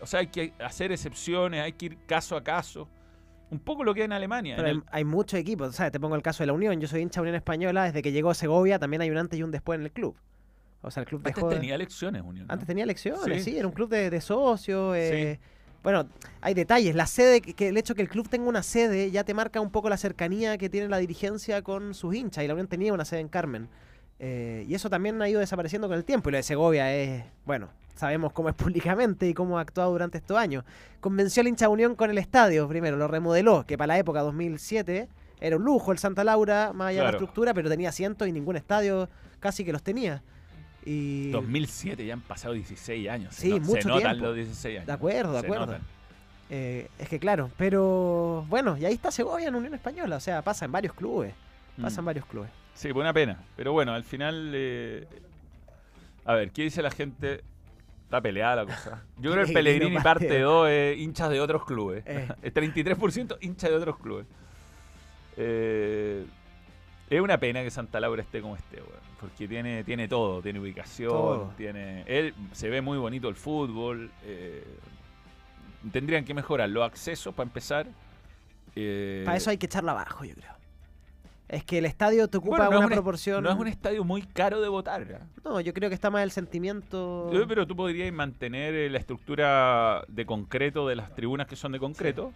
o 0.00 0.06
sea, 0.06 0.20
hay 0.20 0.28
que 0.28 0.52
hacer 0.60 0.92
excepciones, 0.92 1.60
hay 1.60 1.72
que 1.72 1.86
ir 1.86 1.98
caso 2.06 2.36
a 2.36 2.44
caso. 2.44 2.86
Un 3.50 3.58
poco 3.60 3.84
lo 3.84 3.94
que 3.94 4.00
hay 4.00 4.04
en 4.06 4.12
Alemania. 4.12 4.56
Pero 4.56 4.68
en 4.68 4.74
hay, 4.74 4.78
el- 4.80 4.88
hay 4.90 5.04
muchos 5.04 5.38
equipos. 5.38 5.68
O 5.68 5.72
sea, 5.72 5.90
te 5.90 6.00
pongo 6.00 6.16
el 6.16 6.22
caso 6.22 6.42
de 6.42 6.46
la 6.48 6.52
Unión. 6.52 6.80
Yo 6.80 6.88
soy 6.88 7.02
hincha 7.02 7.20
de 7.20 7.22
Unión 7.22 7.36
Española. 7.36 7.84
Desde 7.84 8.02
que 8.02 8.10
llegó 8.12 8.34
Segovia 8.34 8.78
también 8.78 9.02
hay 9.02 9.10
un 9.10 9.18
antes 9.18 9.38
y 9.38 9.42
un 9.42 9.50
después 9.50 9.78
en 9.78 9.84
el 9.84 9.92
club. 9.92 10.16
O 10.82 10.90
sea, 10.90 11.02
el 11.02 11.06
club 11.06 11.20
Antes 11.20 11.34
dejó 11.36 11.48
de- 11.48 11.56
tenía 11.56 11.74
elecciones, 11.76 12.22
Unión. 12.22 12.46
¿no? 12.46 12.52
Antes 12.52 12.66
tenía 12.66 12.84
elecciones, 12.84 13.42
Sí. 13.44 13.52
sí, 13.52 13.58
era 13.58 13.66
un 13.66 13.72
club 13.72 13.88
de, 13.88 14.10
de 14.10 14.20
socios. 14.20 14.94
eh, 14.96 15.38
Bueno, 15.82 16.06
hay 16.40 16.54
detalles. 16.54 16.94
La 16.94 17.06
sede, 17.06 17.40
que, 17.42 17.52
que 17.54 17.68
el 17.68 17.76
hecho 17.76 17.94
que 17.94 18.00
el 18.02 18.08
club 18.08 18.28
tenga 18.28 18.48
una 18.48 18.62
sede 18.62 19.10
ya 19.10 19.22
te 19.24 19.34
marca 19.34 19.60
un 19.60 19.70
poco 19.70 19.88
la 19.90 19.98
cercanía 19.98 20.56
que 20.58 20.68
tiene 20.70 20.88
la 20.88 20.96
dirigencia 20.98 21.60
con 21.62 21.92
sus 21.94 22.14
hinchas. 22.14 22.42
Y 22.42 22.48
la 22.48 22.54
Unión 22.54 22.68
tenía 22.68 22.92
una 22.94 23.04
sede 23.04 23.20
en 23.20 23.28
Carmen. 23.28 23.68
Eh, 24.26 24.64
y 24.66 24.74
eso 24.74 24.88
también 24.88 25.20
ha 25.20 25.28
ido 25.28 25.38
desapareciendo 25.40 25.86
con 25.86 25.98
el 25.98 26.04
tiempo. 26.04 26.30
Y 26.30 26.32
lo 26.32 26.36
de 26.38 26.42
Segovia 26.42 26.94
es, 26.94 27.24
bueno, 27.44 27.68
sabemos 27.94 28.32
cómo 28.32 28.48
es 28.48 28.54
públicamente 28.56 29.28
y 29.28 29.34
cómo 29.34 29.58
ha 29.58 29.60
actuado 29.60 29.90
durante 29.92 30.16
estos 30.18 30.38
años. 30.38 30.64
Convenció 31.00 31.42
al 31.42 31.48
hincha 31.48 31.68
Unión 31.68 31.94
con 31.94 32.10
el 32.10 32.16
estadio 32.16 32.66
primero, 32.66 32.96
lo 32.96 33.06
remodeló, 33.06 33.66
que 33.66 33.76
para 33.76 33.88
la 33.88 33.98
época 33.98 34.20
2007 34.22 35.08
era 35.40 35.56
un 35.58 35.64
lujo 35.64 35.92
el 35.92 35.98
Santa 35.98 36.24
Laura, 36.24 36.72
más 36.72 36.88
allá 36.88 37.00
de 37.00 37.04
la 37.04 37.10
estructura, 37.10 37.52
pero 37.52 37.68
tenía 37.68 37.90
asientos 37.90 38.26
y 38.26 38.32
ningún 38.32 38.56
estadio 38.56 39.10
casi 39.40 39.62
que 39.62 39.72
los 39.72 39.82
tenía. 39.82 40.22
Y 40.86 41.30
2007, 41.30 42.06
ya 42.06 42.14
han 42.14 42.20
pasado 42.22 42.54
16 42.54 43.08
años. 43.10 43.34
Sí, 43.34 43.50
se, 43.50 43.60
no- 43.60 43.66
mucho 43.66 43.82
se 43.82 43.88
notan 43.88 44.12
tiempo. 44.12 44.26
los 44.26 44.36
16 44.36 44.76
años. 44.76 44.86
De 44.86 44.92
acuerdo, 44.92 45.32
de 45.34 45.38
acuerdo. 45.40 45.76
Eh, 46.50 46.88
es 46.98 47.08
que 47.08 47.18
claro, 47.18 47.50
pero 47.58 48.46
bueno, 48.48 48.76
y 48.78 48.84
ahí 48.84 48.94
está 48.94 49.10
Segovia 49.10 49.48
en 49.48 49.54
Unión 49.54 49.74
Española, 49.74 50.16
o 50.16 50.20
sea, 50.20 50.40
pasa 50.42 50.64
en 50.66 50.72
varios 50.72 50.94
clubes, 50.94 51.34
pasa 51.80 52.00
en 52.00 52.04
Mm. 52.04 52.06
varios 52.06 52.26
clubes. 52.26 52.50
Sí, 52.74 52.90
buena 52.92 53.12
pena. 53.12 53.38
Pero 53.56 53.72
bueno, 53.72 53.92
al 53.94 54.04
final. 54.04 54.50
eh, 54.54 55.06
A 56.24 56.34
ver, 56.34 56.50
¿qué 56.50 56.62
dice 56.62 56.82
la 56.82 56.90
gente? 56.90 57.42
Está 58.04 58.20
peleada 58.20 58.56
la 58.56 58.66
cosa. 58.66 59.02
Yo 59.18 59.32
creo 59.32 59.44
que 59.44 59.50
el 59.50 59.54
Pellegrini 59.54 59.94
parte 59.96 60.26
parte 60.26 60.40
2 60.40 60.68
es 60.68 60.98
hinchas 60.98 61.30
de 61.30 61.40
otros 61.40 61.64
clubes. 61.64 62.02
Eh. 62.06 62.28
El 62.42 62.52
33% 62.54 63.38
hinchas 63.40 63.70
de 63.70 63.76
otros 63.76 63.98
clubes. 63.98 64.26
Eh, 65.36 66.24
es 67.10 67.20
una 67.20 67.38
pena 67.38 67.62
que 67.62 67.70
Santa 67.70 68.00
Laura 68.00 68.22
esté 68.22 68.40
como 68.40 68.56
esté, 68.56 68.76
weón. 68.76 69.04
Porque 69.20 69.48
tiene, 69.48 69.84
tiene 69.84 70.06
todo. 70.08 70.42
Tiene 70.42 70.60
ubicación, 70.60 71.10
Todo. 71.10 71.52
tiene. 71.56 72.02
Él 72.06 72.34
se 72.52 72.68
ve 72.68 72.80
muy 72.82 72.98
bonito 72.98 73.28
el 73.28 73.34
fútbol. 73.36 74.10
eh, 74.24 74.64
tendrían 75.92 76.24
que 76.24 76.34
mejorar 76.34 76.68
los 76.68 76.84
accesos 76.84 77.34
para 77.34 77.46
empezar. 77.48 77.86
eh, 78.76 79.22
Para 79.24 79.36
eso 79.36 79.50
hay 79.50 79.58
que 79.58 79.66
echarla 79.66 79.92
abajo, 79.92 80.24
yo 80.24 80.34
creo. 80.34 80.53
Es 81.48 81.62
que 81.62 81.78
el 81.78 81.84
estadio 81.84 82.26
te 82.28 82.38
ocupa 82.38 82.56
bueno, 82.56 82.70
no 82.70 82.76
es 82.76 82.78
una 82.78 82.86
un- 82.86 82.92
proporción. 82.92 83.44
No 83.44 83.50
es 83.50 83.56
un 83.58 83.66
estadio 83.68 84.02
muy 84.02 84.22
caro 84.22 84.60
de 84.62 84.68
votar. 84.68 85.20
No, 85.44 85.60
yo 85.60 85.74
creo 85.74 85.90
que 85.90 85.94
está 85.94 86.10
más 86.10 86.22
el 86.22 86.30
sentimiento. 86.30 87.30
Pero 87.48 87.66
tú 87.66 87.76
podrías 87.76 88.10
mantener 88.12 88.74
eh, 88.74 88.88
la 88.90 88.98
estructura 88.98 90.04
de 90.08 90.24
concreto 90.24 90.88
de 90.88 90.96
las 90.96 91.14
tribunas 91.14 91.46
que 91.46 91.54
son 91.56 91.72
de 91.72 91.78
concreto 91.78 92.32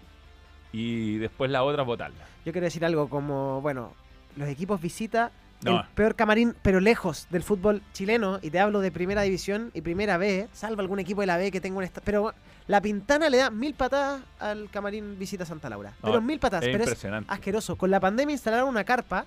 y 0.72 1.16
después 1.16 1.50
las 1.50 1.62
otras 1.62 1.86
votarlas. 1.86 2.28
Yo 2.44 2.52
quiero 2.52 2.66
decir 2.66 2.84
algo 2.84 3.08
como, 3.08 3.60
bueno, 3.62 3.92
los 4.36 4.48
equipos 4.48 4.80
visita 4.80 5.30
No. 5.64 5.80
el 5.80 5.86
peor 5.94 6.14
camarín, 6.14 6.54
pero 6.62 6.78
lejos 6.78 7.26
del 7.30 7.42
fútbol 7.42 7.80
chileno, 7.94 8.38
y 8.42 8.50
te 8.50 8.60
hablo 8.60 8.80
de 8.80 8.92
primera 8.92 9.22
división 9.22 9.70
y 9.74 9.80
primera 9.80 10.18
B, 10.18 10.48
salvo 10.52 10.82
algún 10.82 10.98
equipo 10.98 11.22
de 11.22 11.26
la 11.28 11.38
B 11.38 11.50
que 11.50 11.60
tenga 11.62 11.78
un 11.78 11.84
esta- 11.84 12.02
Pero 12.02 12.32
la 12.68 12.82
Pintana 12.82 13.28
le 13.30 13.38
da 13.38 13.50
mil 13.50 13.74
patadas 13.74 14.22
al 14.38 14.70
camarín 14.70 15.18
visita 15.18 15.44
Santa 15.44 15.68
Laura. 15.70 15.94
No, 16.02 16.10
Pero 16.10 16.20
mil 16.20 16.38
patadas, 16.38 16.66
es 16.66 16.70
pero 16.70 16.84
es 16.84 17.24
asqueroso. 17.26 17.76
Con 17.76 17.90
la 17.90 17.98
pandemia 17.98 18.34
instalaron 18.34 18.68
una 18.68 18.84
carpa 18.84 19.24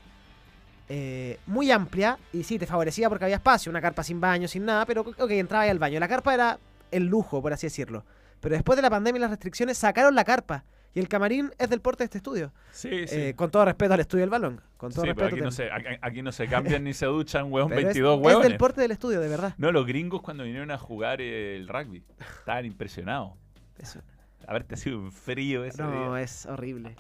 eh, 0.87 1.39
muy 1.47 1.71
amplia 1.71 2.19
y 2.31 2.43
sí, 2.43 2.59
te 2.59 2.67
favorecía 2.67 3.09
porque 3.09 3.25
había 3.25 3.37
espacio, 3.37 3.69
una 3.69 3.81
carpa 3.81 4.03
sin 4.03 4.21
baño, 4.21 4.47
sin 4.47 4.63
nada, 4.63 4.85
pero 4.85 5.01
ok, 5.01 5.31
entraba 5.31 5.63
ahí 5.63 5.69
al 5.69 5.79
baño. 5.79 5.99
La 5.99 6.07
carpa 6.07 6.33
era 6.33 6.59
el 6.91 7.07
lujo, 7.07 7.41
por 7.41 7.51
así 7.51 7.65
decirlo. 7.65 8.05
Pero 8.41 8.53
después 8.53 8.75
de 8.75 8.83
la 8.83 8.89
pandemia 8.89 9.17
y 9.17 9.21
las 9.21 9.31
restricciones 9.31 9.77
sacaron 9.77 10.13
la 10.13 10.23
carpa. 10.23 10.63
Y 10.93 10.99
el 10.99 11.07
camarín 11.07 11.51
es 11.57 11.69
del 11.69 11.81
porte 11.81 12.03
de 12.03 12.05
este 12.05 12.17
estudio. 12.17 12.51
Sí, 12.71 13.07
sí. 13.07 13.15
Eh, 13.15 13.33
con 13.35 13.49
todo 13.49 13.65
respeto 13.65 13.93
al 13.93 14.01
estudio 14.01 14.23
del 14.23 14.29
balón. 14.29 14.61
Con 14.81 14.91
todo 14.91 15.05
Sí, 15.05 15.11
pero 15.13 15.27
aquí 15.27 15.39
no, 15.41 15.51
se, 15.51 15.71
aquí, 15.71 15.85
aquí 16.01 16.21
no 16.23 16.31
se 16.31 16.47
cambian 16.47 16.83
ni 16.83 16.93
se 16.93 17.05
duchan, 17.05 17.51
huevón, 17.53 17.69
pero 17.69 17.81
es- 17.81 17.85
22 17.85 18.17
es, 18.19 18.25
huevones. 18.25 18.49
del 18.49 18.57
porte 18.57 18.81
del 18.81 18.89
estudio, 18.89 19.19
de 19.21 19.27
verdad. 19.29 19.53
No, 19.59 19.71
los 19.71 19.85
gringos 19.85 20.23
cuando 20.23 20.43
vinieron 20.43 20.71
a 20.71 20.79
jugar 20.79 21.21
el 21.21 21.67
rugby 21.67 22.03
estaban 22.39 22.65
impresionados. 22.65 23.33
Eso- 23.77 24.01
Haberte 24.47 24.75
sido 24.77 24.97
un 24.97 25.11
frío 25.11 25.63
ese 25.65 25.83
no, 25.83 26.11
día. 26.15 26.23
es 26.23 26.47
horrible. 26.47 26.95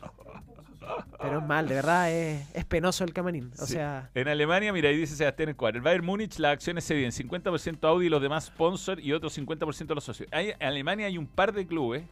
Pero 1.19 1.39
es 1.39 1.45
mal, 1.47 1.67
de 1.67 1.73
verdad, 1.73 2.11
es, 2.11 2.47
es 2.55 2.65
penoso 2.65 3.03
el 3.03 3.13
camarín. 3.13 3.51
O 3.59 3.65
Sí. 3.65 3.73
sea, 3.73 4.11
En 4.13 4.27
Alemania, 4.27 4.71
mira, 4.71 4.89
ahí 4.89 4.97
dice 4.97 5.15
Sebastián 5.15 5.49
Escuadra. 5.49 5.77
El 5.77 5.81
Bayern 5.83 6.05
Múnich, 6.05 6.37
las 6.37 6.53
acciones 6.53 6.83
se 6.83 6.93
dividen 6.93 7.11
50% 7.11 7.87
Audi 7.87 8.05
y 8.05 8.09
los 8.09 8.21
demás 8.21 8.45
sponsor 8.45 8.99
y 8.99 9.11
otro 9.13 9.29
50% 9.31 9.95
los 9.95 10.03
socios. 10.03 10.29
Hay- 10.31 10.49
en 10.51 10.67
Alemania 10.67 11.07
hay 11.07 11.17
un 11.17 11.25
par 11.25 11.51
de 11.51 11.65
clubes, 11.65 12.03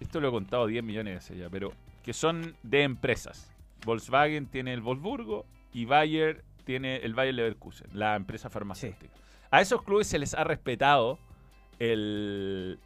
esto 0.00 0.20
lo 0.20 0.28
he 0.28 0.30
contado 0.30 0.66
10 0.68 0.84
millones 0.84 1.10
de 1.10 1.14
veces 1.16 1.38
ya, 1.38 1.48
pero 1.50 1.72
que 2.04 2.12
son 2.12 2.54
de 2.62 2.84
empresas. 2.84 3.49
Volkswagen 3.84 4.46
tiene 4.46 4.72
el 4.72 4.80
Wolfsburgo 4.80 5.46
y 5.72 5.84
Bayer 5.84 6.44
tiene 6.64 6.96
el 6.98 7.14
Bayer 7.14 7.34
Leverkusen, 7.34 7.88
la 7.92 8.16
empresa 8.16 8.50
farmacéutica. 8.50 9.12
A 9.50 9.60
esos 9.60 9.82
clubes 9.82 10.06
se 10.06 10.18
les 10.18 10.34
ha 10.34 10.44
respetado 10.44 11.18
el, 11.78 12.78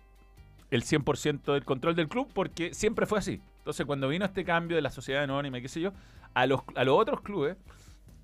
el 0.70 0.82
100% 0.84 1.52
del 1.52 1.64
control 1.64 1.94
del 1.94 2.08
club 2.08 2.28
porque 2.32 2.72
siempre 2.74 3.06
fue 3.06 3.18
así. 3.18 3.40
Entonces, 3.58 3.86
cuando 3.86 4.08
vino 4.08 4.24
este 4.24 4.44
cambio 4.44 4.76
de 4.76 4.82
la 4.82 4.90
sociedad 4.90 5.22
anónima 5.24 5.58
y 5.58 5.62
qué 5.62 5.68
sé 5.68 5.80
yo, 5.80 5.92
a 6.34 6.46
los, 6.46 6.60
a 6.76 6.84
los 6.84 6.98
otros 6.98 7.20
clubes 7.22 7.56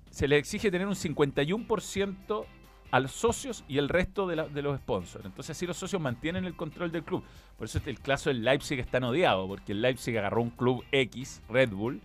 se 0.09 0.27
les 0.27 0.39
exige 0.39 0.69
tener 0.71 0.87
un 0.87 0.95
51% 0.95 2.45
a 2.91 2.99
los 2.99 3.11
socios 3.11 3.63
y 3.69 3.77
el 3.77 3.87
resto 3.89 4.27
de, 4.27 4.35
la- 4.35 4.47
de 4.47 4.61
los 4.61 4.77
sponsors. 4.79 5.25
Entonces 5.25 5.55
así 5.55 5.65
los 5.65 5.77
socios 5.77 6.01
mantienen 6.01 6.45
el 6.45 6.55
control 6.55 6.91
del 6.91 7.03
club. 7.03 7.23
Por 7.57 7.65
eso 7.65 7.79
el 7.85 7.99
caso 8.01 8.29
del 8.29 8.43
Leipzig 8.43 8.79
es 8.79 8.87
tan 8.87 9.03
odiado, 9.03 9.47
porque 9.47 9.71
el 9.71 9.81
Leipzig 9.81 10.17
agarró 10.17 10.41
un 10.41 10.49
club 10.49 10.83
X, 10.91 11.41
Red 11.49 11.69
Bull, 11.69 12.01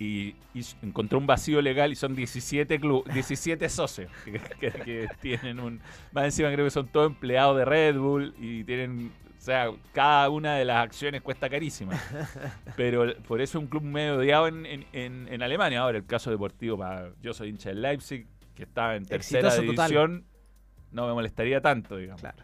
y, 0.00 0.34
encontró 0.82 1.18
un 1.18 1.26
vacío 1.26 1.60
legal 1.60 1.92
y 1.92 1.94
son 1.94 2.16
17, 2.16 2.80
club, 2.80 3.04
17 3.12 3.68
socios 3.68 4.10
que, 4.24 4.40
que- 4.58 4.70
que 4.82 5.08
tienen 5.20 5.60
un... 5.60 5.80
Más 6.12 6.24
encima 6.24 6.50
creo 6.52 6.64
que 6.64 6.70
son 6.70 6.88
todos 6.88 7.08
empleados 7.10 7.56
de 7.58 7.64
Red 7.66 7.96
Bull 7.98 8.34
y 8.38 8.64
tienen... 8.64 9.12
O 9.38 9.42
sea, 9.42 9.70
cada 9.92 10.28
una 10.30 10.54
de 10.56 10.64
las 10.64 10.82
acciones 10.84 11.22
cuesta 11.22 11.48
carísima. 11.48 11.92
Pero 12.76 13.14
por 13.28 13.40
eso 13.40 13.58
es 13.58 13.62
un 13.64 13.68
club 13.70 13.82
medio 13.82 14.16
odiado 14.16 14.48
en, 14.48 14.66
en- 14.66 14.86
en- 14.92 15.28
en 15.30 15.42
Alemania. 15.42 15.80
Ahora, 15.80 15.98
el 15.98 16.06
caso 16.06 16.30
deportivo, 16.30 16.76
para, 16.78 17.10
yo 17.22 17.32
soy 17.32 17.48
hincha 17.50 17.68
del 17.70 17.80
Leipzig, 17.82 18.26
que 18.54 18.62
está 18.64 18.96
en 18.96 19.04
tercera 19.06 19.48
Exitoso 19.48 19.66
total. 19.70 19.88
división, 19.90 20.24
no 20.92 21.06
me 21.06 21.12
molestaría 21.14 21.60
tanto, 21.60 21.96
digamos. 21.96 22.20
claro. 22.20 22.42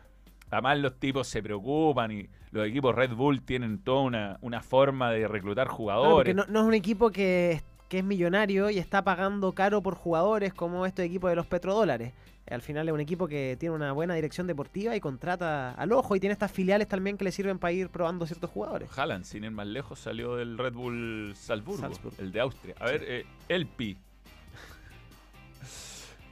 Además, 0.50 0.78
los 0.78 0.98
tipos 1.00 1.26
se 1.26 1.42
preocupan 1.42 2.12
y 2.12 2.28
los 2.56 2.66
equipos 2.66 2.94
Red 2.94 3.12
Bull 3.14 3.42
tienen 3.42 3.78
toda 3.78 4.02
una, 4.02 4.38
una 4.40 4.60
forma 4.62 5.10
de 5.10 5.28
reclutar 5.28 5.66
Claro, 5.66 5.76
jugadores. 5.76 6.14
porque 6.16 6.34
no, 6.34 6.44
no 6.48 6.60
es 6.62 6.66
un 6.66 6.74
equipo 6.74 7.10
que, 7.10 7.60
que 7.88 7.98
es 7.98 8.04
millonario 8.04 8.70
y 8.70 8.78
está 8.78 9.02
pagando 9.02 9.52
caro 9.52 9.82
por 9.82 9.94
jugadores 9.94 10.52
como 10.54 10.86
este 10.86 11.04
equipo 11.04 11.28
de 11.28 11.36
los 11.36 11.46
petrodólares. 11.46 12.12
Al 12.48 12.62
final 12.62 12.86
es 12.86 12.94
un 12.94 13.00
equipo 13.00 13.26
que 13.26 13.56
tiene 13.58 13.74
una 13.74 13.90
buena 13.90 14.14
dirección 14.14 14.46
deportiva 14.46 14.94
y 14.94 15.00
contrata 15.00 15.72
al 15.72 15.90
ojo 15.92 16.14
y 16.14 16.20
tiene 16.20 16.32
estas 16.32 16.52
filiales 16.52 16.86
también 16.86 17.16
que 17.18 17.24
le 17.24 17.32
sirven 17.32 17.58
para 17.58 17.72
ir 17.72 17.88
probando 17.88 18.24
ciertos 18.24 18.50
jugadores. 18.50 18.88
Haaland, 18.96 19.24
sin 19.24 19.42
ir 19.42 19.50
más 19.50 19.66
lejos, 19.66 19.98
salió 19.98 20.36
del 20.36 20.56
Red 20.56 20.74
Bull 20.74 21.32
Salzburgo, 21.34 21.80
Salzburg. 21.80 22.14
el 22.18 22.30
de 22.30 22.40
Austria. 22.40 22.74
A 22.78 22.84
ver, 22.86 23.02
eh, 23.04 23.26
Elpi. 23.48 23.98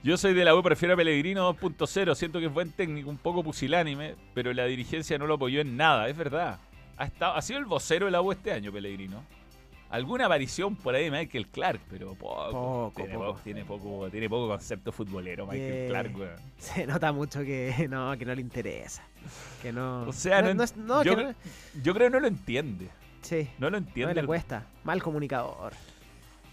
Yo 0.04 0.16
soy 0.18 0.34
de 0.34 0.44
la 0.44 0.54
U, 0.54 0.62
prefiero 0.62 0.94
a 0.94 0.96
Pellegrino 0.98 1.52
2.0. 1.56 2.14
Siento 2.14 2.38
que 2.38 2.46
es 2.46 2.52
buen 2.52 2.70
técnico, 2.70 3.08
un 3.08 3.16
poco 3.16 3.42
pusilánime, 3.42 4.14
pero 4.34 4.52
la 4.52 4.66
dirigencia 4.66 5.16
no 5.18 5.26
lo 5.26 5.34
apoyó 5.34 5.60
en 5.62 5.76
nada, 5.76 6.08
es 6.08 6.16
verdad. 6.16 6.58
Ha, 6.98 7.06
estado, 7.06 7.34
ha 7.34 7.42
sido 7.42 7.58
el 7.58 7.64
vocero 7.64 8.04
de 8.06 8.12
la 8.12 8.20
U 8.20 8.30
este 8.30 8.52
año, 8.52 8.70
Pellegrino. 8.70 9.22
Alguna 9.88 10.26
aparición 10.26 10.76
por 10.76 10.94
ahí 10.94 11.04
de 11.04 11.10
Michael 11.10 11.46
Clark, 11.48 11.80
pero 11.88 12.14
poco. 12.14 12.50
Poco, 12.50 12.92
tiene, 12.96 13.14
poco. 13.14 13.24
poco, 13.26 13.40
tiene 13.42 13.64
poco, 13.64 14.10
tiene 14.10 14.28
poco 14.28 14.48
concepto 14.48 14.92
futbolero, 14.92 15.46
Michael 15.46 15.72
Eh, 15.72 15.86
Clark, 15.88 16.16
weón. 16.16 16.36
Se 16.58 16.86
nota 16.86 17.12
mucho 17.12 17.40
que 17.42 17.86
no, 17.90 18.16
que 18.18 18.24
no 18.26 18.34
le 18.34 18.40
interesa. 18.42 19.02
Que 19.62 19.72
no. 19.72 20.02
O 20.02 20.12
sea, 20.12 20.42
no, 20.42 20.62
es- 20.62 20.76
no, 20.76 21.02
yo, 21.02 21.16
que 21.16 21.22
cre- 21.22 21.26
no- 21.28 21.82
yo 21.82 21.94
creo 21.94 22.08
que 22.08 22.12
no 22.12 22.20
lo 22.20 22.26
entiende. 22.26 22.88
Sí, 23.22 23.48
No 23.58 23.68
lo 23.70 23.80
no 23.80 23.86
entiende. 23.86 24.14
le 24.20 24.26
cuesta. 24.26 24.66
Mal 24.84 25.02
comunicador. 25.02 25.72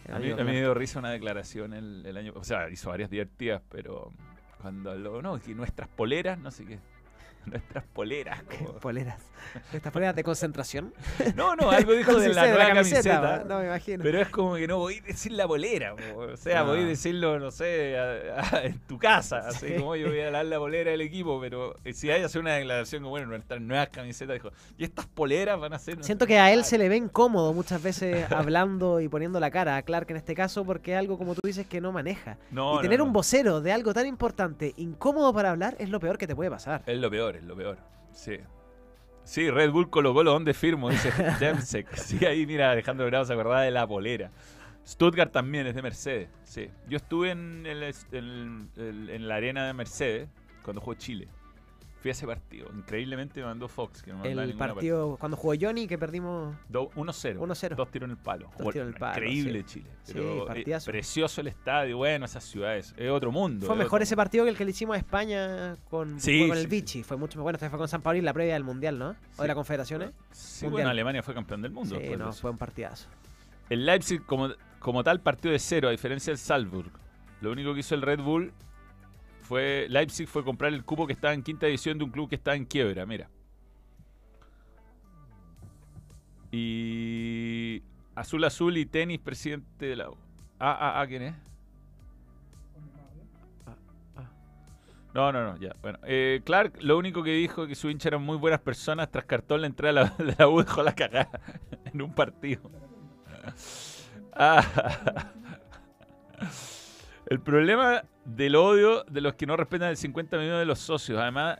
A 0.09 0.19
mí, 0.19 0.31
a 0.31 0.35
mí 0.35 0.43
me 0.43 0.59
dio 0.59 0.73
risa 0.73 0.99
una 0.99 1.11
declaración 1.11 1.73
el, 1.73 2.05
el 2.05 2.17
año. 2.17 2.33
O 2.35 2.43
sea, 2.43 2.69
hizo 2.69 2.89
varias 2.89 3.09
divertidas, 3.09 3.61
pero 3.69 4.11
cuando 4.61 4.91
habló, 4.91 5.21
no, 5.21 5.39
que 5.39 5.55
nuestras 5.55 5.87
poleras, 5.89 6.37
no 6.37 6.51
sé 6.51 6.65
qué. 6.65 6.79
Nuestras 7.45 7.83
poleras. 7.93 8.43
como- 8.59 8.73
Poleras. 8.79 9.21
Estas 9.73 9.91
poleras 9.91 10.15
de 10.15 10.23
concentración. 10.23 10.93
No, 11.35 11.55
no, 11.55 11.71
algo 11.71 11.93
dijo 11.93 12.15
de 12.19 12.29
la 12.29 12.43
sé, 12.43 12.49
nueva 12.51 12.67
camiseta. 12.67 13.21
camiseta. 13.21 13.43
No, 13.49 13.59
me 13.59 13.65
imagino. 13.65 14.03
Pero 14.03 14.21
es 14.21 14.29
como 14.29 14.55
que 14.55 14.67
no 14.67 14.77
voy 14.77 14.99
a 14.99 15.01
decir 15.01 15.31
la 15.33 15.47
polera, 15.47 15.95
po. 15.95 16.19
o 16.21 16.37
sea, 16.37 16.59
No. 16.61 16.67
voy 16.67 16.81
a 16.81 16.85
decirlo, 16.85 17.39
no 17.39 17.49
sé, 17.51 17.97
a- 17.97 18.57
a- 18.57 18.63
en 18.65 18.79
tu 18.81 18.97
casa, 18.99 19.39
así 19.39 19.67
Sí. 19.69 19.73
como 19.77 19.95
yo 19.95 20.07
voy 20.09 20.19
a 20.21 20.27
hablar 20.27 20.45
la 20.45 20.57
polera 20.59 20.91
del 20.91 21.01
equipo, 21.01 21.39
pero 21.41 21.75
eh, 21.83 21.93
si 21.93 22.09
hay 22.11 22.19
que 22.19 22.25
hacer 22.25 22.39
una 22.39 22.53
declaración 22.53 23.01
como, 23.01 23.09
bueno, 23.11 23.27
nuestras 23.27 23.59
nuevas 23.59 23.89
camisetas, 23.89 24.35
dijo, 24.35 24.51
y 24.77 24.83
estas 24.83 25.07
poleras 25.07 25.59
van 25.59 25.73
a 25.73 25.79
ser... 25.79 26.01
Siento 26.03 26.27
que 26.27 26.37
a 26.39 26.53
él 26.53 26.63
se 26.63 26.77
le 26.77 26.87
ve 26.87 26.95
incómodo 26.97 27.51
muchas 27.53 27.81
veces 27.81 28.31
hablando 28.31 29.01
y 29.01 29.09
poniendo 29.09 29.39
la 29.39 29.49
cara 29.51 29.75
a 29.75 29.81
Clark 29.81 30.09
en 30.11 30.17
este 30.17 30.35
caso 30.35 30.63
porque 30.65 30.93
es 30.93 30.99
algo 30.99 31.17
como 31.17 31.33
tú 31.33 31.41
dices 31.43 31.65
que 31.65 31.81
no 31.81 31.91
maneja. 31.91 32.37
No, 32.51 32.77
y 32.77 32.81
tener 32.83 32.99
no. 32.99 33.05
un 33.05 33.13
vocero 33.13 33.59
de 33.59 33.71
algo 33.73 33.93
tan 33.93 34.05
importante, 34.05 34.73
incómodo 34.77 35.33
para 35.33 35.49
hablar, 35.51 35.75
es 35.79 35.89
lo 35.89 35.99
peor 35.99 36.17
que 36.17 36.27
te 36.27 36.35
puede 36.35 36.49
pasar. 36.51 36.83
Es 36.85 36.99
lo 36.99 37.09
peor, 37.09 37.30
es 37.35 37.43
lo 37.43 37.55
peor. 37.55 37.77
Sí. 38.11 38.37
Sí, 39.23 39.49
Red 39.49 39.71
Bull 39.71 39.89
Colo 39.89 40.13
Colo, 40.13 40.31
¿dónde 40.31 40.53
firmo? 40.53 40.89
Dice 40.89 41.11
Demsek. 41.39 41.95
Sí, 41.95 42.25
ahí 42.25 42.45
mira, 42.45 42.71
Alejandro 42.71 43.05
Bravo 43.05 43.25
se 43.25 43.33
acordaba 43.33 43.61
de 43.61 43.71
la 43.71 43.85
polera. 43.87 44.31
Stuttgart 44.85 45.31
también 45.31 45.67
es 45.67 45.75
de 45.75 45.81
Mercedes, 45.83 46.29
sí. 46.43 46.69
Yo 46.89 46.97
estuve 46.97 47.29
en, 47.31 47.65
el- 47.67 47.83
en 48.11 48.69
el- 48.77 49.09
en 49.09 49.27
la 49.27 49.35
arena 49.35 49.65
de 49.67 49.73
Mercedes 49.73 50.27
cuando 50.63 50.81
jugó 50.81 50.95
Chile. 50.95 51.27
Fui 52.01 52.09
a 52.09 52.13
ese 52.13 52.25
partido. 52.25 52.67
Increíblemente 52.75 53.39
me 53.41 53.45
mandó 53.45 53.67
Fox, 53.67 54.01
que 54.01 54.11
no 54.11 54.23
El 54.25 54.55
partido 54.55 55.17
cuando 55.19 55.37
jugó 55.37 55.53
Johnny 55.59 55.87
que 55.87 55.99
perdimos. 55.99 56.55
Do- 56.67 56.89
1-0. 56.95 57.37
1-0. 57.39 57.75
Dos 57.75 57.91
tiros 57.91 58.07
en 58.07 58.11
el 58.11 58.17
palo. 58.17 58.49
Dos 58.57 58.73
tiros 58.73 58.87
en 58.87 58.93
el 58.93 58.99
palo, 58.99 59.13
Increíble 59.17 59.59
sí. 59.59 59.65
Chile. 59.65 59.89
Sí, 60.03 60.13
Pero, 60.13 60.51
eh, 60.55 60.77
precioso 60.83 61.41
el 61.41 61.47
estadio. 61.47 61.97
Bueno, 61.97 62.25
esas 62.25 62.43
ciudades. 62.43 62.95
Es 62.97 63.09
otro 63.11 63.31
mundo. 63.31 63.67
Fue 63.67 63.75
es 63.75 63.79
mejor 63.79 64.01
ese 64.01 64.15
partido 64.15 64.43
que 64.45 64.49
el 64.49 64.57
que 64.57 64.65
le 64.65 64.71
hicimos 64.71 64.95
a 64.95 64.97
España 64.97 65.75
con, 65.91 66.19
Sí, 66.19 66.39
sí, 66.45 66.49
el 66.49 66.57
sí. 66.61 66.65
Vichy. 66.67 67.03
Fue 67.03 67.17
mucho 67.17 67.39
bueno. 67.41 67.57
Este 67.57 67.69
fue 67.69 67.77
con 67.77 67.87
San 67.87 68.01
Pablo 68.01 68.17
y 68.17 68.21
la 68.23 68.33
previa 68.33 68.55
del 68.55 68.63
Mundial, 68.63 68.97
¿no? 68.97 69.09
O 69.09 69.13
Sí. 69.35 69.41
de 69.43 69.47
la 69.47 69.53
Confederaciones. 69.53 70.09
Sí, 70.31 70.65
Mundial. 70.65 70.71
bueno, 70.71 70.89
Alemania 70.89 71.21
fue 71.21 71.35
campeón 71.35 71.61
del 71.61 71.71
mundo. 71.71 71.95
Sí, 71.99 72.15
no, 72.17 72.33
fue 72.33 72.49
un 72.49 72.57
partidazo. 72.57 73.07
El 73.69 73.85
Leipzig, 73.85 74.25
como, 74.25 74.49
como 74.79 75.03
tal, 75.03 75.19
partió 75.21 75.51
de 75.51 75.59
cero, 75.59 75.87
a 75.87 75.91
diferencia 75.91 76.31
del 76.31 76.39
Salzburg. 76.39 76.89
Lo 77.41 77.51
único 77.51 77.75
que 77.75 77.81
hizo 77.81 77.93
el 77.93 78.01
Red 78.01 78.19
Bull 78.21 78.51
fue. 79.51 79.87
Leipzig 79.89 80.27
fue 80.27 80.45
comprar 80.45 80.73
el 80.73 80.85
cupo 80.85 81.05
que 81.05 81.11
estaba 81.11 81.33
en 81.33 81.43
quinta 81.43 81.67
edición 81.67 81.97
de 81.97 82.05
un 82.05 82.11
club 82.11 82.29
que 82.29 82.35
estaba 82.35 82.55
en 82.55 82.63
quiebra, 82.63 83.05
mira. 83.05 83.29
Y. 86.53 87.83
Azul 88.15 88.45
Azul 88.45 88.77
y 88.77 88.85
tenis, 88.85 89.19
presidente 89.19 89.87
de 89.87 89.95
la. 89.97 90.09
U. 90.09 90.15
Ah, 90.57 90.77
ah, 90.79 91.01
ah, 91.01 91.07
¿quién 91.07 91.23
es? 91.23 91.35
Ah, 93.65 93.75
ah. 94.15 94.29
No, 95.13 95.33
no, 95.33 95.43
no, 95.43 95.57
ya. 95.57 95.75
Bueno, 95.81 95.99
eh, 96.03 96.41
Clark 96.45 96.77
lo 96.81 96.97
único 96.97 97.21
que 97.21 97.31
dijo 97.31 97.67
que 97.67 97.75
su 97.75 97.89
hincha 97.89 98.07
eran 98.07 98.21
muy 98.21 98.37
buenas 98.37 98.61
personas. 98.61 99.11
Tras 99.11 99.25
cartón 99.25 99.59
la 99.59 99.67
entrada 99.67 100.15
de 100.17 100.23
la, 100.23 100.31
de 100.31 100.35
la 100.39 100.47
U 100.47 100.63
dejó 100.63 100.81
la 100.81 100.95
cagada 100.95 101.41
en 101.91 102.01
un 102.01 102.13
partido. 102.13 102.61
Ah. 104.33 104.63
El 107.31 107.39
problema 107.39 108.03
del 108.25 108.57
odio 108.57 109.05
de 109.05 109.21
los 109.21 109.35
que 109.35 109.45
no 109.45 109.55
respetan 109.55 109.87
el 109.87 109.95
50 109.95 110.35
millones 110.35 110.59
de 110.59 110.65
los 110.65 110.79
socios, 110.79 111.17
además, 111.17 111.59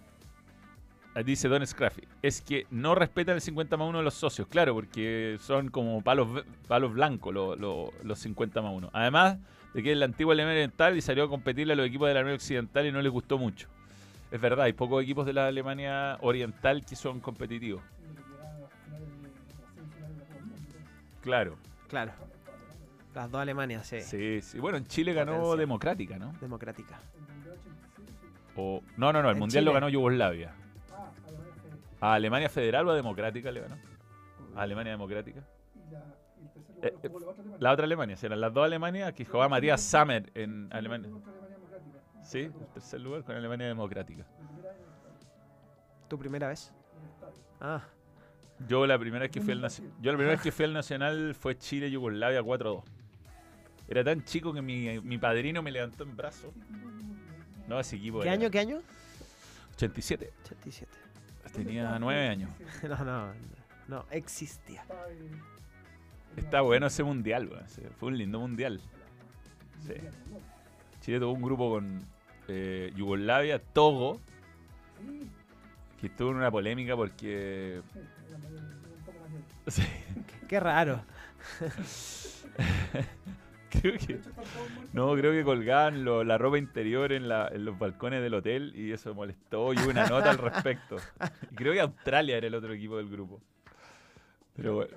dice 1.23 1.47
Don 1.47 1.65
Scraffy, 1.65 2.01
es 2.21 2.41
que 2.41 2.67
no 2.71 2.93
respetan 2.93 3.35
el 3.35 3.41
50 3.41 3.77
más 3.77 3.87
1 3.87 3.99
de 3.99 4.03
los 4.03 4.13
socios, 4.13 4.49
claro, 4.49 4.73
porque 4.73 5.37
son 5.39 5.69
como 5.69 6.01
palos, 6.01 6.43
palos 6.67 6.91
blancos 6.93 7.33
lo- 7.33 7.55
lo- 7.55 7.93
los 8.03 8.19
50 8.19 8.61
más 8.61 8.73
1. 8.73 8.89
Además 8.91 9.37
de 9.73 9.81
que 9.81 9.93
es 9.93 9.97
la 9.97 10.03
antigua 10.03 10.33
Alemania 10.33 10.57
Oriental 10.57 10.97
y 10.97 11.01
salió 11.01 11.23
a 11.23 11.29
competirle 11.29 11.71
a 11.71 11.77
los 11.77 11.85
equipos 11.87 12.09
de 12.09 12.15
la 12.15 12.19
Alemania 12.19 12.35
Occidental 12.35 12.85
y 12.85 12.91
no 12.91 13.01
les 13.01 13.11
gustó 13.13 13.37
mucho. 13.37 13.69
Es 14.29 14.41
verdad, 14.41 14.65
hay 14.65 14.73
pocos 14.73 15.01
equipos 15.01 15.25
de 15.25 15.31
la 15.31 15.47
Alemania 15.47 16.17
Oriental 16.19 16.85
que 16.85 16.97
son 16.97 17.21
competitivos. 17.21 17.81
Claro. 21.21 21.55
Claro. 21.87 22.11
Las 23.13 23.29
dos 23.29 23.41
Alemanias, 23.41 23.85
sí. 23.85 24.01
Sí, 24.01 24.41
sí. 24.41 24.59
Bueno, 24.59 24.77
en 24.77 24.85
Chile 24.87 25.13
ganó 25.13 25.33
Potencia. 25.33 25.57
Democrática, 25.59 26.17
¿no? 26.17 26.33
Democrática. 26.39 26.99
O, 28.55 28.81
no, 28.97 29.11
no, 29.13 29.21
no, 29.21 29.29
el 29.29 29.35
En 29.35 29.39
Mundial 29.39 29.65
lo 29.65 29.71
Chile. 29.71 29.79
ganó 29.79 29.89
Yugoslavia. 29.89 30.53
A 31.99 32.13
Alemania 32.13 32.49
Federal 32.49 32.87
o 32.87 32.91
a 32.91 32.95
Democrática 32.95 33.51
le 33.51 33.61
ganó. 33.61 33.77
A 34.55 34.61
Alemania 34.61 34.91
Democrática. 34.93 35.41
Eh, 36.81 36.93
eh, 37.03 37.09
la 37.59 37.71
otra 37.73 37.85
Alemania, 37.85 38.17
eran 38.21 38.41
las 38.41 38.51
dos 38.53 38.65
Alemanias 38.65 39.13
que 39.13 39.23
jugaba 39.25 39.49
Matías 39.49 39.81
Sammer 39.81 40.31
en 40.33 40.67
Alemania. 40.71 41.09
Sí, 42.23 42.39
el 42.39 42.67
tercer 42.73 43.01
lugar 43.01 43.23
con 43.23 43.35
Alemania 43.35 43.67
Democrática. 43.67 44.25
¿Tu 46.07 46.17
primera 46.17 46.47
vez? 46.47 46.73
Ah, 47.59 47.81
Yo 48.67 48.85
la 48.87 48.97
primera 48.97 49.23
vez 49.23 49.31
que 49.31 49.41
fui 49.41 49.53
al 49.53 49.61
Nacional, 49.61 49.93
yo 50.01 50.11
la 50.11 50.17
primera 50.17 50.35
vez 50.35 50.41
que 50.41 50.51
fui 50.51 50.65
al 50.65 50.73
Nacional 50.73 51.35
fue 51.35 51.57
Chile 51.57 51.89
Yugoslavia 51.91 52.41
4-2. 52.41 52.83
Era 53.91 54.05
tan 54.05 54.23
chico 54.23 54.53
que 54.53 54.61
mi, 54.61 55.01
mi 55.01 55.17
padrino 55.17 55.61
me 55.61 55.69
levantó 55.69 56.05
en 56.05 56.15
brazos. 56.15 56.53
No, 57.67 57.77
ese 57.77 57.97
equipo 57.97 58.21
¿qué 58.21 58.27
era 58.27 58.35
año, 58.35 58.49
qué 58.49 58.59
año? 58.59 58.81
87. 59.75 60.31
87. 60.45 60.91
Tenía 61.53 61.99
9 61.99 62.27
años. 62.29 62.49
No, 62.87 63.03
no, 63.03 63.33
no 63.89 64.05
existía. 64.11 64.85
Está 66.37 66.61
bueno 66.61 66.87
ese 66.87 67.03
mundial, 67.03 67.49
weón. 67.49 67.67
Sí, 67.67 67.81
Fue 67.99 68.07
un 68.07 68.17
lindo 68.17 68.39
mundial. 68.39 68.79
Sí. 69.85 69.95
Chile 71.01 71.19
tuvo 71.19 71.33
un 71.33 71.41
grupo 71.41 71.71
con 71.71 71.99
eh, 72.47 72.93
Yugoslavia, 72.95 73.59
Togo, 73.59 74.21
que 75.99 76.07
estuvo 76.07 76.29
en 76.31 76.37
una 76.37 76.49
polémica 76.49 76.95
porque. 76.95 77.81
Sí, 79.67 79.83
Qué 80.47 80.59
raro. 80.61 81.03
creo 83.71 83.93
que. 83.97 84.19
No, 84.93 85.13
creo 85.15 85.31
que 85.31 85.43
colgaban 85.43 86.03
lo- 86.03 86.23
la 86.23 86.37
ropa 86.37 86.57
interior 86.57 87.11
en, 87.11 87.27
la- 87.29 87.47
en 87.47 87.65
los 87.65 87.77
balcones 87.79 88.21
del 88.21 88.33
hotel 88.33 88.73
y 88.75 88.91
eso 88.91 89.13
molestó 89.15 89.73
y 89.73 89.77
hubo 89.79 89.89
una 89.89 90.07
nota 90.07 90.29
al 90.29 90.37
respecto. 90.37 90.97
Y 91.51 91.55
creo 91.55 91.73
que 91.73 91.81
Australia 91.81 92.37
era 92.37 92.47
el 92.47 92.55
otro 92.55 92.73
equipo 92.73 92.97
del 92.97 93.09
grupo. 93.09 93.41
Pero 94.55 94.75
bueno. 94.75 94.91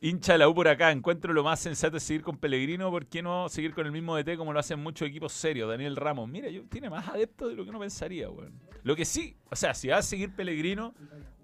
Hincha 0.00 0.32
de 0.32 0.38
la 0.38 0.48
U 0.48 0.54
por 0.54 0.68
acá, 0.68 0.90
encuentro 0.90 1.32
lo 1.32 1.44
más 1.44 1.60
sensato 1.60 1.96
es 1.96 2.02
seguir 2.02 2.22
con 2.22 2.36
Pellegrino, 2.38 2.90
¿por 2.90 3.06
qué 3.06 3.22
no 3.22 3.48
seguir 3.48 3.74
con 3.74 3.86
el 3.86 3.92
mismo 3.92 4.16
DT 4.16 4.36
como 4.36 4.52
lo 4.52 4.58
hacen 4.58 4.80
muchos 4.80 5.08
equipos 5.08 5.32
serios? 5.32 5.68
Daniel 5.68 5.96
Ramos, 5.96 6.28
mira, 6.28 6.48
yo, 6.48 6.64
tiene 6.64 6.90
más 6.90 7.08
adeptos 7.08 7.50
de 7.50 7.54
lo 7.54 7.64
que 7.64 7.70
uno 7.70 7.80
pensaría, 7.80 8.28
weón. 8.30 8.52
Lo 8.82 8.94
que 8.94 9.04
sí, 9.04 9.36
o 9.50 9.56
sea, 9.56 9.74
si 9.74 9.88
vas 9.88 10.00
a 10.00 10.02
seguir 10.02 10.34
Pellegrino, 10.34 10.94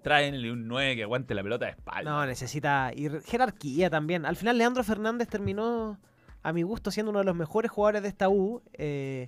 tráenle 0.01 0.51
un 0.51 0.67
9 0.67 0.95
que 0.95 1.03
aguante 1.03 1.33
la 1.33 1.43
pelota 1.43 1.65
de 1.65 1.71
espalda. 1.71 2.09
No, 2.09 2.25
necesita 2.25 2.91
ir 2.95 3.21
jerarquía 3.21 3.89
también. 3.89 4.25
Al 4.25 4.35
final 4.35 4.57
Leandro 4.57 4.83
Fernández 4.83 5.27
terminó, 5.27 5.99
a 6.41 6.53
mi 6.53 6.63
gusto, 6.63 6.91
siendo 6.91 7.09
uno 7.09 7.19
de 7.19 7.25
los 7.25 7.35
mejores 7.35 7.71
jugadores 7.71 8.01
de 8.01 8.07
esta 8.09 8.29
U. 8.29 8.61
eh, 8.73 9.27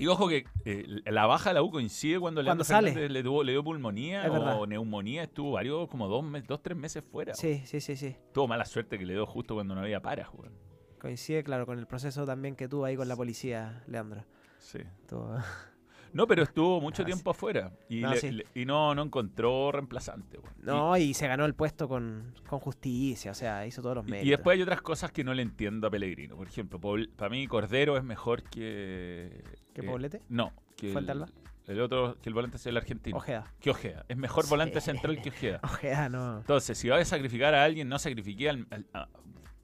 Y 0.00 0.06
ojo 0.06 0.28
que 0.28 0.44
eh, 0.64 0.86
la 1.06 1.26
baja 1.26 1.50
de 1.50 1.54
la 1.54 1.62
U 1.62 1.70
coincide 1.70 2.18
cuando 2.18 2.42
Leandro 2.42 2.64
Cuando 2.66 2.90
sale. 2.90 3.08
Le, 3.08 3.22
tuvo- 3.22 3.44
le 3.44 3.52
dio 3.52 3.62
pulmonía 3.62 4.22
Es 4.24 4.30
o 4.30 4.32
verdad. 4.32 4.66
neumonía, 4.66 5.24
estuvo 5.24 5.52
varios, 5.52 5.88
como 5.88 6.08
dos, 6.08 6.24
mes- 6.24 6.46
dos 6.46 6.62
tres 6.62 6.76
meses 6.76 7.04
fuera. 7.04 7.34
sí, 7.34 7.62
sí, 7.66 7.80
sí, 7.80 7.96
sí. 7.96 8.16
Tuvo 8.32 8.48
mala 8.48 8.64
suerte 8.64 8.98
que 8.98 9.04
le 9.04 9.12
dio 9.12 9.26
justo 9.26 9.54
cuando 9.54 9.74
no 9.74 9.82
había 9.82 10.00
paras, 10.00 10.28
weón. 10.32 10.54
Coincide, 10.98 11.42
claro, 11.44 11.66
con 11.66 11.78
el 11.78 11.86
proceso 11.86 12.26
también 12.26 12.56
que 12.56 12.66
tuvo 12.68 12.84
ahí 12.84 12.96
con 12.96 13.08
la 13.08 13.16
policía, 13.16 13.82
Leandro. 13.86 14.24
Sí. 14.58 14.78
No, 16.12 16.26
pero 16.26 16.42
estuvo 16.42 16.80
mucho 16.80 17.02
Ah, 17.02 17.06
tiempo 17.06 17.30
afuera 17.30 17.70
y, 17.88 18.00
No, 18.00 18.10
le- 18.10 18.16
sí. 18.16 18.30
le- 18.32 18.46
y 18.56 18.64
no, 18.64 18.96
no 18.96 19.02
encontró 19.02 19.70
reemplazante. 19.70 20.40
No, 20.60 20.96
y 20.96 21.14
se 21.14 21.28
ganó 21.28 21.44
el 21.44 21.54
puesto 21.54 21.86
con, 21.88 22.34
con 22.48 22.58
justicia, 22.58 23.30
o 23.30 23.34
sea, 23.34 23.64
hizo 23.64 23.80
todos 23.80 23.94
los 23.94 24.08
Y, 24.08 24.10
méritos. 24.10 24.26
y 24.26 24.30
después 24.30 24.56
hay 24.56 24.62
otras 24.62 24.82
cosas 24.82 25.12
que 25.12 25.22
no 25.22 25.32
le 25.34 25.42
entiendo 25.42 25.86
a 25.86 25.90
Pellegrino. 25.90 26.34
Por 26.36 26.48
ejemplo, 26.48 26.80
para 27.16 27.30
mí 27.30 27.46
Cordero 27.46 27.96
es 27.96 28.02
mejor 28.02 28.42
que... 28.42 29.40
¿Que 29.74 29.80
eh, 29.82 29.84
Poblete? 29.84 30.22
No, 30.28 30.52
que 30.76 30.92
¿Fuente 30.92 31.12
el, 31.12 31.24
el 31.66 31.80
otro, 31.80 32.16
que 32.20 32.28
el 32.28 32.34
volante 32.34 32.56
es 32.56 32.66
el 32.66 32.76
argentino. 32.76 33.16
Ojeda. 33.16 33.52
Que 33.60 33.70
Ojeda. 33.70 34.04
Es 34.08 34.16
mejor 34.16 34.48
volante 34.48 34.80
central 34.80 35.20
que 35.22 35.28
Ojeda. 35.30 35.60
Ojeda, 35.64 36.08
no. 36.08 36.38
Entonces, 36.38 36.76
si 36.78 36.88
vas 36.88 37.00
a 37.02 37.04
sacrificar 37.04 37.54
a 37.54 37.62
alguien, 37.64 37.88
no 37.88 37.98
sacrifiqué 37.98 38.50
al, 38.50 38.66
al- 38.70 38.86
a- 38.92 39.06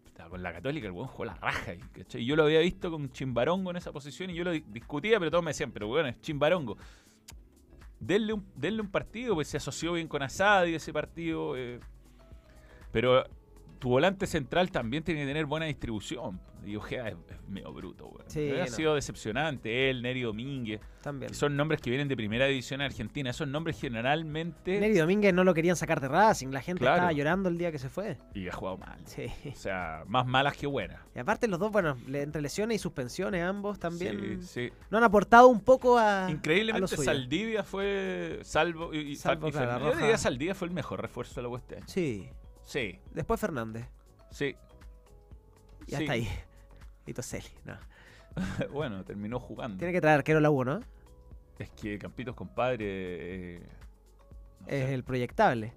puta, 0.04 0.28
con 0.28 0.42
la 0.42 0.52
Católica, 0.52 0.86
el 0.86 0.92
buen 0.92 1.08
jugó 1.08 1.24
la 1.24 1.34
raja. 1.34 1.72
¿cachai? 1.92 2.22
Y 2.22 2.26
yo 2.26 2.36
lo 2.36 2.44
había 2.44 2.60
visto 2.60 2.90
con 2.90 3.10
Chimbarongo 3.10 3.70
en 3.70 3.76
esa 3.78 3.92
posición 3.92 4.30
y 4.30 4.34
yo 4.34 4.44
lo 4.44 4.52
di- 4.52 4.64
discutía, 4.68 5.18
pero 5.18 5.30
todos 5.30 5.42
me 5.44 5.50
decían, 5.50 5.72
pero 5.72 5.88
bueno, 5.88 6.08
es 6.08 6.20
Chimbarongo. 6.20 6.76
Denle 7.98 8.34
un, 8.34 8.46
denle 8.54 8.82
un 8.82 8.90
partido, 8.90 9.34
pues 9.34 9.48
se 9.48 9.56
asoció 9.56 9.94
bien 9.94 10.06
con 10.06 10.22
Asadi 10.22 10.74
ese 10.74 10.92
partido. 10.92 11.56
eh, 11.56 11.80
pero 12.92 13.24
tu 13.78 13.88
volante 13.90 14.26
central 14.26 14.70
también 14.70 15.02
tiene 15.04 15.20
que 15.22 15.26
tener 15.26 15.46
buena 15.46 15.66
distribución. 15.66 16.40
Y 16.64 16.74
Ojeda 16.74 17.08
es, 17.10 17.14
es 17.30 17.48
medio 17.48 17.72
bruto, 17.72 18.06
weón. 18.08 18.24
Sí, 18.28 18.50
ha 18.50 18.66
sido 18.66 18.96
decepcionante. 18.96 19.88
Él, 19.88 20.02
Neri 20.02 20.22
Domínguez, 20.22 20.80
También. 21.00 21.28
que 21.28 21.34
son 21.36 21.56
nombres 21.56 21.80
que 21.80 21.90
vienen 21.90 22.08
de 22.08 22.16
primera 22.16 22.46
división 22.46 22.80
argentina. 22.80 23.30
Esos 23.30 23.46
nombres 23.46 23.80
generalmente. 23.80 24.80
Neri 24.80 24.94
Domínguez 24.98 25.32
no 25.32 25.44
lo 25.44 25.54
querían 25.54 25.76
sacar 25.76 26.00
de 26.00 26.08
Racing, 26.08 26.48
la 26.48 26.60
gente 26.62 26.80
Claro. 26.80 26.96
estaba 26.96 27.12
llorando 27.12 27.48
el 27.48 27.56
día 27.58 27.70
que 27.70 27.78
se 27.78 27.88
fue. 27.88 28.18
Y 28.34 28.48
ha 28.48 28.52
jugado 28.52 28.78
mal. 28.78 28.98
Sí. 29.04 29.26
O 29.48 29.54
sea, 29.54 30.02
más 30.08 30.26
malas 30.26 30.56
que 30.56 30.66
buenas. 30.66 30.98
Y 31.14 31.20
aparte 31.20 31.46
los 31.46 31.60
dos, 31.60 31.70
bueno, 31.70 31.96
entre 32.12 32.42
lesiones 32.42 32.76
y 32.76 32.78
suspensiones 32.80 33.44
ambos 33.44 33.78
también 33.78 34.40
Sí, 34.42 34.68
sí. 34.68 34.72
no 34.90 34.98
han 34.98 35.04
aportado 35.04 35.46
un 35.46 35.60
poco 35.60 35.98
a... 35.98 36.24
a 36.24 36.28
lo 36.28 36.34
Increíblemente 36.34 36.88
suyo. 36.96 37.04
Saldivia 37.04 37.62
fue 37.62 38.40
salvo 38.42 38.92
y, 38.92 39.14
Salvo, 39.14 39.48
y 39.48 39.52
claro. 39.52 39.92
Saldivia 40.18 40.54
fue 40.56 40.66
el 40.66 40.74
mejor 40.74 41.00
refuerzo 41.00 41.40
de 41.40 41.48
la 41.48 41.54
año. 41.76 41.86
Sí. 41.86 42.28
Sí, 42.66 42.98
Después 43.14 43.40
Fernández. 43.40 43.86
sí. 44.30 44.54
Y 45.86 45.90
Sí. 45.90 45.94
hasta 45.96 46.12
ahí. 46.12 46.28
Y 47.06 47.14
Toselli, 47.14 47.48
no. 47.64 47.78
bueno, 48.72 49.04
terminó 49.04 49.38
jugando. 49.38 49.78
Tiene 49.78 49.92
que 49.92 50.00
traer 50.00 50.18
arquero 50.18 50.40
la 50.40 50.50
U, 50.50 50.64
¿no? 50.64 50.80
Es 51.58 51.70
que 51.70 51.98
Campitos 51.98 52.34
compadre. 52.34 53.54
eh, 53.56 53.60
no 54.60 54.66
Es 54.66 54.84
sé. 54.86 54.94
el 54.94 55.04
proyectable. 55.04 55.72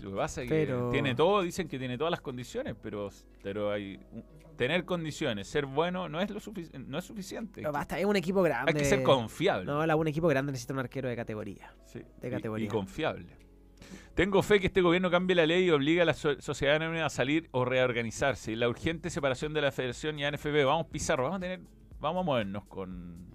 Lo 0.00 0.10
que 0.10 0.16
pasa 0.16 0.42
es 0.42 0.48
que 0.48 0.54
Pero- 0.66 0.90
tiene 0.90 1.14
todo, 1.14 1.42
dicen 1.42 1.68
que 1.68 1.78
tiene 1.78 1.96
todas 1.96 2.10
las 2.10 2.20
condiciones, 2.20 2.74
pero, 2.82 3.10
pero 3.42 3.70
hay 3.70 3.98
tener 4.56 4.84
condiciones, 4.84 5.46
ser 5.48 5.66
bueno, 5.66 6.08
no 6.08 6.20
es 6.20 6.30
lo 6.30 6.40
no 6.86 6.98
es 6.98 7.04
suficiente. 7.04 7.60
Pero 7.60 7.72
basta, 7.72 7.98
es 7.98 8.04
un 8.06 8.16
equipo 8.16 8.42
grande. 8.42 8.72
Hay 8.72 8.78
que 8.78 8.84
ser 8.84 9.02
confiable. 9.02 9.64
No, 9.66 9.84
la, 9.86 9.94
un 9.96 10.08
equipo 10.08 10.26
grande 10.28 10.50
necesita 10.52 10.72
un 10.74 10.80
arquero 10.80 11.08
de 11.08 11.14
categoría. 11.16 11.72
Sí, 11.84 12.00
de 12.20 12.28
y- 12.28 12.30
categoría. 12.30 12.66
Y, 12.66 12.68
confiable. 12.68 13.36
Tengo 14.16 14.42
fe 14.42 14.60
que 14.60 14.68
este 14.68 14.80
gobierno 14.80 15.10
cambie 15.10 15.36
la 15.36 15.44
ley 15.44 15.66
y 15.66 15.70
obligue 15.70 16.00
a 16.00 16.06
la 16.06 16.14
so- 16.14 16.40
sociedad 16.40 16.82
a 17.04 17.10
salir 17.10 17.50
o 17.52 17.66
reorganizarse. 17.66 18.56
La 18.56 18.66
urgente 18.66 19.10
separación 19.10 19.52
de 19.52 19.60
la 19.60 19.70
Federación 19.70 20.18
y 20.18 20.24
ANFB. 20.24 20.64
Vamos, 20.64 20.86
Pizarro, 20.86 21.24
vamos 21.24 21.36
a 21.36 21.40
tener, 21.40 21.60
vamos 22.00 22.22
a 22.22 22.24
movernos 22.24 22.64
con, 22.64 23.26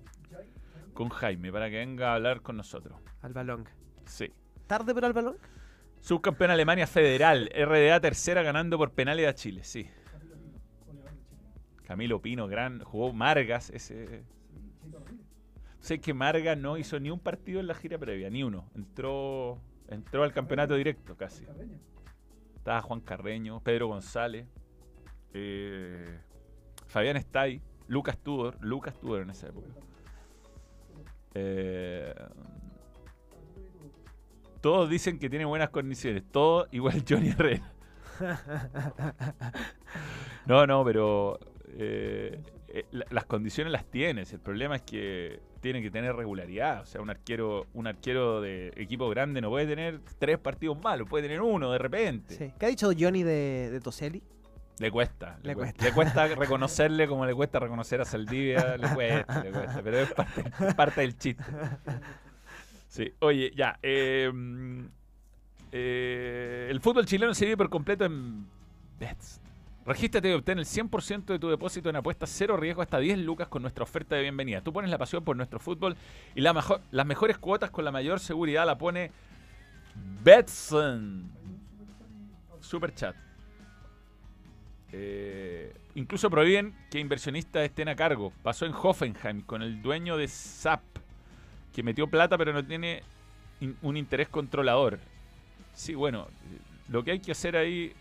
con 0.95 1.09
Jaime 1.09 1.51
para 1.51 1.69
que 1.69 1.77
venga 1.77 2.11
a 2.11 2.15
hablar 2.15 2.41
con 2.41 2.57
nosotros. 2.57 2.99
Al 3.21 3.31
balón. 3.31 3.69
Sí. 4.05 4.31
¿Tarde 4.65 4.95
pero 4.95 5.05
al 5.05 5.13
balón? 5.13 5.37
Subcampeón 5.99 6.49
Alemania 6.49 6.87
Federal, 6.87 7.51
RDA 7.55 7.99
tercera 7.99 8.41
ganando 8.41 8.79
por 8.79 8.91
penales 8.91 9.27
a 9.27 9.35
Chile, 9.35 9.63
sí. 9.63 9.87
Camilo 11.83 12.23
Pino, 12.23 12.47
gran, 12.47 12.83
jugó 12.83 13.13
Margas, 13.13 13.69
ese. 13.69 14.23
Sé 15.79 15.99
que 16.01 16.15
Margas 16.15 16.57
no 16.57 16.77
hizo 16.79 16.99
ni 16.99 17.11
un 17.11 17.19
partido 17.19 17.59
en 17.59 17.67
la 17.67 17.75
gira 17.75 17.99
previa, 17.99 18.31
ni 18.31 18.41
uno. 18.43 18.67
Entró, 18.73 19.61
entró 19.91 20.23
al 20.23 20.33
campeonato 20.33 20.75
directo 20.75 21.15
casi. 21.15 21.45
Estaba 22.55 22.81
Juan 22.81 23.01
Carreño, 23.01 23.59
Pedro 23.61 23.87
González, 23.87 24.47
eh, 25.33 26.19
Fabián 26.87 27.17
Estay, 27.17 27.61
Lucas 27.87 28.17
Tudor, 28.17 28.57
Lucas 28.61 28.95
Tudor 28.99 29.21
en 29.23 29.29
esa 29.31 29.47
época. 29.47 29.67
Eh, 31.33 32.13
todos 34.61 34.89
dicen 34.89 35.17
que 35.17 35.29
tiene 35.29 35.45
buenas 35.45 35.69
condiciones. 35.69 36.23
Todo 36.31 36.67
igual 36.71 37.03
Johnny 37.09 37.29
Herrera. 37.29 37.71
No, 40.45 40.67
no, 40.67 40.83
pero 40.85 41.39
eh, 41.69 42.43
la- 42.91 43.05
las 43.09 43.25
condiciones 43.25 43.71
las 43.73 43.85
tienes. 43.85 44.31
El 44.33 44.39
problema 44.39 44.75
es 44.75 44.81
que 44.83 45.39
tiene 45.61 45.81
que 45.81 45.89
tener 45.91 46.15
regularidad. 46.15 46.81
O 46.81 46.85
sea, 46.85 47.01
un 47.01 47.09
arquero, 47.09 47.67
un 47.73 47.87
arquero 47.87 48.41
de 48.41 48.73
equipo 48.75 49.09
grande 49.09 49.39
no 49.41 49.49
puede 49.49 49.67
tener 49.67 49.99
tres 50.19 50.37
partidos 50.39 50.77
malos, 50.83 51.07
puede 51.07 51.23
tener 51.23 51.41
uno 51.41 51.71
de 51.71 51.77
repente. 51.77 52.35
Sí. 52.35 52.51
¿Qué 52.59 52.65
ha 52.65 52.69
dicho 52.69 52.91
Johnny 52.97 53.23
de, 53.23 53.69
de 53.71 53.79
Toselli? 53.79 54.21
Le 54.79 54.89
cuesta, 54.89 55.37
le, 55.43 55.49
Le 55.49 55.55
cuesta. 55.55 55.77
cuesta. 55.77 55.85
Le 55.85 55.93
cuesta 55.93 56.27
reconocerle 56.35 57.07
como 57.07 57.25
le 57.25 57.35
cuesta 57.35 57.59
reconocer 57.59 58.01
a 58.01 58.05
Saldivia. 58.05 58.77
Le 58.77 58.89
cuesta, 58.93 59.43
le 59.43 59.51
cuesta. 59.51 59.81
Pero 59.83 59.99
es 59.99 60.11
parte, 60.13 60.43
parte 60.75 61.01
del 61.01 61.17
chiste. 61.17 61.43
Sí, 62.87 63.13
oye, 63.19 63.51
ya. 63.55 63.77
eh, 63.83 64.29
mm, 64.33 64.85
eh, 65.71 66.67
el 66.69 66.81
fútbol 66.81 67.05
chileno 67.05 67.33
se 67.33 67.45
vive 67.45 67.57
por 67.57 67.69
completo 67.69 68.05
en 68.05 68.45
Bets. 68.99 69.39
Regístrate 69.85 70.29
y 70.29 70.33
obtén 70.33 70.59
el 70.59 70.65
100% 70.65 71.25
de 71.25 71.39
tu 71.39 71.49
depósito 71.49 71.89
en 71.89 71.95
apuestas 71.95 72.29
cero 72.29 72.55
riesgo 72.55 72.83
hasta 72.83 72.99
10 72.99 73.17
lucas 73.19 73.47
con 73.47 73.63
nuestra 73.63 73.83
oferta 73.83 74.15
de 74.15 74.21
bienvenida. 74.21 74.61
Tú 74.61 74.71
pones 74.71 74.91
la 74.91 74.99
pasión 74.99 75.23
por 75.23 75.35
nuestro 75.35 75.59
fútbol 75.59 75.97
y 76.35 76.41
la 76.41 76.53
mejor, 76.53 76.81
las 76.91 77.05
mejores 77.05 77.39
cuotas 77.39 77.71
con 77.71 77.83
la 77.83 77.91
mayor 77.91 78.19
seguridad 78.19 78.65
la 78.65 78.77
pone 78.77 79.11
Betson. 80.23 81.31
Super 82.59 82.93
chat. 82.93 83.15
Eh, 84.91 85.73
incluso 85.95 86.29
prohíben 86.29 86.75
que 86.91 86.99
inversionistas 86.99 87.63
estén 87.63 87.89
a 87.89 87.95
cargo. 87.95 88.31
Pasó 88.43 88.67
en 88.67 88.73
Hoffenheim 88.73 89.41
con 89.41 89.63
el 89.63 89.81
dueño 89.81 90.15
de 90.15 90.27
SAP, 90.27 90.81
que 91.73 91.81
metió 91.81 92.05
plata 92.07 92.37
pero 92.37 92.53
no 92.53 92.63
tiene 92.63 93.01
un 93.81 93.97
interés 93.97 94.29
controlador. 94.29 94.99
Sí, 95.73 95.95
bueno, 95.95 96.27
lo 96.87 97.03
que 97.03 97.11
hay 97.11 97.19
que 97.19 97.31
hacer 97.31 97.55
ahí 97.55 97.93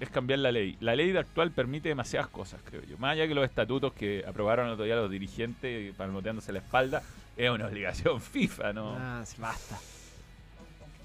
es 0.00 0.08
cambiar 0.08 0.38
la 0.40 0.50
ley. 0.50 0.76
La 0.80 0.96
ley 0.96 1.14
actual 1.16 1.52
permite 1.52 1.90
demasiadas 1.90 2.28
cosas, 2.28 2.60
creo 2.64 2.82
yo. 2.82 2.96
Más 2.98 3.12
allá 3.12 3.28
que 3.28 3.34
los 3.34 3.44
estatutos 3.44 3.92
que 3.92 4.24
aprobaron 4.26 4.66
el 4.66 4.72
otro 4.72 4.84
día 4.84 4.96
los 4.96 5.10
dirigentes 5.10 5.94
palmoteándose 5.94 6.52
la 6.52 6.60
espalda, 6.60 7.02
es 7.36 7.50
una 7.50 7.66
obligación 7.68 8.20
FIFA, 8.20 8.72
¿no? 8.72 8.96
Ah, 8.98 9.22
sí, 9.24 9.36
basta. 9.38 9.78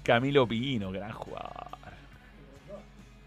Camilo 0.02 0.46
Pino, 0.46 0.90
gran 0.90 1.12
jugador. 1.12 1.76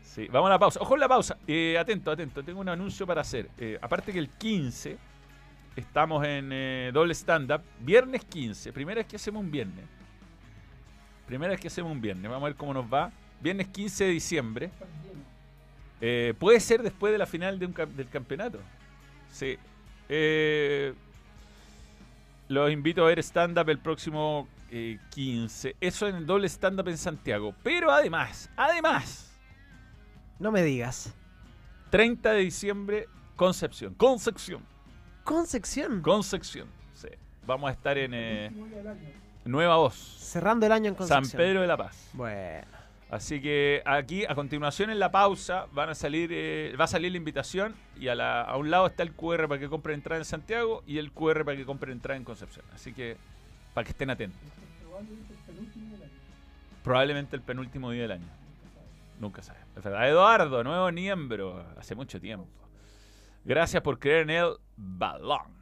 Sí, 0.02 0.28
vamos 0.32 0.48
a 0.48 0.54
la 0.54 0.60
pausa. 0.60 0.80
Ojo 0.82 0.96
en 0.96 1.00
la 1.02 1.08
pausa. 1.08 1.38
Eh, 1.46 1.78
atento, 1.78 2.10
atento. 2.10 2.42
Tengo 2.42 2.62
un 2.62 2.70
anuncio 2.70 3.06
para 3.06 3.22
hacer. 3.22 3.50
Eh, 3.60 3.78
aparte 3.80 4.12
que 4.12 4.18
el 4.18 4.30
15 4.30 4.98
estamos 5.76 6.26
en 6.26 6.50
eh, 6.52 6.90
doble 6.92 7.14
stand-up. 7.14 7.62
Viernes 7.80 8.26
15. 8.26 8.74
Primera 8.74 9.00
vez 9.00 9.08
que 9.08 9.18
hacemos 9.18 9.44
un 9.44 9.52
viernes. 9.52 9.86
Primera 11.28 11.52
vez 11.52 11.62
que 11.62 11.68
hacemos 11.68 11.92
un 11.92 12.02
viernes. 12.02 12.24
Vamos 12.24 12.44
a 12.44 12.50
ver 12.50 12.56
cómo 12.56 12.74
nos 12.74 12.92
va. 12.92 13.12
Viernes 13.40 13.68
15 13.68 14.06
de 14.06 14.10
diciembre. 14.10 14.72
Eh, 16.02 16.34
puede 16.40 16.60
ser 16.60 16.82
después 16.84 17.12
de 17.12 17.18
la 17.18 17.26
final 17.26 17.60
de 17.60 17.66
un 17.66 17.74
cam- 17.74 17.94
del 17.94 18.08
campeonato. 18.10 18.60
Sí. 19.32 19.58
Eh, 20.08 20.94
los 22.48 22.72
invito 22.72 23.04
a 23.04 23.08
ver 23.08 23.20
stand-up 23.20 23.70
el 23.70 23.78
próximo 23.80 24.48
eh, 24.72 24.98
15. 25.12 25.76
Eso 25.82 26.08
en 26.08 26.16
el 26.16 26.26
doble 26.26 26.48
stand-up 26.48 26.88
en 26.88 26.98
Santiago. 26.98 27.54
Pero 27.64 27.92
además, 27.92 28.50
además, 28.56 29.26
No 30.40 30.52
me 30.52 30.64
digas. 30.64 31.14
30 31.90 32.32
de 32.32 32.40
diciembre, 32.42 33.08
Concepción. 33.36 33.94
Concepción. 33.96 34.64
Concepción. 35.24 36.02
Concepción. 36.02 36.68
Sí. 36.94 37.10
Vamos 37.46 37.70
a 37.70 37.74
estar 37.74 37.98
en 37.98 38.12
eh, 38.14 38.52
Nueva 39.46 39.78
Voz. 39.78 39.96
Cerrando 39.96 40.66
el 40.66 40.72
año 40.72 40.90
en 40.90 40.96
Concepción. 40.96 41.26
San 41.26 41.38
Pedro 41.38 41.62
de 41.62 41.68
la 41.68 41.78
Paz. 41.78 42.10
Bueno. 42.14 42.79
Así 43.10 43.42
que 43.42 43.82
aquí, 43.86 44.24
a 44.26 44.36
continuación, 44.36 44.92
en 44.92 45.00
la 45.00 45.10
pausa, 45.12 45.66
van 45.72 45.90
a 45.90 45.96
salir, 45.96 46.30
eh, 46.32 46.76
va 46.80 46.84
a 46.84 46.88
salir 46.88 47.12
la 47.12 47.18
invitación 47.18 47.74
y 48.00 48.08
a, 48.08 48.14
la- 48.16 48.42
a 48.44 48.56
un 48.58 48.70
lado 48.70 48.86
está 48.86 49.02
el 49.02 49.14
QR 49.14 49.48
para 49.48 49.60
que 49.60 49.68
compren 49.68 49.96
entrada 49.96 50.20
en 50.22 50.26
Santiago 50.26 50.84
y 50.86 51.00
el 51.00 51.12
QR 51.12 51.44
para 51.44 51.58
que 51.58 51.66
compren 51.66 51.94
entrada 51.94 52.18
en 52.18 52.24
Concepción. 52.24 52.64
Así 52.74 52.94
que, 52.94 53.18
para 53.74 53.84
que 53.86 53.92
estén 53.92 54.12
atentos. 54.12 54.40
Probablemente 56.84 57.36
el 57.36 57.42
penúltimo 57.42 57.92
día 57.92 58.04
del 58.04 58.12
año. 58.12 58.28
Nunca 59.20 59.42
sabe. 59.42 59.60
Es 59.76 59.84
verdad. 59.84 60.08
Eduardo, 60.08 60.64
nuevo 60.64 60.92
miembro, 60.92 61.66
hace 61.78 61.96
mucho 61.96 62.20
tiempo. 62.22 62.48
Gracias 63.44 63.82
por 63.82 63.98
creer 64.00 64.22
en 64.24 64.30
el 64.30 64.54
balón. 64.78 65.59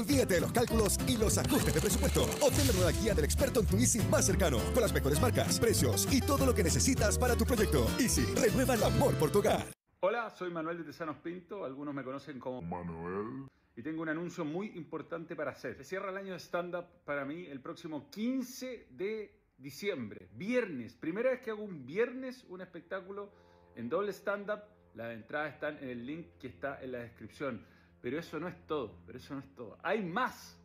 Olvídate 0.00 0.36
de 0.36 0.40
los 0.40 0.52
cálculos 0.52 0.98
y 1.06 1.18
los 1.18 1.36
ajustes 1.36 1.74
de 1.74 1.78
presupuesto. 1.78 2.22
Obtén 2.40 2.66
la 2.68 2.72
nueva 2.72 2.90
guía 2.90 3.12
del 3.12 3.26
experto 3.26 3.60
en 3.60 3.66
tu 3.66 3.76
Easy 3.76 3.98
más 4.08 4.24
cercano, 4.24 4.56
con 4.72 4.80
las 4.80 4.94
mejores 4.94 5.20
marcas, 5.20 5.60
precios 5.60 6.08
y 6.10 6.22
todo 6.22 6.46
lo 6.46 6.54
que 6.54 6.62
necesitas 6.62 7.18
para 7.18 7.36
tu 7.36 7.44
proyecto. 7.44 7.86
Easy, 7.98 8.24
renueva 8.34 8.76
el 8.76 8.82
amor 8.82 9.12
por 9.16 9.30
tu 9.30 9.40
hogar. 9.40 9.66
Hola, 10.00 10.30
soy 10.30 10.50
Manuel 10.50 10.78
de 10.78 10.84
Tesanos 10.84 11.18
Pinto, 11.18 11.66
algunos 11.66 11.92
me 11.92 12.02
conocen 12.02 12.40
como 12.40 12.62
Manuel. 12.62 13.46
Y 13.76 13.82
tengo 13.82 14.00
un 14.00 14.08
anuncio 14.08 14.42
muy 14.42 14.68
importante 14.68 15.36
para 15.36 15.50
hacer. 15.50 15.76
Se 15.76 15.84
cierra 15.84 16.08
el 16.08 16.16
año 16.16 16.32
de 16.32 16.38
stand-up 16.38 16.86
para 17.04 17.26
mí 17.26 17.44
el 17.44 17.60
próximo 17.60 18.08
15 18.08 18.86
de 18.92 19.34
diciembre, 19.58 20.30
viernes. 20.32 20.94
Primera 20.94 21.28
vez 21.28 21.40
que 21.42 21.50
hago 21.50 21.62
un 21.62 21.84
viernes 21.84 22.46
un 22.48 22.62
espectáculo 22.62 23.30
en 23.76 23.90
doble 23.90 24.14
stand-up. 24.14 24.60
Las 24.94 25.12
entradas 25.12 25.52
están 25.52 25.76
en 25.82 25.90
el 25.90 26.06
link 26.06 26.26
que 26.40 26.46
está 26.46 26.82
en 26.82 26.92
la 26.92 27.00
descripción. 27.00 27.66
Pero 28.00 28.18
eso 28.18 28.40
no 28.40 28.48
es 28.48 28.66
todo, 28.66 28.98
pero 29.06 29.18
eso 29.18 29.34
no 29.34 29.40
es 29.40 29.54
todo. 29.54 29.78
Hay 29.82 30.02
más. 30.02 30.58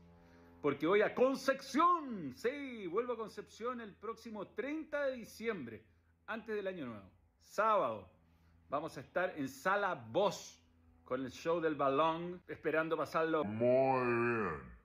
Porque 0.62 0.88
voy 0.88 1.02
a 1.02 1.14
Concepción. 1.14 2.34
Sí, 2.36 2.88
vuelvo 2.88 3.14
a 3.14 3.18
Concepción 3.18 3.82
el 3.82 3.94
próximo 3.94 4.48
30 4.48 5.06
de 5.08 5.18
diciembre, 5.18 5.86
antes 6.28 6.56
del 6.56 6.68
año 6.68 6.88
nuevo. 6.88 7.10
Sábado. 7.40 8.10
Vamos 8.70 8.98
a 8.98 9.02
estar 9.02 9.34
en 9.38 9.48
Sala 9.48 9.94
Voz 9.94 10.60
con 11.04 11.24
el 11.24 11.32
show 11.32 11.62
del 11.62 11.76
balón, 11.76 12.42
esperando 12.48 12.98
pasarlo 12.98 13.44
muy 13.44 14.04
bien. 14.04 14.76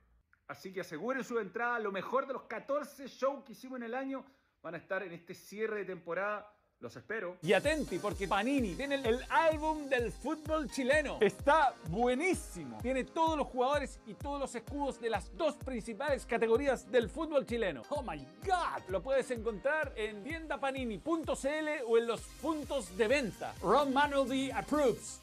Así 0.49 0.73
que 0.73 0.81
aseguren 0.81 1.25
su 1.25 1.39
entrada. 1.39 1.79
Lo 1.79 1.93
mejor 1.93 2.27
de 2.27 2.35
los 2.35 2.43
14 2.43 3.07
shows 3.07 3.45
que 3.45 3.53
hicimos 3.53 3.79
en 3.79 3.85
el 3.85 3.95
año 3.95 4.25
van 4.63 4.75
a 4.75 4.79
estar 4.79 5.03
en 5.03 5.13
este 5.13 5.33
cierre 5.33 5.79
de 5.79 5.85
temporada 5.87 6.53
Los 6.81 6.97
espero. 6.97 7.37
Y 7.43 7.53
atenti, 7.53 7.99
porque 7.99 8.27
Panini 8.27 8.75
tiene 8.75 8.95
el, 8.95 9.05
el 9.05 9.21
álbum 9.29 9.87
del 9.89 10.11
fútbol 10.11 10.71
chileno. 10.71 11.19
Está 11.21 11.75
buenísimo. 11.89 12.79
Tiene 12.81 13.05
todos 13.05 13.37
los 13.37 13.49
jugadores 13.49 14.01
y 14.07 14.15
todos 14.15 14.41
los 14.41 14.55
escudos 14.55 14.99
de 14.99 15.11
las 15.11 15.37
dos 15.37 15.57
principales 15.57 16.25
categorías 16.25 16.91
del 16.91 17.11
fútbol 17.11 17.45
chileno. 17.45 17.83
Oh 17.91 18.03
my 18.03 18.27
God. 18.47 18.83
Lo 18.89 19.03
puedes 19.03 19.31
encontrar 19.31 19.93
en 19.95 20.25
tiendapanini.cl 20.25 21.69
o 21.87 21.99
en 21.99 22.07
los 22.07 22.21
puntos 22.41 22.97
de 22.97 23.09
venta. 23.09 23.55
Ron 23.61 23.93
Manuel 23.93 24.51
approves. 24.55 25.21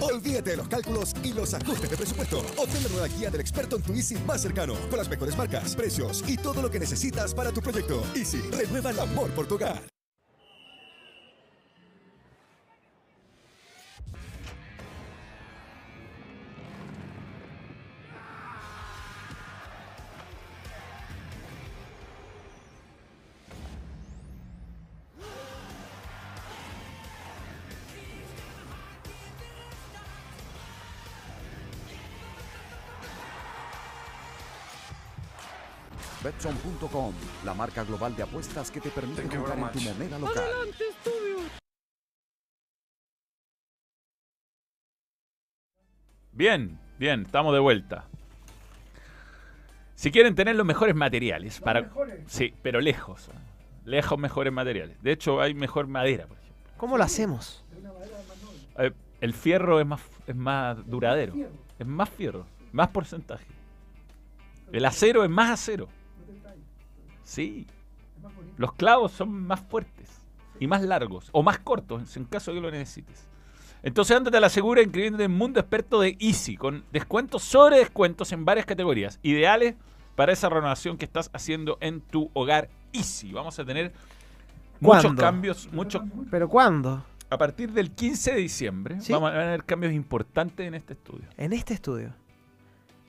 Olvídate 0.00 0.50
de 0.50 0.56
los 0.58 0.68
cálculos 0.68 1.14
y 1.24 1.32
los 1.32 1.52
ajustes 1.54 1.90
de 1.90 1.96
presupuesto. 1.96 2.38
Obtén 2.58 2.82
la 2.82 2.88
nueva 2.90 3.08
guía 3.08 3.30
del 3.30 3.40
experto 3.40 3.76
en 3.76 3.82
tu 3.82 3.92
Easy 3.92 4.16
más 4.26 4.42
cercano, 4.42 4.74
con 4.88 4.98
las 4.98 5.08
mejores 5.08 5.36
marcas, 5.36 5.74
precios 5.74 6.22
y 6.28 6.36
todo 6.36 6.62
lo 6.62 6.70
que 6.70 6.78
necesitas 6.78 7.34
para 7.34 7.50
tu 7.52 7.60
proyecto. 7.60 8.02
Easy, 8.14 8.40
renueva 8.50 8.90
el 8.90 9.00
amor 9.00 9.30
por 9.30 9.48
tu 9.48 9.56
hogar. 9.56 9.82
La 37.44 37.54
marca 37.54 37.84
global 37.84 38.16
de 38.16 38.24
apuestas 38.24 38.68
que 38.70 38.80
te 38.80 38.90
permite 38.90 39.22
Thank 39.22 39.36
jugar 39.36 39.58
en 39.58 39.70
tu 39.70 39.80
moneda 39.80 40.18
local. 40.18 40.44
Bien, 46.32 46.80
bien, 46.98 47.22
estamos 47.26 47.52
de 47.52 47.60
vuelta. 47.60 48.06
Si 49.94 50.10
quieren 50.10 50.34
tener 50.34 50.56
los 50.56 50.66
mejores 50.66 50.96
materiales 50.96 51.60
para 51.60 51.90
Sí, 52.26 52.54
pero 52.60 52.80
lejos. 52.80 53.28
¿eh? 53.28 53.32
Lejos 53.84 54.18
mejores 54.18 54.52
materiales. 54.52 55.00
De 55.00 55.12
hecho, 55.12 55.40
hay 55.40 55.54
mejor 55.54 55.86
madera, 55.86 56.26
por 56.26 56.38
ejemplo. 56.38 56.62
¿Cómo 56.76 56.98
lo 56.98 57.04
hacemos? 57.04 57.64
Eh, 58.78 58.90
El 59.20 59.32
fierro 59.34 59.78
es 59.78 59.86
más 59.86 60.00
es 60.26 60.34
más 60.34 60.84
duradero. 60.88 61.34
Es 61.78 61.86
más 61.86 62.08
fierro, 62.08 62.46
más 62.72 62.88
porcentaje. 62.88 63.46
El 64.72 64.84
acero 64.84 65.22
es 65.22 65.30
más 65.30 65.50
acero. 65.50 65.88
Sí. 67.30 67.64
Los 68.56 68.72
clavos 68.72 69.12
son 69.12 69.30
más 69.30 69.60
fuertes 69.60 70.08
y 70.58 70.66
más 70.66 70.82
largos 70.82 71.28
o 71.30 71.44
más 71.44 71.60
cortos 71.60 72.16
en 72.16 72.24
caso 72.24 72.52
que 72.52 72.60
lo 72.60 72.72
necesites. 72.72 73.28
Entonces 73.84 74.16
ándate 74.16 74.36
a 74.36 74.40
la 74.40 74.48
segura 74.48 74.82
inscribiéndote 74.82 75.24
en 75.24 75.30
Mundo 75.30 75.60
Experto 75.60 76.00
de 76.00 76.16
Easy 76.18 76.56
con 76.56 76.84
descuentos 76.90 77.44
sobre 77.44 77.78
descuentos 77.78 78.32
en 78.32 78.44
varias 78.44 78.66
categorías, 78.66 79.20
ideales 79.22 79.76
para 80.16 80.32
esa 80.32 80.48
renovación 80.48 80.98
que 80.98 81.04
estás 81.04 81.30
haciendo 81.32 81.78
en 81.80 82.00
tu 82.00 82.32
hogar 82.34 82.68
Easy. 82.92 83.32
Vamos 83.32 83.56
a 83.60 83.64
tener 83.64 83.92
muchos 84.80 85.02
¿Cuándo? 85.04 85.22
cambios, 85.22 85.68
muchos 85.72 86.02
¿Pero 86.32 86.48
cuándo? 86.48 87.04
a 87.30 87.38
partir 87.38 87.70
del 87.70 87.92
15 87.92 88.32
de 88.32 88.38
diciembre 88.38 89.00
¿Sí? 89.00 89.12
vamos 89.12 89.30
a 89.30 89.34
tener 89.34 89.64
cambios 89.64 89.92
importantes 89.92 90.66
en 90.66 90.74
este 90.74 90.94
estudio. 90.94 91.28
En 91.36 91.52
este 91.52 91.74
estudio. 91.74 92.12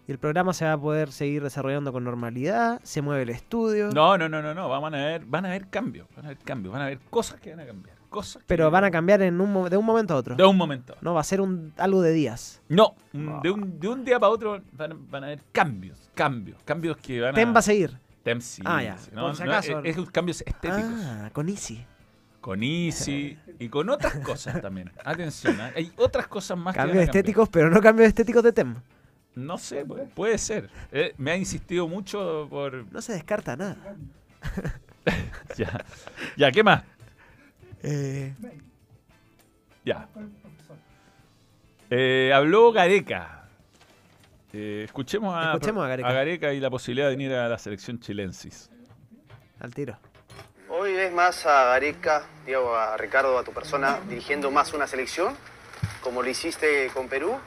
Y 0.07 0.11
el 0.11 0.17
programa 0.17 0.53
se 0.53 0.65
va 0.65 0.73
a 0.73 0.77
poder 0.79 1.11
seguir 1.11 1.43
desarrollando 1.43 1.91
con 1.93 2.03
normalidad, 2.03 2.79
se 2.83 3.01
mueve 3.01 3.21
el 3.23 3.29
estudio. 3.29 3.89
No, 3.93 4.17
no, 4.17 4.27
no, 4.27 4.41
no, 4.41 4.53
no, 4.53 4.67
van 4.67 4.95
a 4.95 4.97
ver, 5.05 5.23
van 5.25 5.45
a 5.45 5.49
haber 5.49 5.67
cambios, 5.67 6.07
van 6.15 6.25
a 6.25 6.27
haber 6.29 6.39
cambios, 6.39 6.73
van 6.73 6.81
a 6.81 6.85
haber 6.85 6.99
cosas 7.09 7.39
que 7.39 7.51
van 7.51 7.59
a 7.61 7.65
cambiar, 7.65 7.95
cosas 8.09 8.41
que 8.41 8.47
Pero 8.47 8.71
van 8.71 8.83
a 8.83 8.91
cambiar 8.91 9.21
en 9.21 9.39
un, 9.39 9.69
de 9.69 9.77
un 9.77 9.85
momento 9.85 10.15
a 10.15 10.17
otro. 10.17 10.35
de 10.35 10.43
un 10.43 10.57
momento. 10.57 10.93
a 10.93 10.95
otro. 10.95 11.05
No, 11.09 11.13
va 11.13 11.21
a 11.21 11.23
ser 11.23 11.39
un, 11.39 11.71
algo 11.77 12.01
de 12.01 12.11
días. 12.13 12.61
No, 12.67 12.95
un- 13.13 13.41
de 13.41 13.51
un, 13.51 13.79
de 13.79 13.87
un 13.87 14.03
día 14.03 14.19
para 14.19 14.31
otro 14.31 14.61
van, 14.73 15.09
van 15.09 15.23
a 15.23 15.27
haber 15.27 15.43
cambios, 15.51 16.09
cambios, 16.15 16.57
cambios 16.65 16.97
que 16.97 17.21
van 17.21 17.31
a 17.31 17.35
Tem 17.35 17.53
va 17.53 17.59
a 17.59 17.63
seguir. 17.63 17.97
Tem 18.23 18.41
sí, 18.41 18.61
Ah, 18.65 18.83
ya, 18.83 18.97
sí, 18.97 19.11
por 19.11 19.35
si 19.35 19.43
acaso. 19.43 19.79
es, 19.83 19.97
es 19.97 20.09
cambios 20.11 20.41
estéticos. 20.41 20.91
Ah, 21.05 21.29
con 21.31 21.47
Easy. 21.47 21.85
Con 22.41 22.63
Easy 22.63 23.37
y 23.59 23.69
con 23.69 23.87
otras 23.89 24.15
cosas 24.17 24.61
también. 24.61 24.91
Atención, 25.05 25.61
¿ah? 25.61 25.71
hay 25.75 25.91
otras 25.95 26.27
cosas 26.27 26.57
más 26.57 26.73
que 26.73 26.79
Cambios 26.79 26.97
van 26.97 27.01
a 27.01 27.05
estéticos, 27.05 27.49
pero 27.49 27.69
no 27.69 27.79
cambios 27.81 28.07
estéticos 28.07 28.41
de 28.43 28.51
Tem. 28.51 28.75
No 29.35 29.57
sé, 29.57 29.85
pu- 29.85 30.09
puede 30.09 30.37
ser. 30.37 30.69
Eh, 30.91 31.13
me 31.17 31.31
ha 31.31 31.37
insistido 31.37 31.87
mucho 31.87 32.47
por... 32.49 32.85
No 32.91 33.01
se 33.01 33.13
descarta 33.13 33.55
nada. 33.55 33.77
Ya, 35.57 35.83
ya 36.37 36.51
¿qué 36.51 36.63
más? 36.63 36.83
Eh, 37.81 38.35
Ya. 39.83 40.07
Eh, 41.89 42.31
habló 42.33 42.71
Gareca. 42.71 43.47
Eh, 44.53 44.83
escuchemos, 44.85 45.35
a, 45.35 45.53
Escuchemos 45.53 45.83
a 45.85 45.87
Gareca. 46.13 46.53
y 46.53 46.59
la 46.59 46.69
posibilidad 46.69 47.07
de 47.09 47.15
venir 47.15 47.33
a 47.33 47.47
la 47.49 47.57
selección 47.57 47.99
chilensis. 47.99 48.69
al 49.59 49.73
tiro. 49.73 49.97
Hoy 50.69 50.93
ves 50.93 51.11
más 51.13 51.45
a 51.45 51.65
Gareca, 51.65 52.23
digo, 52.45 52.75
a 52.75 52.95
Ricardo, 52.97 53.37
a 53.37 53.43
tu 53.43 53.51
persona, 53.51 53.99
dirigiendo 54.07 54.51
más 54.51 54.71
una 54.73 54.87
selección, 54.87 55.35
como 56.01 56.21
lo 56.21 56.29
hiciste 56.29 56.89
con 56.93 57.07
Perú, 57.09 57.37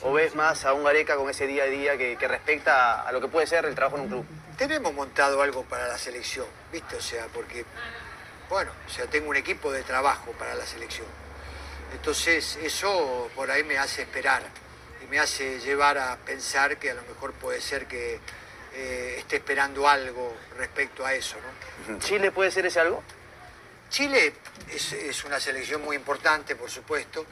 o 0.00 0.12
ves 0.12 0.34
más 0.34 0.64
a 0.64 0.72
un 0.72 0.84
Gareca 0.84 1.16
con 1.16 1.28
ese 1.28 1.46
día 1.46 1.64
a 1.64 1.66
día 1.66 1.98
que, 1.98 2.16
que 2.16 2.26
respecta 2.26 3.02
a 3.02 3.12
lo 3.12 3.20
que 3.20 3.28
puede 3.28 3.46
ser 3.46 3.64
el 3.66 3.74
trabajo 3.74 3.96
en 3.96 4.02
un 4.02 4.08
club. 4.08 4.26
Tenemos 4.56 4.92
montado 4.94 5.42
algo 5.42 5.64
para 5.64 5.88
la 5.88 5.98
selección, 5.98 6.46
¿viste? 6.72 6.96
O 6.96 7.00
sea, 7.00 7.26
porque, 7.32 7.64
bueno, 8.48 8.72
o 8.86 8.90
sea, 8.90 9.06
tengo 9.06 9.30
un 9.30 9.36
equipo 9.36 9.70
de 9.70 9.82
trabajo 9.82 10.32
para 10.32 10.54
la 10.54 10.66
selección. 10.66 11.06
Entonces, 11.92 12.58
eso 12.62 13.30
por 13.34 13.50
ahí 13.50 13.64
me 13.64 13.78
hace 13.78 14.02
esperar 14.02 14.42
y 15.04 15.06
me 15.10 15.18
hace 15.18 15.60
llevar 15.60 15.98
a 15.98 16.16
pensar 16.16 16.78
que 16.78 16.90
a 16.90 16.94
lo 16.94 17.02
mejor 17.02 17.32
puede 17.34 17.60
ser 17.60 17.86
que 17.86 18.18
eh, 18.74 19.16
esté 19.18 19.36
esperando 19.36 19.86
algo 19.88 20.34
respecto 20.56 21.04
a 21.04 21.12
eso, 21.14 21.36
¿no? 21.88 21.98
¿Chile 21.98 22.30
puede 22.30 22.50
ser 22.50 22.64
ese 22.66 22.80
algo? 22.80 23.02
Chile 23.90 24.32
es, 24.70 24.92
es 24.92 25.24
una 25.24 25.38
selección 25.38 25.82
muy 25.82 25.96
importante, 25.96 26.56
por 26.56 26.70
supuesto. 26.70 27.26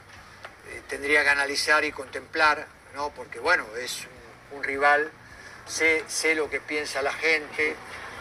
Eh, 0.71 0.81
tendría 0.87 1.23
que 1.23 1.29
analizar 1.29 1.83
y 1.85 1.91
contemplar, 1.91 2.67
¿no? 2.95 3.09
Porque, 3.11 3.39
bueno, 3.39 3.65
es 3.79 4.07
un, 4.51 4.57
un 4.57 4.63
rival. 4.63 5.11
Sé, 5.65 6.03
sé 6.07 6.35
lo 6.35 6.49
que 6.49 6.59
piensa 6.59 7.01
la 7.01 7.13
gente, 7.13 7.75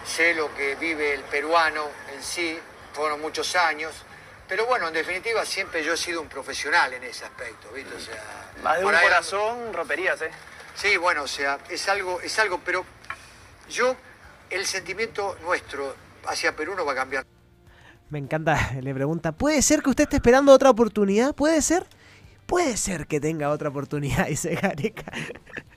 sé 0.05 0.35
lo 0.35 0.55
que 0.55 0.75
vive 0.77 1.15
el 1.15 1.23
peruano 1.23 1.89
en 2.15 2.23
sí. 2.23 2.59
Fueron 2.93 3.21
muchos 3.21 3.55
años. 3.57 3.93
Pero 4.49 4.67
bueno, 4.67 4.89
en 4.89 4.95
definitiva, 4.95 5.45
siempre 5.47 5.83
yo 5.85 5.95
he 5.95 5.97
sido 5.97 6.21
un 6.21 6.29
profesional 6.29 6.93
en 6.93 7.05
ese 7.05 7.25
aspecto, 7.25 7.71
¿viste? 7.73 7.95
O 7.95 8.01
sea, 8.01 8.51
Más 8.63 8.79
de 8.81 8.85
un 8.85 8.95
ahí- 8.95 9.03
corazón 9.05 9.73
romperías, 9.73 10.21
¿eh? 10.23 10.31
Sí, 10.75 10.97
bueno, 10.97 11.23
o 11.23 11.29
sea, 11.29 11.59
es 11.69 11.89
algo, 11.89 12.21
es 12.21 12.37
algo, 12.41 12.61
pero 12.65 12.85
yo, 13.69 13.95
el 14.51 14.67
sentimiento 14.67 15.37
nuestro 15.43 15.95
hacia 16.27 16.57
Perú 16.57 16.75
no 16.75 16.85
va 16.85 16.93
a 16.93 16.97
cambiar. 16.97 17.25
Me 18.11 18.19
encanta, 18.19 18.73
le 18.81 18.93
pregunta, 18.93 19.31
¿puede 19.33 19.63
ser 19.63 19.83
que 19.83 19.91
usted 19.91 20.05
esté 20.05 20.17
esperando 20.17 20.53
otra 20.53 20.71
oportunidad? 20.71 21.33
¿Puede 21.35 21.63
ser? 21.63 21.87
Puede 22.51 22.77
ser 22.77 23.07
que 23.07 23.21
tenga 23.21 23.49
otra 23.51 23.69
oportunidad, 23.69 24.27
dice 24.29 24.55
Gareca. 24.57 25.13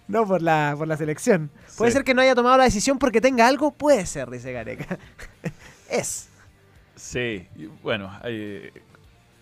No 0.08 0.26
por 0.28 0.42
la, 0.42 0.74
por 0.78 0.88
la 0.88 0.98
selección. 0.98 1.50
Puede 1.78 1.92
Sí. 1.92 1.98
ser 1.98 2.04
que 2.04 2.14
no 2.14 2.22
haya 2.22 2.36
tomado 2.36 2.58
la 2.58 2.64
decisión 2.66 2.98
porque 3.00 3.22
tenga 3.22 3.48
algo. 3.48 3.72
Puede 3.72 4.06
ser, 4.06 4.30
dice 4.30 4.52
Gareca. 4.52 4.98
es. 5.90 6.30
Sí, 6.96 7.48
bueno, 7.84 8.12
eh, 8.24 8.72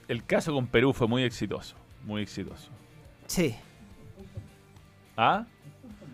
el 0.08 0.26
caso 0.26 0.54
con 0.54 0.68
Perú 0.68 0.94
fue 0.94 1.08
muy 1.08 1.24
exitoso, 1.24 1.76
muy 2.04 2.22
exitoso. 2.22 2.70
Sí. 3.28 3.56
¿Ah? 5.18 5.46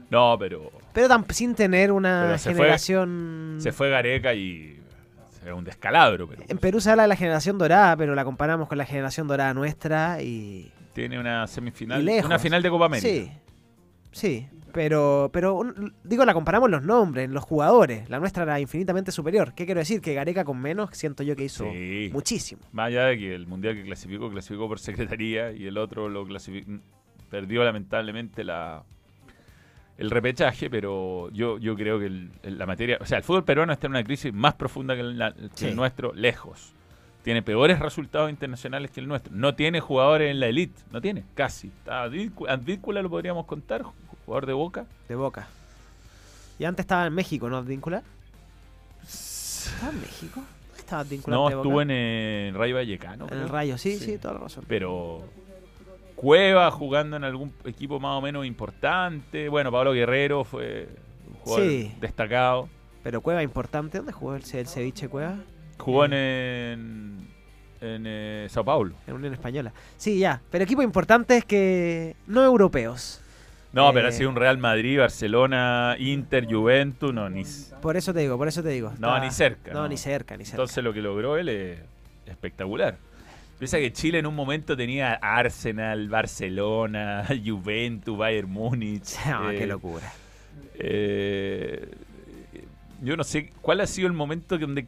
No, 0.10 0.38
pero 0.40 0.72
Pero 0.94 1.08
sin 1.30 1.56
tener 1.56 1.92
una 1.92 2.38
fue- 2.38 2.54
generación... 2.54 3.58
se 3.60 3.72
fue 3.72 3.90
Gareca 3.90 4.34
y 4.34 4.80
es 5.46 5.52
un 5.54 5.64
descalabro, 5.64 6.28
pero 6.28 6.44
En 6.48 6.58
Perú 6.58 6.80
se 6.82 6.90
habla 6.92 7.04
de 7.04 7.10
la 7.10 7.16
generación 7.16 7.58
dorada, 7.58 7.96
pero 7.98 8.16
la 8.16 8.24
comparamos 8.24 8.68
con 8.68 8.78
la 8.78 8.86
generación 8.86 9.28
dorada 9.28 9.54
nuestra 9.54 10.22
y... 10.22 10.72
tiene 10.98 11.20
una 11.20 11.46
semifinal, 11.46 12.02
una 12.26 12.40
final 12.40 12.64
de 12.64 12.70
Copa 12.72 12.86
América. 12.86 13.08
Sí, 13.08 13.32
sí. 14.12 14.48
Pero, 14.74 15.30
pero 15.32 15.62
digo, 16.04 16.26
la 16.26 16.34
comparamos 16.34 16.70
los 16.72 16.82
nombres, 16.84 17.30
los 17.30 17.44
jugadores. 17.44 18.10
La 18.10 18.20
nuestra 18.20 18.44
era 18.44 18.60
infinitamente 18.60 19.12
superior. 19.12 19.54
¿Qué 19.54 19.66
quiero 19.66 19.80
decir? 19.80 20.02
Que 20.02 20.14
Gareca 20.16 20.44
con 20.44 20.60
menos 20.60 20.90
siento 20.94 21.22
yo 21.24 21.36
que 21.36 21.46
hizo 21.46 21.66
Sí. 21.72 22.10
muchísimo. 22.12 22.62
Más 22.72 22.88
allá 22.88 23.06
de 23.06 23.18
que 23.20 23.36
el 23.36 23.46
mundial 23.48 23.76
que 23.76 23.84
clasificó, 23.84 24.30
clasificó 24.32 24.68
por 24.68 24.80
secretaría 24.80 25.52
y 25.52 25.68
el 25.68 25.78
otro 25.78 26.10
lo 26.10 26.26
clasificó, 26.26 26.72
perdió 27.30 27.64
lamentablemente 27.64 28.44
la 28.44 28.84
el 30.00 30.10
repechaje, 30.12 30.70
pero 30.70 31.30
yo, 31.32 31.58
yo 31.60 31.76
creo 31.76 32.00
que 32.00 32.06
el- 32.08 32.32
la 32.44 32.66
materia, 32.68 32.98
o 33.02 33.06
sea, 33.06 33.18
el 33.20 33.24
fútbol 33.24 33.44
peruano 33.44 33.74
está 33.74 33.88
en 33.88 33.92
una 33.94 34.04
crisis 34.04 34.32
más 34.34 34.54
profunda 34.56 34.94
que 34.96 35.02
el, 35.02 35.18
la- 35.18 35.34
que 35.34 35.50
Sí. 35.56 35.66
el 35.68 35.76
nuestro, 35.76 36.14
lejos. 36.14 36.74
Tiene 37.28 37.42
peores 37.42 37.80
resultados 37.80 38.30
internacionales 38.30 38.90
que 38.90 39.02
el 39.02 39.08
nuestro. 39.10 39.34
No 39.36 39.54
tiene 39.54 39.82
jugadores 39.82 40.32
en 40.32 40.40
la 40.40 40.48
elite, 40.48 40.82
no 40.92 41.02
tiene, 41.02 41.26
casi. 41.36 41.74
Advíncula, 41.86 42.54
Advíncula 42.54 43.02
lo 43.02 43.10
podríamos 43.10 43.46
contar, 43.46 43.84
jugador 44.26 44.46
de 44.46 44.54
Boca. 44.54 44.86
De 45.10 45.16
boca. 45.16 45.46
Y 46.58 46.64
antes 46.64 46.86
estaba 46.86 47.06
en 47.06 47.14
México, 47.14 47.50
¿no, 47.50 47.62
Víncula? 47.66 48.02
¿Estaba 49.04 49.92
en 49.92 50.00
México? 50.00 50.42
estaba 50.78 51.04
vinculado 51.04 51.50
No, 51.50 51.58
estuvo 51.58 51.82
en 51.82 51.92
el 51.92 52.56
Rayo 52.56 52.76
Vallecano. 52.76 53.26
En 53.26 53.30
creo. 53.30 53.42
el 53.42 53.50
Rayo, 53.50 53.78
sí, 53.78 53.98
sí, 54.00 54.18
toda 54.18 54.36
la 54.36 54.40
razón. 54.40 54.64
Pero 54.66 55.22
Cueva 56.16 56.72
jugando 56.72 57.18
en 57.18 57.26
algún 57.26 57.52
equipo 57.66 58.00
más 58.00 58.18
o 58.18 58.22
menos 58.22 58.46
importante. 58.46 59.50
Bueno, 59.50 59.70
Pablo 59.70 59.92
Guerrero 59.92 60.46
fue 60.46 60.88
un 61.28 61.34
jugador 61.40 61.68
Sí. 61.68 61.92
destacado. 62.00 62.70
Pero 63.04 63.20
Cueva 63.20 63.44
importante, 63.44 63.98
¿dónde 63.98 64.14
jugó 64.14 64.36
el, 64.36 64.44
el 64.54 64.68
ceviche 64.68 65.10
Cueva? 65.10 65.40
Jugó 65.78 66.06
en, 66.06 66.14
en, 66.14 67.28
en, 67.82 68.04
eh, 68.06 68.48
Sao 68.50 68.64
Paulo. 68.66 68.96
En 69.08 69.14
Unión 69.16 69.34
Española. 69.34 69.72
Sí, 69.98 70.20
ya. 70.20 70.42
Pero 70.52 70.64
equipos 70.64 70.84
importantes 70.84 71.46
que 71.46 72.16
no 72.28 72.44
europeos. 72.44 73.22
No, 73.74 73.90
Eh, 73.90 73.94
pero 73.94 74.08
ha 74.08 74.12
sido 74.12 74.30
un 74.30 74.36
Real 74.36 74.58
Madrid, 74.58 74.98
Barcelona, 75.00 75.96
Inter, 76.00 76.48
Juventus, 76.52 77.14
no, 77.14 77.30
ni, 77.30 77.44
Por 77.82 77.96
eso 77.98 78.14
te 78.14 78.22
digo, 78.22 78.38
por 78.38 78.48
eso 78.48 78.64
te 78.64 78.70
digo. 78.70 78.90
no, 79.00 79.14
Está- 79.16 79.20
ni 79.26 79.32
cerca. 79.32 79.74
No, 79.74 79.88
ni 79.88 79.98
cerca, 79.98 80.36
ni 80.38 80.46
cerca. 80.46 80.56
Entonces 80.56 80.84
lo 80.84 80.94
que 80.94 81.02
logró 81.02 81.38
él 81.38 81.50
es 81.50 81.80
espectacular. 82.26 82.98
Piensa 83.60 83.78
que 83.78 83.92
Chile 83.92 84.20
en 84.20 84.26
un 84.28 84.36
momento 84.36 84.78
tenía 84.78 85.14
Arsenal, 85.14 86.10
Barcelona, 86.10 87.26
Juventus, 87.46 88.18
Bayern 88.18 88.50
Múnich. 88.50 89.16
Ah, 89.26 89.50
eh, 89.54 89.58
qué 89.60 89.68
locura. 89.68 90.12
eh, 90.76 91.90
yo 93.04 93.16
no 93.16 93.24
sé 93.24 93.52
cuál 93.62 93.82
ha 93.82 93.88
sido 93.88 94.08
el 94.08 94.14
momento 94.14 94.58
donde 94.58 94.88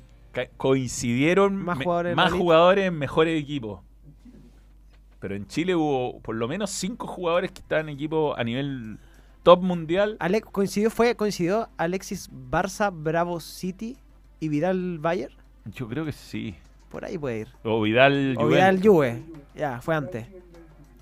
coincidieron 0.57 1.55
Más 1.55 1.77
jugadores 1.77 2.11
en 2.11 2.15
más 2.15 2.25
la 2.25 2.29
lista. 2.31 2.43
jugadores 2.43 2.85
en 2.87 2.97
mejores 2.97 3.41
equipos. 3.41 3.81
Pero 5.19 5.35
en 5.35 5.47
Chile 5.47 5.75
hubo 5.75 6.19
por 6.21 6.35
lo 6.35 6.47
menos 6.47 6.69
cinco 6.69 7.05
jugadores 7.07 7.51
que 7.51 7.59
estaban 7.61 7.89
en 7.89 7.95
equipos 7.95 8.37
a 8.37 8.43
nivel 8.43 8.97
top 9.43 9.61
mundial. 9.61 10.17
Coincidió, 10.51 10.89
fue, 10.89 11.15
coincidió 11.15 11.69
Alexis 11.77 12.29
Barça, 12.31 12.91
Bravo 12.93 13.39
City 13.39 13.97
y 14.39 14.47
Vidal 14.47 14.99
Bayer. 14.99 15.31
Yo 15.65 15.87
creo 15.87 16.05
que 16.05 16.13
sí. 16.13 16.55
Por 16.89 17.05
ahí 17.05 17.17
puede 17.17 17.39
ir. 17.41 17.47
O 17.63 17.81
Vidal. 17.81 18.35
O 18.37 18.47
Vidal 18.47 18.81
Juve. 18.81 19.21
Ya, 19.55 19.81
fue 19.81 19.95
antes. 19.95 20.25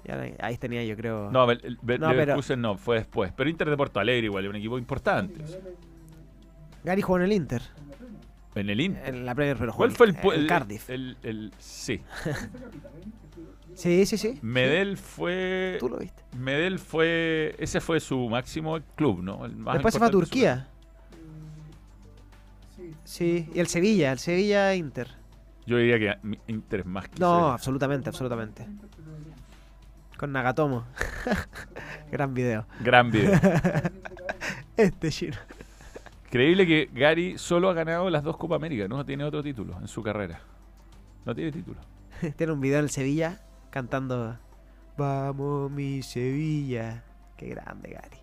Ya, 0.04 0.22
ahí 0.40 0.58
tenía 0.58 0.84
yo 0.86 0.96
creo. 0.96 1.30
No, 1.32 1.50
el, 1.52 1.78
No, 2.00 2.10
pero- 2.10 2.58
no, 2.58 2.78
fue 2.78 2.98
después. 2.98 3.32
Pero 3.36 3.50
Inter 3.50 3.70
de 3.70 3.78
Porto 3.78 4.00
Alegre 4.00 4.26
igual, 4.26 4.46
es 4.46 4.50
un 4.50 4.56
equipo 4.56 4.78
importante. 4.78 5.42
Gary 6.84 7.02
jugó 7.02 7.18
en 7.18 7.24
el 7.26 7.34
Inter. 7.34 7.62
En 8.58 8.70
el 8.70 8.80
Inter. 8.82 9.08
En 9.16 9.26
la 9.26 9.36
Premier, 9.36 9.58
pero 9.58 9.74
¿Cuál 9.74 9.92
fue 9.92 10.08
el, 10.08 10.48
Cardiff. 10.48 10.90
el- 10.90 11.18
el- 11.24 11.52
sí. 11.60 12.02
Sí, 13.76 14.06
sí, 14.08 14.18
sí. 14.18 14.40
Medel 14.42 14.98
fue. 14.98 15.78
Tú 15.80 15.88
lo 15.90 15.98
viste. 15.98 16.24
Medel 16.38 16.80
fue. 16.80 17.56
Ese 17.60 17.80
fue 17.80 18.00
su 18.00 18.28
máximo 18.30 18.80
club, 18.96 19.22
¿no? 19.22 19.46
El 19.46 19.56
más 19.56 19.76
Después 19.76 19.94
se 19.94 20.00
fue 20.00 20.08
a 20.08 20.12
Turquía. 20.12 20.68
Sí, 23.04 23.50
y 23.54 23.60
el 23.60 23.68
Sevilla, 23.68 24.12
el 24.12 24.20
Sevilla 24.20 24.74
Inter. 24.76 25.10
Yo 25.66 25.78
diría 25.78 26.00
que 26.00 26.38
Inter 26.48 26.82
es 26.82 26.86
más 26.86 27.08
que 27.10 27.20
No, 27.20 27.50
absolutamente, 27.52 28.10
absolutamente. 28.10 28.66
Con 30.18 30.32
Nagatomo. 30.32 30.86
Gran 32.12 32.34
video. 32.34 32.66
Gran 32.82 33.12
video. 33.12 33.40
Este 34.78 35.10
chino. 35.10 35.36
Increíble 36.28 36.68
que 36.68 36.90
Gary 36.94 37.38
solo 37.38 37.70
ha 37.70 37.74
ganado 37.74 38.10
las 38.10 38.22
dos 38.22 38.38
Copa 38.38 38.56
América, 38.56 38.88
no 38.88 39.06
tiene 39.06 39.24
otro 39.24 39.42
título 39.42 39.78
en 39.80 39.88
su 39.88 40.04
carrera. 40.04 40.42
No 41.26 41.34
tiene 41.34 41.52
título. 41.52 41.80
Tiene 42.38 42.54
un 42.54 42.62
video 42.62 42.80
en 42.80 42.86
el 42.86 42.90
Sevilla 42.90 43.42
cantando 43.70 44.38
Vamos 44.98 45.70
mi 45.70 46.02
Sevilla. 46.02 47.04
Qué 47.38 47.50
grande, 47.50 47.92
Gary. 47.92 48.18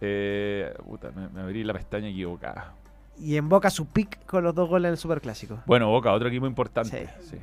Eh, 0.00 0.74
puta, 0.84 1.12
me, 1.12 1.28
me 1.28 1.42
abrí 1.42 1.62
la 1.62 1.72
pestaña 1.72 2.08
equivocada. 2.08 2.74
Y 3.18 3.36
en 3.36 3.48
Boca 3.48 3.70
su 3.70 3.86
pick 3.86 4.24
con 4.26 4.42
los 4.42 4.54
dos 4.54 4.68
goles 4.68 4.88
en 4.88 4.92
el 4.92 4.98
Superclásico. 4.98 5.60
Bueno, 5.66 5.88
Boca, 5.88 6.12
otro 6.12 6.28
equipo 6.28 6.46
importante. 6.46 7.08
Sí. 7.20 7.38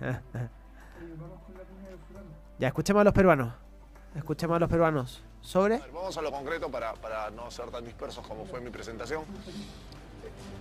ya, 2.58 2.68
escuchemos 2.68 3.00
a 3.00 3.04
los 3.04 3.14
peruanos. 3.14 3.54
Escuchemos 4.14 4.56
a 4.56 4.60
los 4.60 4.68
peruanos. 4.68 5.24
Sobre. 5.42 5.78
Vamos 5.92 6.16
a 6.16 6.22
lo 6.22 6.30
concreto 6.30 6.70
para, 6.70 6.94
para 6.94 7.30
no 7.30 7.50
ser 7.50 7.70
tan 7.70 7.84
dispersos 7.84 8.26
como 8.26 8.44
fue 8.44 8.60
mi 8.60 8.70
presentación. 8.70 9.24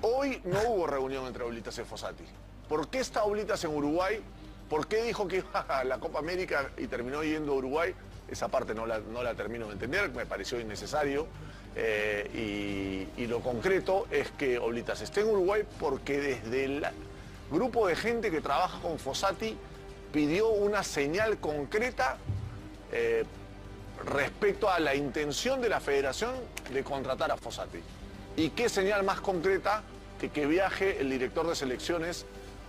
Hoy 0.01 0.41
no 0.45 0.61
hubo 0.69 0.87
reunión 0.87 1.25
entre 1.27 1.43
Oblitas 1.43 1.77
y 1.77 1.83
Fossati. 1.83 2.23
¿Por 2.67 2.87
qué 2.87 2.99
está 2.99 3.23
Oblitas 3.23 3.63
en 3.63 3.75
Uruguay? 3.75 4.21
¿Por 4.69 4.87
qué 4.87 5.03
dijo 5.03 5.27
que 5.27 5.37
iba 5.37 5.61
a 5.61 5.83
la 5.83 5.99
Copa 5.99 6.19
América 6.19 6.69
y 6.77 6.87
terminó 6.87 7.23
yendo 7.23 7.53
a 7.53 7.55
Uruguay? 7.55 7.93
Esa 8.29 8.47
parte 8.47 8.75
no 8.75 8.85
la, 8.85 8.99
no 8.99 9.23
la 9.23 9.33
termino 9.33 9.65
de 9.67 9.73
entender, 9.73 10.11
me 10.11 10.25
pareció 10.25 10.59
innecesario. 10.59 11.27
Eh, 11.75 13.07
y, 13.17 13.27
lo 13.27 13.41
concreto 13.41 14.07
es 14.09 14.31
que 14.31 14.57
Oblitas 14.57 15.01
esté 15.01 15.21
en 15.21 15.27
Uruguay 15.27 15.63
porque 15.79 16.19
desde 16.19 16.65
el 16.65 16.85
grupo 17.51 17.87
de 17.87 17.95
gente 17.95 18.31
que 18.31 18.41
trabaja 18.41 18.79
con 18.81 18.97
Fossati 18.97 19.55
pidió 20.11 20.49
una 20.49 20.83
señal 20.83 21.37
concreta 21.37 22.17
eh, 22.91 23.23
respecto 24.05 24.69
a 24.69 24.79
la 24.79 24.95
intención 24.95 25.61
de 25.61 25.69
la 25.69 25.79
federación 25.79 26.33
de 26.71 26.83
contratar 26.83 27.31
a 27.31 27.37
Fossati. 27.37 27.79
¿Y 28.37 28.49
qué 28.51 28.69
señal 28.69 29.03
más 29.03 29.21
concreta 29.21 29.83
que 30.19 30.29
que 30.29 30.45
viaje 30.45 30.99
el 30.99 31.09
director 31.09 31.47
de 31.47 31.55
selecciones 31.55 32.25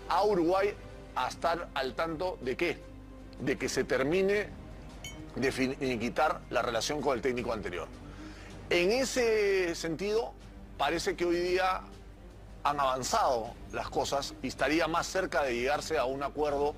a 0.08 0.24
Uruguay 0.24 0.74
a 1.14 1.28
estar 1.28 1.68
al 1.74 1.94
tanto 1.94 2.38
de 2.40 2.56
qué? 2.56 2.78
De 3.40 3.56
que 3.56 3.68
se 3.68 3.84
termine 3.84 4.48
de 5.36 5.52
finiquitar 5.52 6.40
la 6.50 6.62
relación 6.62 7.00
con 7.00 7.16
el 7.16 7.22
técnico 7.22 7.52
anterior. 7.52 7.88
En 8.68 8.90
ese 8.90 9.74
sentido, 9.74 10.32
parece 10.78 11.16
que 11.16 11.24
hoy 11.24 11.36
día 11.36 11.80
han 12.62 12.80
avanzado 12.80 13.54
las 13.72 13.88
cosas 13.88 14.34
y 14.42 14.48
estaría 14.48 14.86
más 14.86 15.06
cerca 15.06 15.42
de 15.42 15.54
llegarse 15.54 15.98
a 15.98 16.04
un 16.04 16.22
acuerdo 16.22 16.74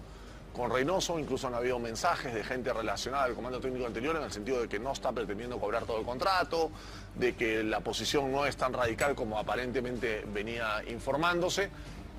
con 0.55 0.71
Reynoso, 0.71 1.19
incluso 1.19 1.47
han 1.47 1.55
habido 1.55 1.79
mensajes 1.79 2.35
de 2.35 2.45
gente 2.45 2.73
relacionada 2.73 3.25
al 3.25 3.35
comando 3.35 3.61
técnico 3.61 3.87
anterior 3.87 4.17
en 4.17 4.23
el 4.23 4.33
sentido 4.33 4.61
de 4.61 4.69
que 4.69 4.79
no 4.79 4.93
está 4.93 5.13
pretendiendo 5.13 5.59
cobrar 5.59 5.85
todo 5.85 5.99
el 5.99 6.05
contrato, 6.05 6.71
de 7.15 7.35
que 7.35 7.63
la 7.63 7.81
posición 7.81 8.31
no 8.31 8.45
es 8.45 8.57
tan 8.57 8.73
radical 8.73 9.15
como 9.15 9.39
aparentemente 9.39 10.25
venía 10.27 10.83
informándose. 10.89 11.71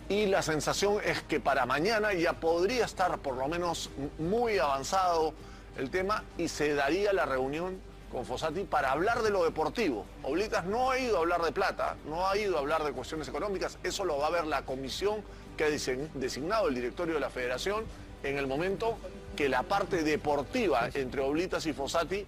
Y 0.09 0.25
la 0.25 0.41
sensación 0.41 0.97
es 1.03 1.21
que 1.21 1.39
para 1.39 1.65
mañana 1.65 2.13
ya 2.13 2.33
podría 2.33 2.85
estar 2.85 3.19
por 3.19 3.35
lo 3.35 3.47
menos 3.47 3.89
muy 4.17 4.57
avanzado 4.57 5.33
el 5.77 5.89
tema 5.89 6.23
y 6.37 6.47
se 6.47 6.73
daría 6.73 7.13
la 7.13 7.25
reunión 7.25 7.79
con 8.11 8.25
Fossati 8.25 8.63
para 8.63 8.91
hablar 8.91 9.23
de 9.23 9.29
lo 9.31 9.43
deportivo. 9.43 10.05
Oblitas 10.23 10.65
no 10.65 10.91
ha 10.91 10.99
ido 10.99 11.17
a 11.17 11.19
hablar 11.21 11.41
de 11.41 11.51
plata, 11.51 11.95
no 12.05 12.27
ha 12.27 12.37
ido 12.37 12.57
a 12.57 12.59
hablar 12.59 12.83
de 12.83 12.91
cuestiones 12.91 13.27
económicas, 13.27 13.79
eso 13.83 14.05
lo 14.05 14.17
va 14.17 14.27
a 14.27 14.29
ver 14.29 14.45
la 14.45 14.63
comisión 14.63 15.23
que 15.57 15.63
ha 15.63 15.69
designado 15.69 16.67
el 16.67 16.75
directorio 16.75 17.15
de 17.15 17.19
la 17.19 17.29
federación 17.29 17.85
en 18.23 18.37
el 18.37 18.47
momento 18.47 18.97
que 19.35 19.49
la 19.49 19.63
parte 19.63 20.03
deportiva 20.03 20.89
entre 20.93 21.21
Oblitas 21.21 21.65
y 21.65 21.73
Fossati 21.73 22.25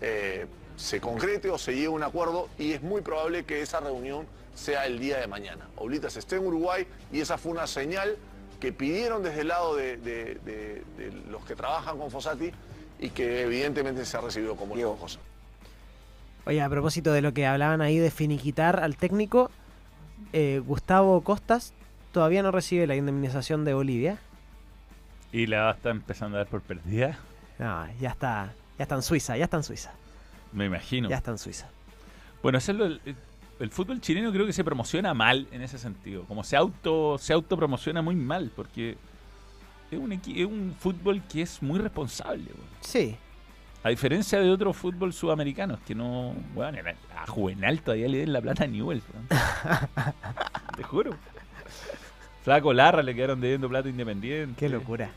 eh, 0.00 0.46
se 0.76 1.00
concrete 1.00 1.48
o 1.50 1.58
se 1.58 1.72
llegue 1.74 1.86
a 1.86 1.90
un 1.90 2.02
acuerdo 2.02 2.48
y 2.58 2.72
es 2.72 2.82
muy 2.82 3.00
probable 3.00 3.44
que 3.44 3.62
esa 3.62 3.80
reunión 3.80 4.26
sea 4.54 4.86
el 4.86 4.98
día 4.98 5.18
de 5.18 5.26
mañana. 5.26 5.66
Oblitas 5.76 6.16
esté 6.16 6.36
en 6.36 6.46
Uruguay 6.46 6.86
y 7.12 7.20
esa 7.20 7.38
fue 7.38 7.52
una 7.52 7.66
señal 7.66 8.16
que 8.60 8.72
pidieron 8.72 9.22
desde 9.22 9.42
el 9.42 9.48
lado 9.48 9.76
de, 9.76 9.96
de- 9.98 10.34
de- 10.44 10.82
de 10.98 11.12
los 11.30 11.44
que 11.44 11.54
trabajan 11.54 11.98
con 11.98 12.10
Fossati 12.10 12.50
y 12.98 13.10
que 13.10 13.42
evidentemente 13.42 14.04
se 14.04 14.16
ha 14.16 14.20
recibido 14.22 14.56
como 14.56 14.74
Diego 14.74 14.96
cosa. 14.96 15.18
Oye, 16.46 16.62
a 16.62 16.68
propósito 16.68 17.12
de 17.12 17.20
lo 17.22 17.32
que 17.34 17.44
hablaban 17.46 17.80
ahí 17.82 17.98
de 17.98 18.10
finiquitar 18.10 18.80
al 18.80 18.96
técnico, 18.96 19.50
eh, 20.32 20.62
Gustavo 20.64 21.20
Costas 21.22 21.72
todavía 22.12 22.42
no 22.42 22.50
recibe 22.50 22.86
la 22.86 22.96
indemnización 22.96 23.64
de 23.64 23.74
Bolivia. 23.74 24.18
Y 25.32 25.46
la 25.46 25.70
está 25.70 25.90
empezando 25.90 26.36
a 26.36 26.40
dar 26.40 26.48
por 26.48 26.60
perdida. 26.62 27.18
No, 27.58 27.86
ya 28.00 28.10
está, 28.10 28.52
ya 28.78 28.82
está 28.84 28.94
en 28.94 29.02
Suiza, 29.02 29.36
ya 29.36 29.44
está 29.44 29.56
en 29.56 29.62
Suiza. 29.64 29.92
Me 30.52 30.66
imagino. 30.66 31.08
Ya 31.08 31.16
está 31.16 31.30
en 31.30 31.38
Suiza. 31.38 31.68
Bueno, 32.42 32.58
eso 32.58 32.72
es 32.72 32.78
lo- 32.78 32.86
el, 32.86 33.00
el 33.58 33.70
fútbol 33.70 34.00
chileno 34.00 34.30
creo 34.32 34.46
que 34.46 34.52
se 34.52 34.62
promociona 34.64 35.12
mal 35.14 35.46
en 35.50 35.62
ese 35.62 35.78
sentido. 35.78 36.24
Como 36.24 36.44
se 36.44 36.56
auto 36.56 37.18
se 37.18 37.32
autopromociona 37.32 38.02
muy 38.02 38.14
mal, 38.14 38.50
porque 38.54 38.96
es 39.90 39.98
un, 39.98 40.12
es 40.12 40.46
un 40.46 40.74
fútbol 40.78 41.22
que 41.30 41.42
es 41.42 41.62
muy 41.62 41.78
responsable. 41.78 42.44
Sí. 42.80 43.16
A 43.82 43.88
diferencia 43.90 44.40
de 44.40 44.50
otros 44.50 44.76
fútbol 44.76 45.12
sudamericanos 45.12 45.78
que 45.86 45.94
no. 45.94 46.34
Bueno, 46.54 46.78
a 47.16 47.26
Juvenal 47.26 47.80
todavía 47.82 48.08
le 48.08 48.18
den 48.18 48.32
la 48.32 48.40
plata 48.40 48.64
a 48.64 48.66
Newell. 48.66 49.00
Te 50.76 50.82
juro. 50.82 51.10
Flaco 52.46 52.72
Larra 52.72 53.02
le 53.02 53.12
quedaron 53.12 53.40
debiendo 53.40 53.68
plata 53.68 53.88
independiente. 53.88 54.54
Qué 54.56 54.68
locura. 54.68 55.10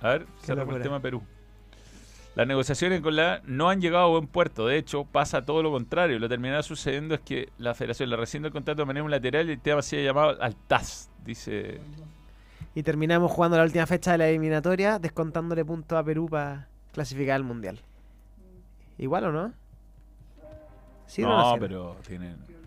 A 0.00 0.08
ver, 0.08 0.26
cerramos 0.40 0.74
el 0.74 0.80
tema 0.80 1.00
Perú. 1.00 1.22
Las 2.34 2.46
negociaciones 2.46 3.02
con 3.02 3.14
la 3.14 3.42
no 3.44 3.68
han 3.68 3.78
llegado 3.78 4.06
a 4.06 4.08
buen 4.08 4.26
puerto. 4.26 4.66
De 4.66 4.78
hecho, 4.78 5.04
pasa 5.04 5.44
todo 5.44 5.62
lo 5.62 5.70
contrario. 5.70 6.18
Lo 6.18 6.24
que 6.24 6.30
terminará 6.30 6.62
sucediendo 6.62 7.14
es 7.14 7.20
que 7.20 7.50
la 7.58 7.74
federación 7.74 8.08
le 8.08 8.16
rescinde 8.16 8.48
el 8.48 8.54
contrato 8.54 8.80
de 8.80 8.86
manera 8.86 9.04
unilateral 9.04 9.50
y 9.50 9.52
el 9.52 9.60
tema 9.60 9.82
se 9.82 10.00
ha 10.00 10.02
llamado 10.02 10.40
al 10.40 10.56
TAS, 10.56 11.10
dice. 11.26 11.78
Y 12.74 12.82
terminamos 12.82 13.30
jugando 13.30 13.58
la 13.58 13.64
última 13.64 13.84
fecha 13.84 14.12
de 14.12 14.16
la 14.16 14.28
eliminatoria, 14.30 14.98
descontándole 14.98 15.62
puntos 15.62 15.98
a 15.98 16.02
Perú 16.02 16.26
para 16.30 16.68
clasificar 16.94 17.36
al 17.36 17.44
Mundial. 17.44 17.78
¿Igual 18.96 19.24
o 19.24 19.32
no? 19.32 19.52
¿Sí 21.06 21.22
o 21.22 21.28
no, 21.28 21.52
sirve? 21.52 21.68
pero 21.68 21.96
tienen. 22.06 22.57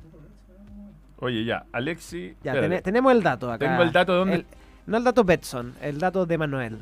Oye, 1.21 1.45
ya, 1.45 1.65
Alexi. 1.71 2.35
Ya, 2.43 2.53
tenemos 2.81 3.13
el 3.13 3.23
dato 3.23 3.51
acá. 3.51 3.65
Tengo 3.69 3.83
el 3.83 3.91
dato 3.91 4.11
de 4.11 4.17
dónde. 4.17 4.35
El- 4.35 4.45
no 4.87 4.97
el 4.97 5.03
dato 5.03 5.23
Betson, 5.23 5.73
el 5.81 5.99
dato 5.99 6.25
de 6.25 6.37
Manuel. 6.37 6.79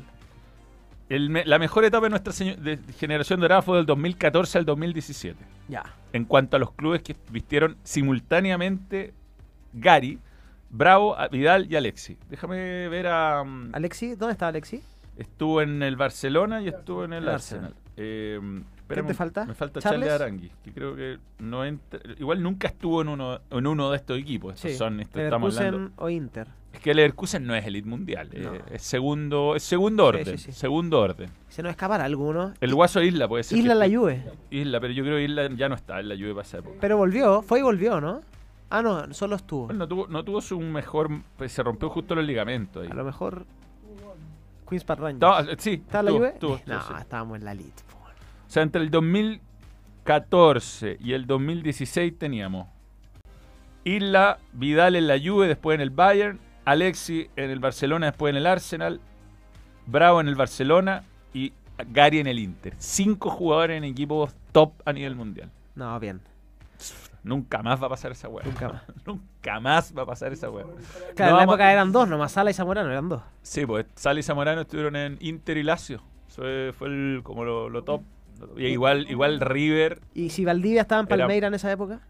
El 1.08 1.28
me- 1.28 1.44
la 1.44 1.58
mejor 1.58 1.84
etapa 1.84 2.06
de 2.06 2.10
nuestra 2.10 2.32
de 2.56 2.78
generación 2.98 3.40
dorada 3.40 3.62
fue 3.62 3.76
del 3.76 3.86
2014 3.86 4.58
al 4.58 4.64
2017. 4.64 5.36
Ya. 5.68 5.84
En 6.12 6.24
cuanto 6.24 6.56
a 6.56 6.60
los 6.60 6.72
clubes 6.72 7.02
que 7.02 7.14
vistieron 7.30 7.76
simultáneamente 7.84 9.12
Gary, 9.72 10.18
Bravo, 10.70 11.16
Vidal 11.32 11.66
y 11.70 11.76
Alexi. 11.76 12.16
Déjame 12.28 12.88
ver 12.88 13.08
a. 13.08 13.42
mm, 13.44 13.70
Alexi, 13.74 14.14
¿dónde 14.14 14.32
está 14.32 14.48
Alexi? 14.48 14.82
Estuvo 15.20 15.60
en 15.60 15.82
el 15.82 15.96
Barcelona 15.96 16.62
y 16.62 16.68
estuvo 16.68 17.04
en 17.04 17.12
el, 17.12 17.24
El 17.24 17.28
Arsenal. 17.28 17.64
Arsenal. 17.66 17.82
Eh, 17.96 18.38
¿Quién 18.40 18.64
espérame, 18.78 19.06
te 19.08 19.14
falta? 19.14 19.44
Me 19.44 19.54
falta 19.54 19.80
¿Charles? 19.80 20.08
Charles 20.08 20.20
Arangui, 20.22 20.50
que 20.64 20.72
creo 20.72 20.96
que 20.96 21.18
no 21.40 21.64
entra- 21.66 22.00
igual 22.18 22.42
nunca 22.42 22.68
estuvo 22.68 23.02
en 23.02 23.08
uno, 23.08 23.38
en 23.50 23.66
uno 23.66 23.90
de 23.90 23.96
estos 23.98 24.18
equipos. 24.18 24.54
Estos 24.54 24.70
Sí. 24.72 24.76
son, 24.78 24.98
estos 25.00 25.20
estamos 25.22 25.58
hablando. 25.58 25.90
o 25.96 26.08
Inter. 26.08 26.48
Es 26.72 26.80
que 26.80 26.92
el 26.92 26.96
Leverkusen 26.96 27.44
no 27.46 27.54
es 27.54 27.66
elite 27.66 27.86
mundial, 27.88 28.30
eh, 28.32 28.40
No. 28.42 28.52
es 28.74 28.80
segundo, 28.82 29.56
es 29.56 29.62
segundo 29.64 30.06
orden, 30.06 30.24
sí, 30.24 30.38
sí. 30.38 30.52
segundo 30.52 31.00
orden. 31.00 31.28
Se 31.48 31.62
nos 31.62 31.70
escapará 31.70 32.04
alguno. 32.04 32.54
El 32.60 32.74
Guaso 32.74 33.02
Isla 33.02 33.28
puede 33.28 33.42
ser. 33.42 33.58
Isla 33.58 33.74
que 33.74 33.78
la 33.88 33.98
Juve. 33.98 34.24
Isla, 34.50 34.80
pero 34.80 34.92
yo 34.94 35.02
creo 35.04 35.16
que 35.16 35.24
Isla 35.24 35.50
ya 35.54 35.68
no 35.68 35.74
está 35.74 36.00
en 36.00 36.08
la 36.08 36.14
Juve 36.14 36.30
para 36.30 36.42
esa 36.42 36.58
época. 36.58 36.76
Pero 36.80 36.96
volvió, 36.96 37.42
fue 37.42 37.58
y 37.58 37.62
volvió, 37.62 38.00
¿no? 38.00 38.22
Ah, 38.70 38.82
no, 38.82 39.12
solo 39.12 39.34
estuvo. 39.36 39.66
Bueno, 39.66 39.80
no 39.80 39.88
tuvo, 39.88 40.06
no 40.06 40.24
tuvo 40.24 40.40
su 40.40 40.58
mejor, 40.60 41.10
pues, 41.36 41.50
se 41.52 41.62
rompió 41.62 41.90
justo 41.90 42.14
los 42.14 42.24
ligamentos 42.24 42.84
ahí. 42.84 42.88
A 42.90 42.94
lo 42.94 43.04
mejor 43.04 43.44
Queens 44.70 44.84
Park 44.84 45.00
Rangers. 45.00 45.20
No, 45.20 45.52
eh, 45.52 45.56
sí, 45.58 45.72
¿Está 45.72 46.02
la 46.02 46.12
Juve? 46.12 46.34
tuvo, 46.40 46.60
no, 46.64 46.80
sí. 46.82 46.94
estábamos 46.98 47.38
en 47.38 47.44
la 47.44 47.52
elite. 47.52 47.82
O 48.46 48.50
sea, 48.50 48.62
entre 48.62 48.80
el 48.82 48.90
2014 48.90 50.96
y 51.00 51.12
el 51.12 51.26
2016 51.26 52.18
teníamos 52.18 52.66
Isla, 53.84 54.38
Vidal 54.52 54.96
en 54.96 55.06
la 55.06 55.18
Juve, 55.18 55.48
después 55.48 55.74
en 55.74 55.80
el 55.80 55.90
Bayern, 55.90 56.38
Alexi 56.64 57.28
en 57.36 57.50
el 57.50 57.60
Barcelona, 57.60 58.06
después 58.06 58.30
en 58.30 58.36
el 58.36 58.46
Arsenal, 58.46 59.00
Bravo 59.86 60.20
en 60.20 60.28
el 60.28 60.34
Barcelona 60.36 61.02
y 61.34 61.52
Gary 61.88 62.20
en 62.20 62.26
el 62.26 62.38
Inter. 62.38 62.74
Cinco 62.78 63.30
jugadores 63.30 63.78
en 63.78 63.84
equipos 63.84 64.34
top 64.52 64.72
a 64.84 64.92
nivel 64.92 65.16
mundial. 65.16 65.50
No, 65.74 65.98
bien. 65.98 66.20
Nunca 67.22 67.62
más 67.62 67.80
va 67.82 67.86
a 67.86 67.90
pasar 67.90 68.12
esa 68.12 68.28
weá. 68.28 68.44
Nunca 68.46 68.68
más. 68.70 68.82
Nunca 69.06 69.60
más 69.60 69.94
va 69.96 70.02
a 70.02 70.06
pasar 70.06 70.32
esa 70.32 70.48
weá. 70.50 70.64
Claro, 71.14 71.32
No 71.36 71.40
en 71.40 71.46
la 71.46 71.52
a- 71.52 71.54
época 71.54 71.72
eran 71.72 71.92
dos 71.92 72.08
nomás, 72.08 72.32
Sala 72.32 72.50
y 72.50 72.54
Zamorano 72.54 72.90
eran 72.90 73.08
dos. 73.08 73.22
Sí, 73.42 73.66
pues 73.66 73.86
Sala 73.94 74.20
y 74.20 74.22
Zamorano 74.22 74.62
estuvieron 74.62 74.96
en 74.96 75.18
Inter 75.20 75.56
y 75.58 75.62
Lazio. 75.62 76.02
Eso 76.28 76.42
fue, 76.78 76.88
el- 76.88 77.20
como 77.22 77.44
lo, 77.44 77.68
lo 77.68 77.82
top. 77.84 78.02
Y 78.56 78.66
igual, 78.66 79.06
igual 79.10 79.38
River. 79.40 80.00
¿Y 80.14 80.30
si 80.30 80.44
Valdivia 80.46 80.82
estaba 80.82 81.02
en 81.02 81.06
Era- 81.08 81.16
Palmeira 81.18 81.48
en 81.48 81.54
esa 81.54 81.70
época? 81.70 82.00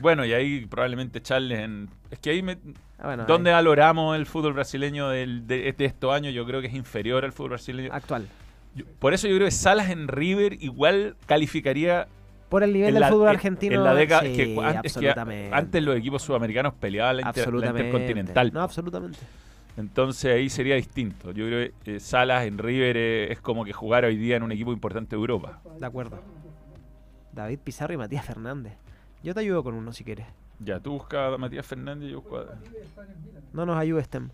Bueno, 0.00 0.24
y 0.24 0.32
ahí 0.32 0.64
probablemente 0.66 1.20
Charles 1.20 1.58
en. 1.58 1.88
Es 2.10 2.20
que 2.20 2.30
ahí 2.30 2.42
me. 2.42 2.58
Ah, 2.98 3.06
bueno, 3.06 3.24
¿Dónde 3.26 3.50
valoramos 3.50 4.16
el 4.16 4.26
fútbol 4.26 4.52
brasileño 4.52 5.08
del- 5.08 5.46
de, 5.48 5.72
de 5.72 5.84
estos 5.84 6.14
años? 6.14 6.32
Yo 6.32 6.46
creo 6.46 6.60
que 6.60 6.68
es 6.68 6.74
inferior 6.74 7.24
al 7.24 7.32
fútbol 7.32 7.50
brasileño. 7.50 7.90
Actual. 7.92 8.28
Yo- 8.76 8.84
por 9.00 9.14
eso 9.14 9.26
yo 9.26 9.34
creo 9.34 9.46
que 9.48 9.50
Salas 9.52 9.90
en 9.90 10.06
River 10.06 10.62
igual 10.62 11.16
calificaría. 11.26 12.06
Por 12.48 12.62
el 12.62 12.72
nivel 12.72 12.88
en 12.88 12.94
del 12.94 13.00
la- 13.02 13.08
fútbol 13.10 13.28
en- 13.28 13.34
argentino. 13.34 13.74
En 13.76 13.84
la 13.84 13.94
década. 13.94 14.22
sí, 14.22 14.36
que, 14.36 14.54
cu- 14.54 14.62
antes, 14.62 14.92
que 14.94 14.98
absolutamente. 15.08 15.54
antes 15.54 15.82
los 15.82 15.96
equipos 15.96 16.22
sudamericanos 16.22 16.74
peleaban 16.74 17.16
la, 17.18 17.22
inter- 17.28 17.52
la 17.54 17.66
intercontinental. 17.68 18.52
No, 18.52 18.62
absolutamente. 18.62 19.18
Entonces 19.76 20.34
ahí 20.34 20.48
sería 20.48 20.74
distinto. 20.74 21.30
Yo 21.32 21.46
creo 21.46 21.70
que 21.84 21.96
eh, 21.96 22.00
Salas 22.00 22.46
en 22.46 22.58
River 22.58 22.96
eh, 22.96 23.32
es 23.32 23.40
como 23.40 23.64
que 23.64 23.72
jugar 23.72 24.04
hoy 24.04 24.16
día 24.16 24.36
en 24.36 24.42
un 24.42 24.50
equipo 24.50 24.72
importante 24.72 25.14
de 25.14 25.20
Europa. 25.20 25.60
De 25.78 25.86
acuerdo. 25.86 26.18
David 27.32 27.58
Pizarro 27.62 27.94
y 27.94 27.96
Matías 27.96 28.24
Fernández. 28.24 28.72
Yo 29.22 29.34
te 29.34 29.40
ayudo 29.40 29.62
con 29.62 29.74
uno 29.74 29.92
si 29.92 30.02
quieres. 30.02 30.26
Ya, 30.58 30.80
tú 30.80 30.92
buscas 30.92 31.34
a 31.34 31.38
Matías 31.38 31.64
Fernández 31.64 32.08
y 32.08 32.12
yo 32.12 32.20
busco 32.22 32.38
a 32.38 32.46
No 33.52 33.64
nos 33.66 33.76
ayudes, 33.76 34.08
Tem. 34.08 34.30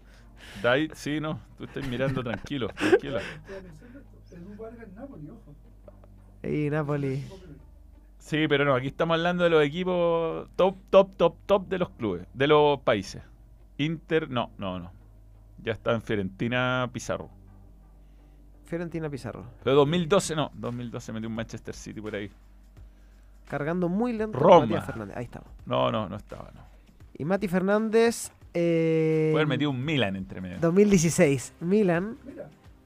David. 0.62 0.92
Sí, 0.94 1.20
no, 1.20 1.40
tú 1.58 1.64
estás 1.64 1.86
mirando 1.88 2.22
tranquilo, 2.22 2.68
tranquilo. 2.68 3.18
Y 6.42 6.68
Napoli. 6.70 7.24
Sí, 8.24 8.48
pero 8.48 8.64
no, 8.64 8.74
aquí 8.74 8.86
estamos 8.86 9.16
hablando 9.16 9.44
de 9.44 9.50
los 9.50 9.62
equipos 9.62 10.48
top, 10.56 10.76
top, 10.88 11.14
top, 11.18 11.36
top 11.44 11.68
de 11.68 11.78
los 11.78 11.90
clubes, 11.90 12.26
de 12.32 12.46
los 12.46 12.80
países. 12.80 13.22
Inter, 13.76 14.30
no, 14.30 14.50
no, 14.56 14.78
no. 14.78 14.90
Ya 15.62 15.72
está 15.72 15.92
en 15.92 16.00
Fiorentina 16.00 16.88
Pizarro. 16.90 17.28
Fiorentina 18.64 19.10
Pizarro. 19.10 19.44
Pero 19.62 19.76
2012 19.76 20.36
no, 20.36 20.50
2012 20.54 21.12
metió 21.12 21.28
un 21.28 21.34
Manchester 21.34 21.74
City 21.74 22.00
por 22.00 22.14
ahí. 22.14 22.30
Cargando 23.46 23.90
muy 23.90 24.14
lento 24.14 24.38
Roma. 24.38 24.60
Matías 24.60 24.86
Fernández. 24.86 25.16
Ahí 25.18 25.24
estamos. 25.24 25.50
No, 25.66 25.92
no, 25.92 26.08
no 26.08 26.16
estaba, 26.16 26.50
no. 26.54 26.62
Y 27.18 27.26
Mati 27.26 27.46
Fernández. 27.46 28.32
Eh, 28.54 29.28
Puede 29.32 29.42
haber 29.42 29.48
metido 29.48 29.70
un 29.70 29.84
Milan 29.84 30.16
entre 30.16 30.40
medio. 30.40 30.60
2016. 30.60 31.56
Milan. 31.60 32.16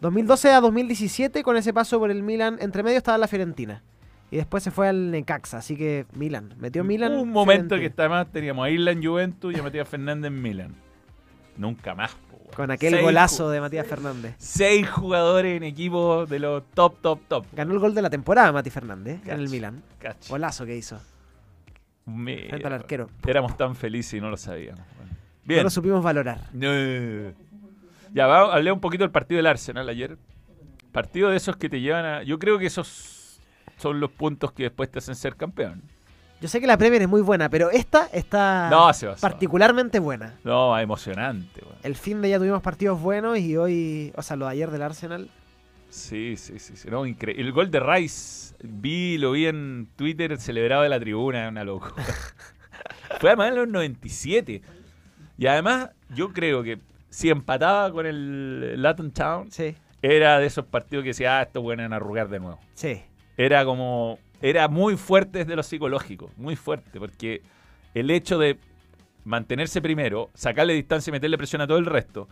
2012 0.01 0.51
a 0.51 0.61
2017, 0.61 1.45
con 1.45 1.57
ese 1.57 1.72
paso 1.72 2.01
por 2.01 2.11
el 2.11 2.24
Milan. 2.24 2.59
Entre 2.61 2.82
medio 2.82 2.99
estaba 2.99 3.18
la 3.18 3.28
Fiorentina. 3.28 3.84
Y 4.30 4.36
después 4.36 4.62
se 4.62 4.70
fue 4.70 4.88
al 4.88 5.10
Necaxa. 5.10 5.58
Así 5.58 5.76
que 5.76 6.06
Milan. 6.12 6.54
Metió 6.58 6.84
Milan. 6.84 7.12
un 7.14 7.30
momento 7.30 7.74
que 7.76 7.80
Fiorentina. 7.80 8.04
además 8.04 8.32
teníamos 8.32 8.66
a 8.66 8.70
Isla 8.70 8.90
en 8.90 9.02
Juventus 9.04 9.54
y 9.54 9.58
a 9.58 9.62
Matías 9.62 9.88
Fernández 9.88 10.28
en 10.30 10.42
Milan. 10.42 10.74
Nunca 11.56 11.94
más. 11.94 12.14
po. 12.30 12.38
Con 12.54 12.70
aquel 12.70 12.92
Seis 12.92 13.02
golazo 13.02 13.50
de 13.50 13.60
Matías 13.60 13.86
Fernández. 13.86 14.34
Seis 14.38 14.88
jugadores 14.88 15.56
en 15.56 15.62
equipos 15.62 16.28
de 16.28 16.38
los 16.38 16.62
top, 16.74 17.00
top, 17.00 17.20
top. 17.28 17.46
Ganó 17.52 17.72
el 17.72 17.78
gol 17.78 17.94
de 17.94 18.02
la 18.02 18.10
temporada 18.10 18.52
Mati 18.52 18.70
Fernández 18.70 19.20
en 19.26 19.40
el 19.40 19.48
Milan. 19.48 19.82
cacho. 19.98 20.28
Golazo 20.30 20.64
que 20.66 20.76
hizo. 20.76 21.00
Mira, 22.06 22.48
Frente 22.48 22.66
al 22.66 22.72
arquero. 22.74 23.10
Éramos 23.26 23.56
tan 23.56 23.74
felices 23.76 24.14
y 24.14 24.20
no 24.20 24.30
lo 24.30 24.36
sabíamos. 24.36 24.80
Bueno. 24.96 25.12
No 25.58 25.62
lo 25.64 25.70
supimos 25.70 26.02
valorar. 26.02 26.40
No. 26.52 26.68
Ya, 28.14 28.26
va, 28.26 28.54
hablé 28.54 28.72
un 28.72 28.80
poquito 28.80 29.04
del 29.04 29.10
partido 29.10 29.36
del 29.38 29.46
Arsenal 29.46 29.88
ayer. 29.88 30.16
Partido 30.92 31.28
de 31.30 31.36
esos 31.36 31.56
que 31.56 31.68
te 31.68 31.80
llevan 31.80 32.04
a. 32.06 32.22
Yo 32.22 32.38
creo 32.38 32.58
que 32.58 32.66
esos 32.66 32.86
son 33.76 34.00
los 34.00 34.10
puntos 34.10 34.52
que 34.52 34.64
después 34.64 34.90
te 34.90 34.98
hacen 34.98 35.14
ser 35.14 35.36
campeón. 35.36 35.82
Yo 36.40 36.46
sé 36.48 36.60
que 36.60 36.66
la 36.68 36.76
Premier 36.78 37.02
es 37.02 37.08
muy 37.08 37.20
buena, 37.20 37.48
pero 37.48 37.70
esta 37.70 38.06
está 38.12 38.68
No, 38.70 38.92
se 38.94 39.06
pasó. 39.08 39.20
particularmente 39.20 39.98
buena. 39.98 40.34
No, 40.44 40.78
emocionante. 40.78 41.62
weón. 41.64 41.76
El 41.82 41.96
fin 41.96 42.22
de 42.22 42.30
ya 42.30 42.38
tuvimos 42.38 42.62
partidos 42.62 43.00
buenos 43.00 43.38
y 43.38 43.56
hoy, 43.56 44.12
o 44.16 44.22
sea, 44.22 44.36
lo 44.36 44.46
de 44.46 44.52
ayer 44.52 44.70
del 44.70 44.82
Arsenal. 44.82 45.28
Sí, 45.90 46.36
sí, 46.36 46.58
sí. 46.60 46.76
sí. 46.76 46.88
No, 46.90 47.06
incre- 47.06 47.34
El 47.38 47.50
gol 47.50 47.70
de 47.72 47.80
Rice, 47.80 48.54
vi, 48.62 49.18
lo 49.18 49.32
vi 49.32 49.46
en 49.46 49.88
Twitter 49.96 50.38
celebrado 50.38 50.82
de 50.82 50.90
la 50.90 51.00
tribuna, 51.00 51.48
una 51.48 51.64
locura. 51.64 51.94
Fue 53.20 53.30
además 53.30 53.48
en 53.48 53.54
los 53.56 53.68
97. 53.68 54.62
Y 55.38 55.46
además, 55.46 55.90
yo 56.14 56.32
creo 56.32 56.62
que 56.62 56.78
si 57.10 57.30
empataba 57.30 57.90
con 57.90 58.06
el 58.06 58.80
Latin 58.80 59.10
Town, 59.12 59.50
Sí, 59.50 59.74
era 60.02 60.38
de 60.38 60.46
esos 60.46 60.66
partidos 60.66 61.02
que 61.02 61.08
decía, 61.08 61.38
ah, 61.38 61.42
estos 61.42 61.62
buenos 61.62 61.90
a 61.90 61.96
arrugar 61.96 62.28
de 62.28 62.38
nuevo. 62.38 62.60
sí. 62.74 63.02
Era 63.39 63.64
como. 63.64 64.18
Era 64.43 64.68
muy 64.68 64.97
fuerte 64.97 65.39
desde 65.39 65.57
lo 65.57 65.62
psicológico, 65.62 66.30
muy 66.36 66.55
fuerte, 66.55 66.99
porque 67.01 67.43
el 67.95 68.11
hecho 68.11 68.39
de 68.39 68.59
mantenerse 69.24 69.80
primero, 69.80 70.30
sacarle 70.34 70.74
distancia 70.74 71.11
y 71.11 71.12
meterle 71.12 71.39
presión 71.39 71.62
a 71.62 71.66
todo 71.66 71.78
el 71.78 71.86
resto, 71.86 72.28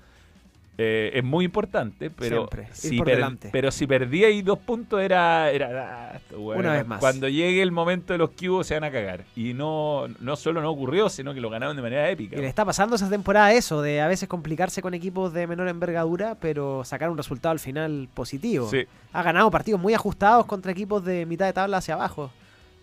eh, 0.79 1.11
es 1.15 1.25
muy 1.25 1.45
importante, 1.47 2.11
pero 2.11 2.49
Siempre, 2.49 2.69
si, 2.73 3.01
per- 3.01 3.51
pero 3.51 3.71
si 3.71 3.87
perdía 3.87 4.27
ahí 4.27 4.43
dos 4.43 4.59
puntos 4.59 5.01
era, 5.01 5.51
era 5.51 6.21
bueno, 6.37 6.61
Una 6.61 6.73
vez 6.75 6.87
más. 6.87 7.01
Cuando 7.01 7.29
llegue 7.29 7.63
el 7.63 7.73
momento 7.73 8.13
de 8.13 8.19
los 8.19 8.31
cubos 8.31 8.67
se 8.67 8.75
van 8.75 8.85
a 8.85 8.91
cagar. 8.91 9.25
Y 9.35 9.55
no, 9.55 10.07
no 10.21 10.37
solo 10.37 10.61
no 10.61 10.71
ocurrió, 10.71 11.09
sino 11.09 11.33
que 11.33 11.41
lo 11.41 11.49
ganaron 11.49 11.77
de 11.77 11.83
manera 11.83 12.11
épica. 12.11 12.37
Y 12.37 12.41
le 12.41 12.47
está 12.49 12.65
pasando 12.65 12.97
esa 12.97 13.09
temporada 13.09 13.53
eso, 13.53 13.81
de 13.81 14.01
a 14.03 14.07
veces 14.07 14.29
complicarse 14.29 14.83
con 14.83 14.93
equipos 14.93 15.33
de 15.33 15.47
menor 15.47 15.69
envergadura, 15.69 16.35
pero 16.35 16.85
sacar 16.85 17.09
un 17.11 17.17
resultado 17.17 17.53
al 17.53 17.59
final 17.59 18.09
positivo. 18.13 18.69
Sí. 18.69 18.85
Ha 19.13 19.23
ganado 19.23 19.51
partidos 19.51 19.81
muy 19.81 19.95
ajustados 19.95 20.45
contra 20.47 20.73
equipos 20.73 21.05
de 21.05 21.25
mitad 21.25 21.47
de 21.47 21.53
tabla 21.55 21.79
hacia 21.79 21.95
abajo. 21.95 22.31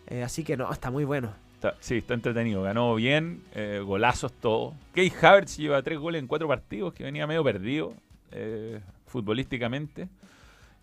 Eh, 0.07 0.23
así 0.23 0.43
que 0.43 0.57
no, 0.57 0.71
está 0.71 0.89
muy 0.91 1.03
bueno. 1.05 1.29
Está- 1.67 1.77
sí, 1.79 1.97
está 1.97 2.13
entretenido. 2.13 2.61
Ganó 2.63 2.93
bien, 2.95 3.41
eh, 3.53 3.81
golazos 3.85 4.33
todo. 4.33 4.73
Key 4.93 5.11
Havertz 5.21 5.57
lleva 5.57 5.81
tres 5.81 5.97
goles 5.97 6.19
en 6.21 6.27
cuatro 6.27 6.47
partidos, 6.47 6.93
que 6.93 7.03
venía 7.03 7.25
medio 7.25 7.43
perdido 7.43 7.93
eh, 8.31 8.81
futbolísticamente. 9.05 10.09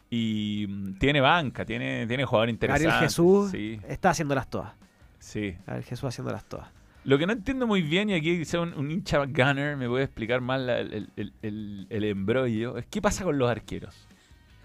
Y 0.08 0.66
mm, 0.68 0.98
tiene 0.98 1.20
banca, 1.20 1.64
tiene, 1.64 2.06
tiene 2.06 2.24
jugador 2.24 2.48
interesante. 2.48 2.86
Gabriel 2.88 3.08
Jesús 3.08 3.50
Sí, 3.50 3.78
está 3.88 4.10
haciéndolas 4.10 4.48
todas. 4.48 4.72
sí. 5.18 5.54
Gabriel 5.66 5.84
Jesús 5.84 6.04
haciéndolas 6.08 6.44
todas. 6.44 6.68
Lo 7.04 7.16
que 7.18 7.26
no 7.26 7.32
entiendo 7.32 7.66
muy 7.66 7.80
bien, 7.82 8.10
y 8.10 8.14
aquí 8.14 8.38
quizá 8.38 8.60
un, 8.60 8.74
un 8.74 8.90
hincha 8.90 9.18
gunner 9.24 9.76
me 9.76 9.88
puede 9.88 10.04
explicar 10.04 10.40
más 10.40 10.60
la- 10.60 10.80
el, 10.80 11.08
el- 11.16 11.32
el- 11.42 11.86
el 11.90 12.04
embrollo, 12.04 12.76
es 12.78 12.86
qué 12.86 13.00
pasa 13.02 13.24
con 13.24 13.38
los 13.38 13.50
arqueros. 13.50 14.06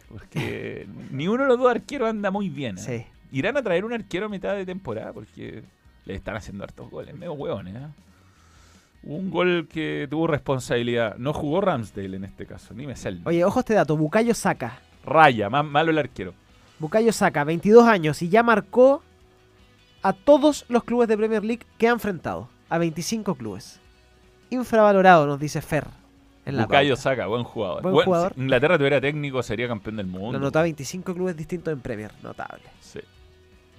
Porque 0.10 0.88
ni 1.12 1.28
uno 1.28 1.44
de 1.44 1.50
los 1.50 1.60
dos 1.60 1.70
arqueros 1.72 2.10
anda 2.10 2.32
muy 2.32 2.50
bien. 2.50 2.78
¿eh? 2.78 2.82
Sí. 2.82 3.06
Irán 3.38 3.58
a 3.58 3.62
traer 3.64 3.86
un 3.86 3.94
arquero 3.94 4.28
a 4.28 4.30
mitad 4.30 4.56
de 4.56 4.66
temporada 4.66 5.12
porque 5.14 5.64
le 6.06 6.16
están 6.16 6.36
haciendo 6.36 6.64
hartos 6.64 6.90
goles, 6.90 7.16
medio 7.16 7.34
hueones. 7.34 7.76
¿eh? 7.76 7.88
Un 9.04 9.30
gol 9.30 9.68
que 9.72 10.08
tuvo 10.10 10.28
responsabilidad. 10.28 11.16
No 11.18 11.34
jugó 11.34 11.62
Ramsdale 11.62 12.18
en 12.18 12.24
este 12.24 12.46
caso, 12.46 12.74
ni 12.74 12.88
me 12.88 12.96
sé 12.96 13.10
el 13.10 13.22
Oye, 13.26 13.44
ojo 13.44 13.60
este 13.60 13.74
dato. 13.74 13.98
Bucayo 13.98 14.34
Saca. 14.34 14.80
Raya, 15.06 15.50
más 15.50 15.66
malo 15.66 15.92
el 15.92 15.98
arquero. 15.98 16.34
Bucayo 16.80 17.14
Saca, 17.14 17.44
22 17.44 17.88
años 17.88 18.22
y 18.22 18.30
ya 18.30 18.42
marcó 18.42 19.04
a 20.02 20.14
todos 20.14 20.66
los 20.70 20.84
clubes 20.84 21.08
de 21.08 21.18
Premier 21.18 21.44
League 21.44 21.66
que 21.78 21.88
ha 21.88 21.92
enfrentado. 21.92 22.50
a 22.70 22.78
25 22.80 23.36
clubes. 23.36 23.80
Infravalorado, 24.50 25.28
nos 25.28 25.40
dice 25.40 25.62
Fer. 25.62 25.86
En 26.46 26.58
la 26.58 26.64
Bukayo 26.64 26.96
pauta. 26.96 27.02
Saka, 27.02 27.28
buen 27.28 27.44
jugador. 27.44 27.82
Buen 27.84 28.06
jugador. 28.06 28.34
Si 28.34 28.42
Inglaterra 28.42 28.78
tuviera 28.78 29.02
técnico, 29.02 29.42
sería 29.44 29.68
campeón 29.68 29.98
del 29.98 30.08
mundo. 30.08 30.34
Lo 30.34 30.38
anotó 30.38 30.60
a 30.60 30.64
25 30.64 31.14
clubes 31.14 31.36
distintos 31.36 31.72
en 31.74 31.80
Premier. 31.80 32.12
Notable. 32.22 32.64
Sí. 32.82 33.00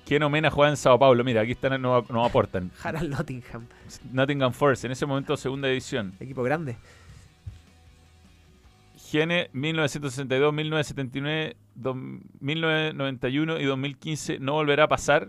¿Quién 0.07 0.23
Omena 0.23 0.51
juega 0.51 0.71
en 0.71 0.77
Sao 0.77 0.99
Paulo? 0.99 1.23
Mira, 1.25 1.41
aquí 1.43 1.53
están, 1.53 1.83
no, 1.83 2.07
no 2.09 2.25
aportan. 2.25 2.71
Harald 2.83 3.11
Nottingham. 3.11 3.67
Nottingham 4.13 4.53
Forest, 4.53 4.85
en 4.85 4.93
ese 4.93 5.05
momento 5.05 5.37
segunda 5.37 5.67
división. 5.69 6.15
Equipo 6.21 6.43
grande. 6.45 6.77
Gene 8.97 9.51
1962, 9.53 10.53
1979, 10.55 11.57
dos- 11.75 11.97
1991 12.41 13.59
y 13.61 13.65
2015 13.65 14.39
no 14.39 14.53
volverá 14.53 14.85
a 14.85 14.89
pasar. 14.89 15.29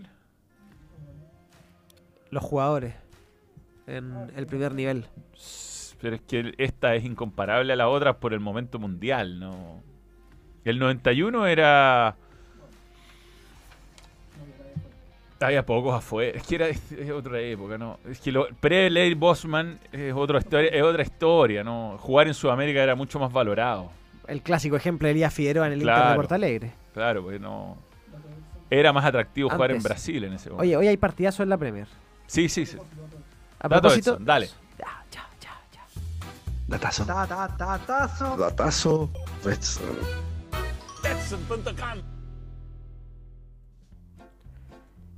Los 2.30 2.42
jugadores. 2.44 2.94
En 3.86 4.12
el 4.36 4.46
primer 4.46 4.74
nivel. 4.74 5.06
Pero 6.00 6.14
es 6.16 6.22
que 6.22 6.54
esta 6.58 6.94
es 6.94 7.04
incomparable 7.04 7.72
a 7.72 7.76
la 7.76 7.88
otra 7.88 8.18
por 8.20 8.32
el 8.32 8.40
momento 8.40 8.78
mundial, 8.78 9.40
¿no? 9.40 9.82
El 10.64 10.78
91 10.78 11.46
era... 11.46 12.16
Había 15.40 15.64
pocos 15.64 15.94
afuera. 15.94 16.36
Es 16.36 16.46
que 16.46 16.56
era 16.56 16.68
es, 16.68 16.92
es 16.92 17.10
otra 17.10 17.40
época, 17.40 17.78
¿no? 17.78 17.98
Es 18.08 18.18
que 18.20 18.32
lo, 18.32 18.48
pre-Ley 18.48 19.14
Bosman 19.14 19.78
es, 19.92 20.12
otra 20.12 20.38
historia, 20.38 20.70
es 20.70 20.82
otra 20.82 21.02
historia, 21.02 21.62
¿no? 21.62 21.96
Jugar 21.98 22.26
en 22.26 22.34
Sudamérica 22.34 22.82
era 22.82 22.94
mucho 22.94 23.18
más 23.18 23.32
valorado. 23.32 23.90
El 24.26 24.42
clásico 24.42 24.76
ejemplo 24.76 25.06
de 25.06 25.12
Elías 25.12 25.32
Figueroa 25.32 25.66
en 25.68 25.74
el 25.74 25.80
Inter 25.80 25.94
de 25.94 26.00
Claro. 26.00 26.16
Porto 26.16 26.34
Alegre. 26.34 26.72
Claro, 26.92 27.22
porque 27.22 27.38
no... 27.38 27.78
Era 28.70 28.92
más 28.92 29.04
atractivo 29.04 29.48
jugar 29.48 29.70
en. 29.70 29.82
Brasil 29.82 30.24
en 30.24 30.34
ese 30.34 30.50
momento. 30.50 30.62
Oye, 30.62 30.76
hoy 30.76 30.88
hay 30.88 30.96
partidazo 30.98 31.42
en 31.42 31.48
la 31.48 31.56
Premier. 31.56 31.86
Sí, 32.26 32.50
sí, 32.50 32.66
sí. 32.66 32.76
A 33.60 33.68
Dato 33.68 33.80
propósito, 33.80 34.10
Edson, 34.12 34.24
dale. 34.26 34.48
Datazo. 36.68 37.04
Datazo. 37.06 38.36
Datazo. 38.36 39.10
Betson. 39.42 39.96
Betson.com. 41.02 42.17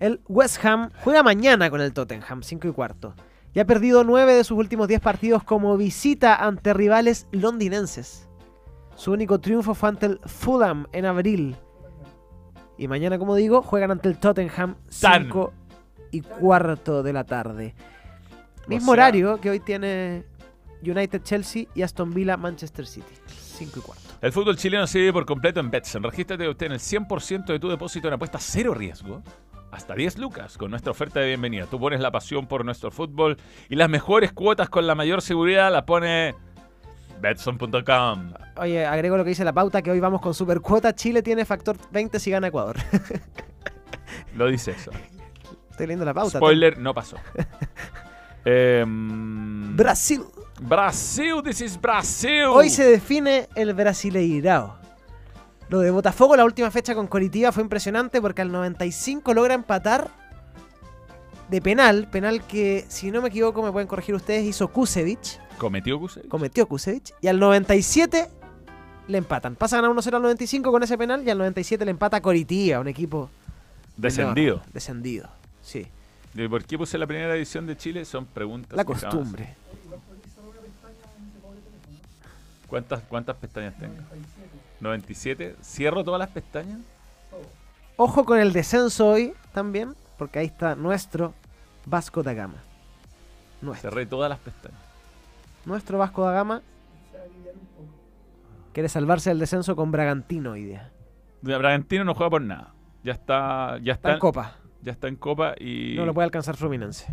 El 0.00 0.20
West 0.28 0.64
Ham 0.64 0.90
juega 1.04 1.22
mañana 1.22 1.70
con 1.70 1.80
el 1.80 1.92
Tottenham, 1.92 2.42
5 2.42 2.68
y 2.68 2.72
cuarto. 2.72 3.14
Y 3.52 3.60
ha 3.60 3.66
perdido 3.66 4.02
9 4.04 4.34
de 4.34 4.44
sus 4.44 4.56
últimos 4.58 4.88
10 4.88 5.00
partidos 5.00 5.42
como 5.44 5.76
visita 5.76 6.34
ante 6.36 6.72
rivales 6.74 7.26
londinenses. 7.32 8.28
Su 8.96 9.12
único 9.12 9.40
triunfo 9.40 9.74
fue 9.74 9.88
ante 9.90 10.06
el 10.06 10.20
Fulham 10.24 10.86
en 10.92 11.04
abril. 11.06 11.56
Y 12.78 12.88
mañana, 12.88 13.18
como 13.18 13.34
digo, 13.34 13.60
juegan 13.62 13.90
ante 13.90 14.08
el 14.08 14.18
Tottenham 14.18 14.76
Tan. 15.00 15.24
5 15.24 15.52
y 16.12 16.22
cuarto 16.22 17.02
de 17.02 17.12
la 17.12 17.24
tarde. 17.24 17.74
Mismo 18.68 18.86
sea- 18.86 19.04
horario 19.04 19.40
que 19.40 19.50
hoy 19.50 19.60
tiene 19.60 20.24
United 20.82 21.22
Chelsea 21.22 21.64
y 21.74 21.82
Aston 21.82 22.14
Villa 22.14 22.36
Manchester 22.36 22.86
City. 22.86 23.12
5 23.26 23.78
y 23.78 23.82
cuarto. 23.82 24.02
El 24.22 24.32
fútbol 24.32 24.56
chileno 24.56 24.86
se 24.86 24.98
vive 24.98 25.12
por 25.12 25.26
completo 25.26 25.60
en 25.60 25.70
Betson. 25.70 26.02
Regístrate 26.02 26.44
y 26.44 26.46
obtén 26.46 26.72
el 26.72 26.78
100% 26.78 27.46
de 27.52 27.58
tu 27.58 27.68
depósito 27.68 28.08
en 28.08 28.14
apuestas 28.14 28.42
cero 28.48 28.72
riesgo. 28.74 29.22
Hasta 29.70 29.94
10 29.94 30.18
lucas 30.18 30.58
con 30.58 30.70
nuestra 30.70 30.90
oferta 30.90 31.20
de 31.20 31.28
bienvenida. 31.28 31.66
Tú 31.66 31.78
pones 31.78 32.00
la 32.00 32.10
pasión 32.10 32.46
por 32.46 32.64
nuestro 32.64 32.90
fútbol 32.90 33.36
y 33.68 33.76
las 33.76 33.88
mejores 33.88 34.32
cuotas 34.32 34.68
con 34.68 34.86
la 34.86 34.94
mayor 34.94 35.22
seguridad 35.22 35.70
la 35.70 35.86
pone 35.86 36.34
Betson.com. 37.20 38.32
Oye, 38.56 38.84
agrego 38.84 39.16
lo 39.16 39.24
que 39.24 39.30
dice 39.30 39.44
la 39.44 39.52
pauta, 39.52 39.82
que 39.82 39.90
hoy 39.90 40.00
vamos 40.00 40.20
con 40.20 40.34
supercuota. 40.34 40.94
Chile 40.94 41.22
tiene 41.22 41.44
factor 41.44 41.76
20 41.92 42.18
si 42.18 42.30
gana 42.30 42.48
Ecuador. 42.48 42.76
Lo 44.36 44.46
dice 44.46 44.72
eso. 44.72 44.90
Estoy 45.70 45.86
leyendo 45.86 46.04
la 46.04 46.14
pauta. 46.14 46.38
Spoiler, 46.38 46.78
no 46.78 46.94
pasó. 46.94 47.16
Em, 48.44 49.76
Brasil. 49.76 50.24
Brasil, 50.62 51.42
this 51.44 51.60
is 51.60 51.78
Brasil. 51.78 52.46
Hoy 52.46 52.70
se 52.70 52.84
define 52.84 53.48
el 53.54 53.74
Brasileirao. 53.74 54.79
Lo 55.70 55.78
de 55.78 55.92
Botafogo, 55.92 56.34
la 56.34 56.44
última 56.44 56.68
fecha 56.72 56.96
con 56.96 57.06
Coritiba, 57.06 57.52
fue 57.52 57.62
impresionante 57.62 58.20
porque 58.20 58.42
al 58.42 58.50
95 58.50 59.32
logra 59.34 59.54
empatar 59.54 60.10
de 61.48 61.62
penal. 61.62 62.08
Penal 62.10 62.44
que, 62.44 62.84
si 62.88 63.12
no 63.12 63.22
me 63.22 63.28
equivoco, 63.28 63.62
me 63.62 63.70
pueden 63.70 63.86
corregir 63.86 64.16
ustedes, 64.16 64.44
hizo 64.44 64.66
Kusevich. 64.66 65.38
¿Cometió 65.58 66.00
Kusevich? 66.00 66.28
Cometió 66.28 66.66
Kusevich. 66.66 67.12
Y 67.20 67.28
al 67.28 67.38
97 67.38 68.28
le 69.06 69.18
empatan. 69.18 69.54
Pasan 69.54 69.84
a 69.84 69.88
1-0 69.88 70.12
al 70.12 70.22
95 70.22 70.72
con 70.72 70.82
ese 70.82 70.98
penal 70.98 71.22
y 71.24 71.30
al 71.30 71.38
97 71.38 71.84
le 71.84 71.92
empata 71.92 72.20
Coritiba, 72.20 72.80
un 72.80 72.88
equipo 72.88 73.30
Descendido. 73.96 74.56
menor. 74.56 74.72
Descendido, 74.72 75.28
sí. 75.62 75.86
¿De 76.34 76.48
¿Por 76.48 76.64
qué 76.64 76.78
puse 76.78 76.98
la 76.98 77.06
primera 77.06 77.36
edición 77.36 77.68
de 77.68 77.76
Chile? 77.76 78.04
Son 78.04 78.26
preguntas. 78.26 78.76
La 78.76 78.84
costumbre. 78.84 79.54
¿Cuántas, 82.66 83.02
¿Cuántas 83.02 83.36
pestañas 83.36 83.76
tengo? 83.78 83.94
97. 84.80 85.56
¿Cierro 85.62 86.04
todas 86.04 86.18
las 86.18 86.28
pestañas? 86.30 86.80
Ojo 87.96 88.24
con 88.24 88.38
el 88.38 88.52
descenso 88.52 89.08
hoy 89.08 89.34
también, 89.52 89.94
porque 90.18 90.38
ahí 90.38 90.46
está 90.46 90.74
nuestro 90.74 91.34
Vasco 91.86 92.22
da 92.22 92.32
Gama. 92.32 92.62
Nuestro, 93.60 93.90
Cerré 93.90 94.06
todas 94.06 94.30
las 94.30 94.38
pestañas. 94.38 94.80
nuestro 95.66 95.98
Vasco 95.98 96.24
da 96.24 96.32
Gama 96.32 96.62
quiere 98.72 98.88
salvarse 98.88 99.30
del 99.30 99.38
descenso 99.38 99.76
con 99.76 99.90
Bragantino 99.90 100.52
hoy 100.52 100.64
día. 100.64 100.90
Bragantino 101.42 102.04
no 102.04 102.14
juega 102.14 102.30
por 102.30 102.42
nada. 102.42 102.74
Ya 103.02 103.12
está, 103.12 103.78
ya 103.82 103.92
está, 103.94 104.08
Está 104.08 104.12
en 104.12 104.18
Copa. 104.18 104.56
Ya 104.82 104.92
está 104.92 105.08
en 105.08 105.16
Copa 105.16 105.54
y. 105.58 105.94
No 105.96 106.06
lo 106.06 106.14
puede 106.14 106.24
alcanzar 106.26 106.56
Fluminense. 106.56 107.06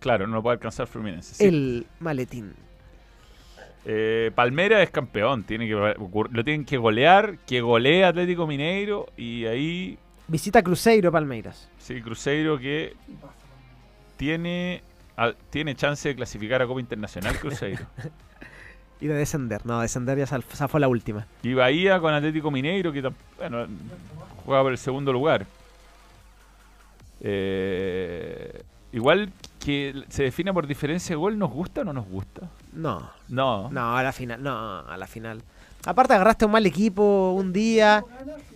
Claro, 0.00 0.26
no 0.26 0.34
lo 0.36 0.42
puede 0.42 0.54
alcanzar 0.54 0.86
Fluminense. 0.86 1.34
sí. 1.34 1.44
El 1.44 1.86
maletín. 2.00 2.54
Eh, 3.88 4.32
Palmera 4.34 4.82
es 4.82 4.90
campeón. 4.90 5.44
Tiene 5.44 5.68
que, 5.68 5.74
lo 5.74 6.44
tienen 6.44 6.64
que 6.64 6.76
golear. 6.76 7.38
Que 7.46 7.60
golee 7.60 8.04
Atlético 8.04 8.46
Mineiro. 8.46 9.06
Y 9.16 9.46
ahí. 9.46 9.98
Visita 10.26 10.62
Cruzeiro 10.62 11.12
Palmeiras. 11.12 11.70
Sí, 11.78 12.02
Cruzeiro 12.02 12.58
que 12.58 12.94
tiene, 14.16 14.82
tiene 15.50 15.76
chance 15.76 16.08
de 16.08 16.16
clasificar 16.16 16.60
a 16.62 16.66
Copa 16.66 16.80
Internacional 16.80 17.38
Cruzeiro. 17.38 17.86
Y 18.98 19.08
de 19.08 19.14
descender. 19.14 19.66
No, 19.66 19.80
descender 19.82 20.16
ya 20.16 20.26
zafó 20.26 20.78
la 20.78 20.88
última. 20.88 21.26
y 21.42 21.52
Bahía 21.52 22.00
con 22.00 22.14
Atlético 22.14 22.50
Mineiro 22.50 22.92
que 22.92 23.02
bueno, 23.36 23.66
juega 24.46 24.62
por 24.62 24.72
el 24.72 24.78
segundo 24.78 25.12
lugar. 25.12 25.46
Eh, 27.20 28.62
igual 28.92 29.30
que 29.62 30.04
se 30.08 30.22
define 30.22 30.52
por 30.54 30.66
diferencia 30.66 31.14
de 31.14 31.16
gol, 31.16 31.38
¿nos 31.38 31.50
gusta 31.50 31.82
o 31.82 31.84
no 31.84 31.92
nos 31.92 32.06
gusta? 32.06 32.48
No. 32.76 33.10
No. 33.28 33.68
No, 33.70 33.96
a 33.96 34.02
la 34.02 34.12
final. 34.12 34.42
No, 34.42 34.78
a 34.80 34.96
la 34.96 35.06
final. 35.06 35.42
Aparte 35.84 36.14
agarraste 36.14 36.44
un 36.44 36.52
mal 36.52 36.66
equipo 36.66 37.32
un 37.32 37.52
día. 37.52 38.04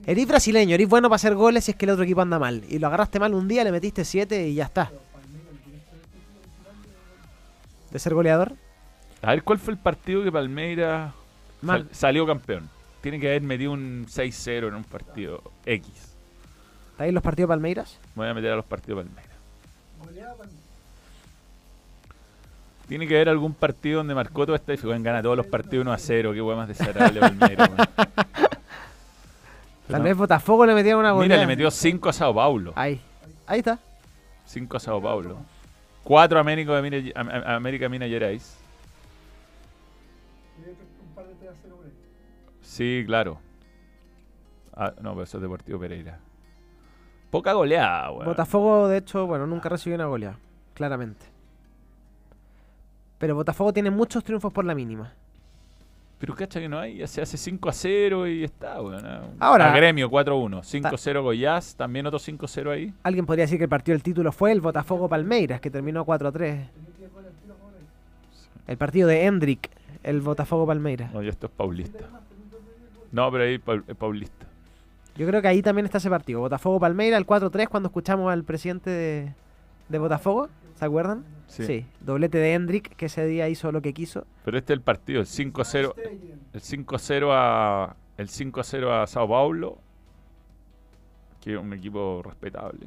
Eres 0.06 0.26
brasileño, 0.26 0.74
eres 0.74 0.88
bueno 0.88 1.08
para 1.08 1.16
hacer 1.16 1.34
goles 1.34 1.64
si 1.64 1.70
es 1.72 1.76
que 1.76 1.84
el 1.86 1.90
otro 1.92 2.04
equipo 2.04 2.20
anda 2.20 2.38
mal. 2.38 2.62
Y 2.68 2.78
lo 2.78 2.86
agarraste 2.86 3.18
mal 3.20 3.34
un 3.34 3.46
día, 3.48 3.64
le 3.64 3.72
metiste 3.72 4.04
siete 4.04 4.48
y 4.48 4.54
ya 4.54 4.64
está. 4.64 4.90
¿De 7.90 7.98
ser 7.98 8.14
goleador? 8.14 8.54
A 9.22 9.30
ver, 9.30 9.42
¿cuál 9.42 9.58
fue 9.58 9.72
el 9.74 9.78
partido 9.78 10.22
que 10.22 10.32
Palmeiras 10.32 11.12
sal- 11.66 11.88
salió 11.92 12.26
campeón? 12.26 12.68
Tiene 13.00 13.18
que 13.18 13.28
haber 13.28 13.42
metido 13.42 13.72
un 13.72 14.06
6-0 14.08 14.68
en 14.68 14.74
un 14.74 14.84
partido 14.84 15.42
X. 15.66 15.90
¿Está 16.92 17.04
ahí 17.04 17.12
los 17.12 17.22
partidos 17.22 17.48
de 17.48 17.52
Palmeiras? 17.52 17.98
Me 18.14 18.22
voy 18.22 18.28
a 18.30 18.34
meter 18.34 18.52
a 18.52 18.56
los 18.56 18.64
partidos 18.64 19.04
de 19.04 19.10
Palmeiras. 19.10 19.36
Tiene 22.90 23.06
que 23.06 23.14
haber 23.14 23.28
algún 23.28 23.54
partido 23.54 23.98
donde 23.98 24.16
marcó 24.16 24.44
toda 24.44 24.56
esta 24.56 24.72
dificultad. 24.72 25.00
Gana 25.00 25.22
todos 25.22 25.36
los 25.36 25.46
partidos 25.46 25.82
1 25.84 25.92
a 25.92 25.98
0. 25.98 26.32
Qué 26.34 26.42
hueá 26.42 26.56
más 26.56 26.66
desagradable 26.66 27.20
weón. 27.20 27.38
Tal 29.86 30.02
vez 30.02 30.16
Botafogo 30.16 30.66
le 30.66 30.74
metieron 30.74 30.98
una 30.98 31.10
Mira, 31.12 31.22
goleada. 31.22 31.40
le 31.42 31.46
metió 31.46 31.70
5 31.70 32.08
a 32.08 32.12
Sao 32.12 32.34
Paulo. 32.34 32.72
Ahí. 32.74 33.00
Ahí 33.46 33.60
está. 33.60 33.78
5 34.46 34.76
a 34.76 34.80
Sao 34.80 35.00
Paulo. 35.00 35.36
4 36.02 36.36
a 36.36 36.40
América, 36.40 36.74
de 36.80 36.82
Mina- 36.82 37.12
a- 37.14 37.52
a- 37.52 37.54
América 37.56 37.88
Minas 37.88 38.08
Gerais. 38.08 38.56
Sí, 42.62 43.04
claro. 43.06 43.38
Ah, 44.74 44.92
no, 45.00 45.10
pero 45.12 45.22
eso 45.24 45.38
es 45.38 45.42
Deportivo 45.42 45.78
Pereira. 45.78 46.18
Poca 47.30 47.52
goleada, 47.52 48.10
weón. 48.10 48.24
Botafogo, 48.26 48.88
de 48.88 48.98
hecho, 48.98 49.26
bueno, 49.26 49.46
nunca 49.46 49.68
recibió 49.68 49.94
una 49.96 50.06
goleada. 50.06 50.38
Claramente. 50.74 51.26
Pero 53.20 53.36
Botafogo 53.36 53.72
tiene 53.72 53.90
muchos 53.90 54.24
triunfos 54.24 54.52
por 54.52 54.64
la 54.64 54.74
mínima. 54.74 55.12
Pero 56.18 56.34
cacha 56.34 56.58
que 56.58 56.68
no 56.68 56.78
hay, 56.78 56.96
ya 56.96 57.06
se 57.06 57.22
hace 57.22 57.36
5 57.36 57.68
a 57.68 57.72
0 57.72 58.26
y 58.26 58.42
está, 58.44 58.82
weón. 58.82 59.06
ah. 59.06 59.22
Ahora- 59.38 59.72
A 59.72 59.76
Gremio 59.76 60.10
4 60.10 60.34
a 60.34 60.38
1. 60.38 60.62
5 60.64 60.88
a 60.88 60.98
0 60.98 61.22
Goiás, 61.22 61.76
también 61.76 62.06
otro 62.06 62.18
5 62.18 62.44
a 62.46 62.48
0 62.48 62.72
ahí. 62.72 62.92
Alguien 63.04 63.24
podría 63.26 63.44
decir 63.44 63.58
que 63.58 63.64
el 63.64 63.70
partido 63.70 63.94
del 63.94 64.02
título 64.02 64.32
fue 64.32 64.50
el 64.52 64.60
Botafogo 64.60 65.08
Palmeiras, 65.08 65.60
que 65.60 65.70
terminó 65.70 66.04
4 66.04 66.28
a 66.28 66.32
3. 66.32 66.60
El 68.66 68.76
partido 68.76 69.08
de 69.08 69.24
Hendrik, 69.26 69.70
el 70.02 70.20
Botafogo 70.22 70.66
Palmeiras. 70.66 71.12
No, 71.12 71.20
esto 71.22 71.46
es 71.46 71.52
Paulista. 71.52 72.04
No, 73.12 73.30
pero 73.30 73.44
ahí 73.44 73.60
es 73.88 73.96
Paulista. 73.96 74.46
Yo 75.16 75.26
creo 75.26 75.42
que 75.42 75.48
ahí 75.48 75.60
también 75.60 75.84
está 75.86 75.98
ese 75.98 76.08
partido. 76.08 76.40
Botafogo 76.40 76.78
Palmeiras, 76.80 77.18
el 77.18 77.26
4 77.26 77.50
3, 77.50 77.68
cuando 77.68 77.88
escuchamos 77.88 78.32
al 78.32 78.44
presidente 78.44 78.88
de, 78.90 79.34
de 79.88 79.98
Botafogo. 79.98 80.48
¿Se 80.78 80.84
acuerdan? 80.84 81.24
Sí. 81.50 81.86
Doblete 82.00 82.38
de 82.38 82.54
Hendrik, 82.54 82.94
que 82.96 83.06
ese 83.06 83.26
día 83.26 83.48
hizo 83.48 83.72
lo 83.72 83.82
que 83.82 83.92
quiso. 83.92 84.26
Pero 84.44 84.56
este 84.58 84.72
es 84.72 84.78
el 84.78 84.82
partido, 84.82 85.20
el 85.20 85.26
5-0. 85.26 85.94
El 86.52 86.60
5-0 86.60 87.28
a. 87.32 87.96
El 88.16 88.28
5-0 88.28 89.02
a 89.02 89.06
Sao 89.06 89.28
Paulo. 89.28 89.78
Que 91.40 91.54
es 91.54 91.58
un 91.58 91.72
equipo 91.72 92.22
respetable. 92.24 92.86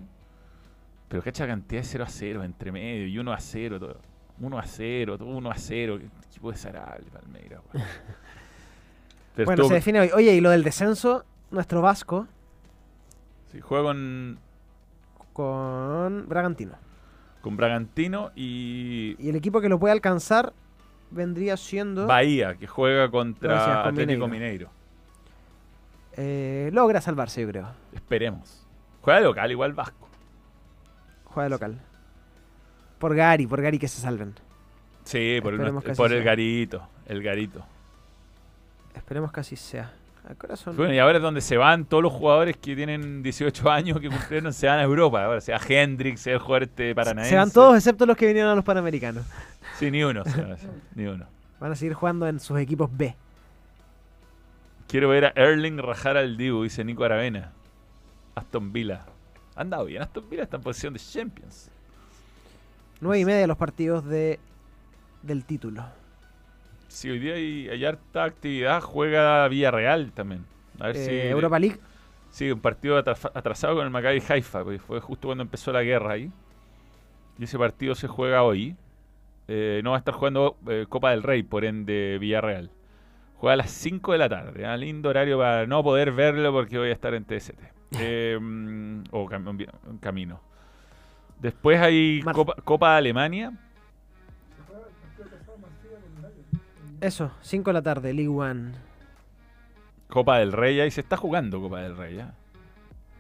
Pero 1.10 1.22
cacha 1.24 1.46
cantidad 1.48 1.82
de 1.82 1.88
0 1.88 2.04
a 2.04 2.10
0 2.10 2.44
entre 2.44 2.72
medio 2.72 3.08
y 3.08 3.18
1 3.18 3.34
a 3.34 3.40
0. 3.40 3.80
Todo. 3.80 3.98
1 4.40 4.58
a 4.60 4.64
0, 4.66 5.18
todo 5.18 5.28
1 5.30 5.52
a 5.52 5.56
0. 5.58 6.00
Qué 6.00 6.08
equipo 6.28 6.52
desagradable, 6.52 7.06
Palmeiras. 7.12 7.62
bueno, 9.36 9.52
estuvo- 9.54 9.68
se 9.68 9.74
define 9.76 10.00
hoy. 10.02 10.10
Oye, 10.14 10.34
y 10.36 10.42
lo 10.42 10.50
del 10.50 10.64
descenso, 10.64 11.24
nuestro 11.52 11.82
Vasco 11.82 12.28
sí, 13.52 13.60
juega 13.62 13.84
con, 13.86 14.40
con 15.34 16.28
Bragantino. 16.28 16.74
Con 17.44 17.58
Bragantino 17.58 18.32
y 18.36 19.16
Y 19.20 19.30
el 19.30 19.36
equipo 19.36 19.62
que 19.62 19.68
lo 19.70 19.78
puede 19.78 19.92
alcanzar 19.92 20.54
vendría 21.12 21.58
siendo. 21.58 22.08
Bahía, 22.08 22.56
que 22.56 22.66
juega 22.66 23.12
contra 23.12 23.84
con 23.84 23.94
Atlético 23.94 24.28
Mineiro. 24.28 24.30
Mineiro. 24.30 24.70
eh, 26.14 26.70
logra 26.74 27.02
salvarse, 27.02 27.42
yo 27.42 27.48
creo. 27.50 27.68
Esperemos. 27.94 28.66
Juega 29.02 29.20
de 29.20 29.26
local 29.26 29.52
igual 29.52 29.74
Vasco. 29.74 30.08
Juega 31.26 31.44
de 31.44 31.50
local. 31.50 31.82
Por 32.98 33.14
Gary, 33.16 33.46
por 33.46 33.62
Gary 33.62 33.78
que 33.78 33.88
se 33.90 34.02
salven. 34.02 34.34
Sí, 35.04 35.40
por, 35.44 35.54
el, 35.54 35.74
por 35.96 36.14
el 36.14 36.24
garito. 36.24 36.88
El 37.06 37.22
garito. 37.22 37.66
Esperemos 38.96 39.34
que 39.34 39.42
así 39.42 39.58
sea. 39.58 39.92
Al 40.28 40.38
corazón. 40.38 40.78
Bueno, 40.78 40.94
y 40.94 41.00
ahora 41.00 41.18
es 41.18 41.22
donde 41.22 41.42
se 41.42 41.58
van 41.58 41.86
todos 41.86 42.02
los 42.02 42.14
jugadores 42.14 42.56
que 42.56 42.76
tienen 42.76 43.22
18 43.24 43.70
años 43.70 44.00
que 44.00 44.10
cumplieron, 44.10 44.54
se 44.54 44.68
van 44.68 44.80
a 44.80 44.84
Europa. 44.84 45.26
Ahora 45.26 45.42
sea 45.42 45.60
Hendrix, 45.68 46.22
sea 46.22 46.34
el 46.34 46.40
jugador 46.40 46.64
este 46.64 46.96
paranaense. 46.96 47.32
Se 47.32 47.36
van 47.36 47.52
todos 47.52 47.76
excepto 47.76 48.06
los 48.06 48.16
que 48.16 48.28
vinieron 48.28 48.52
a 48.52 48.56
los 48.56 48.64
Panamericanos. 48.64 49.26
Sí, 49.78 49.92
ni 49.92 50.04
uno. 50.04 50.24
ni 50.96 51.06
uno. 51.06 51.26
Van 51.60 51.72
a 51.72 51.76
seguir 51.76 51.94
jugando 51.94 52.28
en 52.28 52.40
sus 52.40 52.58
equipos 52.60 52.90
B. 52.96 53.16
Quiero 54.88 55.10
ver 55.10 55.26
a 55.26 55.34
Erling 55.36 55.78
rajar 55.80 56.16
al 56.16 56.38
Dibu, 56.38 56.64
dice 56.64 56.84
Nico 56.86 57.04
Aravena. 57.04 57.52
Aston 58.36 58.72
Villa. 58.72 59.06
Ha 59.56 59.62
andado 59.62 59.86
bien. 59.86 60.02
Aston 60.02 60.30
Villa 60.30 60.44
está 60.44 60.58
en 60.58 60.64
posición 60.64 60.94
de 60.94 61.00
Champions. 61.00 61.70
9 63.02 63.20
y 63.20 63.26
media 63.26 63.48
los 63.48 63.58
partidos 63.58 64.06
de 64.06 64.40
del 65.22 65.46
título. 65.46 65.84
Sí, 66.94 67.10
hoy 67.10 67.18
día 67.20 67.34
hay, 67.34 67.70
hay 67.70 67.86
harta 67.86 68.24
actividad. 68.24 68.80
Juega 68.82 69.48
Villarreal 69.48 70.12
también. 70.12 70.46
A 70.80 70.88
ver 70.88 70.98
Eh, 70.98 71.06
si. 71.06 71.12
Europa 71.28 71.58
League. 71.60 71.78
Sí, 72.30 72.52
un 72.52 72.60
partido 72.60 72.98
atra- 73.04 73.32
atrasado 73.34 73.76
con 73.76 73.84
el 73.86 73.90
Maccabi 73.92 74.22
Haifa, 74.28 74.64
porque 74.64 74.80
fue 74.80 75.00
justo 75.00 75.28
cuando 75.28 75.42
empezó 75.44 75.72
la 75.72 75.82
guerra 75.84 76.14
ahí. 76.14 76.32
Y 77.40 77.44
ese 77.46 77.58
partido 77.58 77.96
se 77.96 78.08
juega 78.08 78.44
hoy. 78.44 78.76
Eh, 79.48 79.82
no 79.84 79.90
va 79.92 79.98
a 79.98 80.00
estar 80.00 80.14
jugando 80.14 80.56
eh, 80.68 80.86
Copa 80.88 81.12
del 81.12 81.24
Rey, 81.24 81.42
por 81.44 81.66
ende 81.66 82.18
Villarreal. 82.20 82.70
Juega 83.38 83.54
a 83.54 83.58
las 83.58 83.72
5 83.72 84.12
de 84.14 84.18
la 84.20 84.30
tarde. 84.30 84.66
¿ah? 84.66 84.78
Lindo 84.78 85.10
horario 85.10 85.38
para 85.40 85.66
no 85.68 85.84
poder 85.84 86.12
verlo 86.12 86.52
porque 86.54 86.78
voy 86.78 86.90
a 86.90 86.94
estar 86.94 87.14
en 87.16 87.26
TST. 87.26 87.60
Eh, 88.00 88.36
o 89.12 89.28
cam- 89.28 89.68
en 89.90 89.98
camino. 90.00 90.42
Después 91.40 91.80
hay 91.80 92.22
Copa, 92.22 92.56
Copa 92.64 92.92
de 92.94 92.98
Alemania. 92.98 93.52
Eso, 97.04 97.32
5 97.42 97.70
de 97.70 97.74
la 97.74 97.82
tarde, 97.82 98.14
League 98.14 98.30
One. 98.30 98.72
Copa 100.08 100.38
del 100.38 100.54
Rey, 100.54 100.80
ahí 100.80 100.90
se 100.90 101.02
está 101.02 101.18
jugando 101.18 101.60
Copa 101.60 101.82
del 101.82 101.98
Rey. 101.98 102.18
¿ah? 102.22 102.34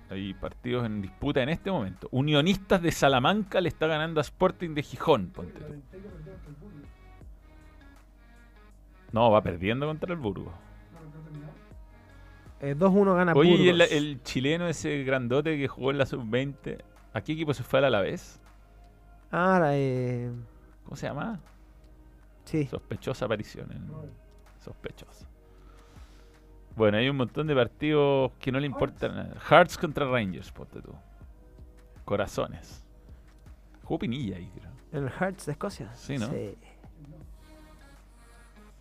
Hay 0.09 0.33
partidos 0.35 0.85
en 0.85 1.01
disputa 1.01 1.43
en 1.43 1.49
este 1.49 1.69
momento. 1.69 2.07
Unionistas 2.11 2.81
de 2.81 2.93
Salamanca 2.93 3.59
le 3.59 3.67
está 3.67 3.87
ganando 3.87 4.21
a 4.21 4.23
Sporting 4.23 4.73
de 4.73 4.83
Gijón. 4.83 5.31
ponte 5.31 5.59
tú. 5.59 5.73
No, 9.11 9.29
va 9.29 9.43
perdiendo 9.43 9.85
contra 9.85 10.13
el 10.13 10.19
Burgos. 10.19 10.53
Eh, 12.61 12.77
2-1 12.77 13.15
gana 13.17 13.33
Oye, 13.33 13.51
¿y 13.51 13.67
el, 13.67 14.23
chileno 14.23 14.69
ese 14.69 15.03
grandote 15.03 15.57
que 15.57 15.67
jugó 15.67 15.91
en 15.91 15.97
la 15.97 16.05
sub-20? 16.05 16.81
¿A 17.11 17.19
qué 17.19 17.33
equipo 17.33 17.53
se 17.53 17.63
fue 17.63 17.79
al 17.79 17.85
Alavés? 17.85 18.39
Ah, 19.29 19.59
eh, 19.73 20.31
¿Cómo 20.85 20.95
se 20.95 21.05
llama? 21.05 21.41
Sí. 22.45 22.65
Sospechosa 22.67 23.25
aparición. 23.25 23.71
en- 23.71 23.91
Sospechosa. 24.63 25.27
Bueno, 26.75 26.97
hay 26.97 27.07
un 27.09 27.17
montón 27.17 27.45
de 27.47 27.53
partidos 27.55 28.31
que 28.39 28.51
no 28.51 28.59
le 28.59 28.65
importan 28.67 29.15
nada. 29.15 29.35
Hearts 29.49 29.77
contra 29.77 30.05
Rangers, 30.09 30.51
ponte 30.51 30.81
tú. 30.81 30.93
Corazones. 32.05 32.83
Jugó 33.83 33.99
Pinilla 33.99 34.37
ahí, 34.37 34.49
creo. 34.55 34.71
¿En 34.91 35.03
el 35.03 35.09
Hearts 35.11 35.45
de 35.45 35.51
Escocia? 35.51 35.93
Sí, 35.93 36.17
¿no? 36.17 36.27
Sí. 36.27 36.55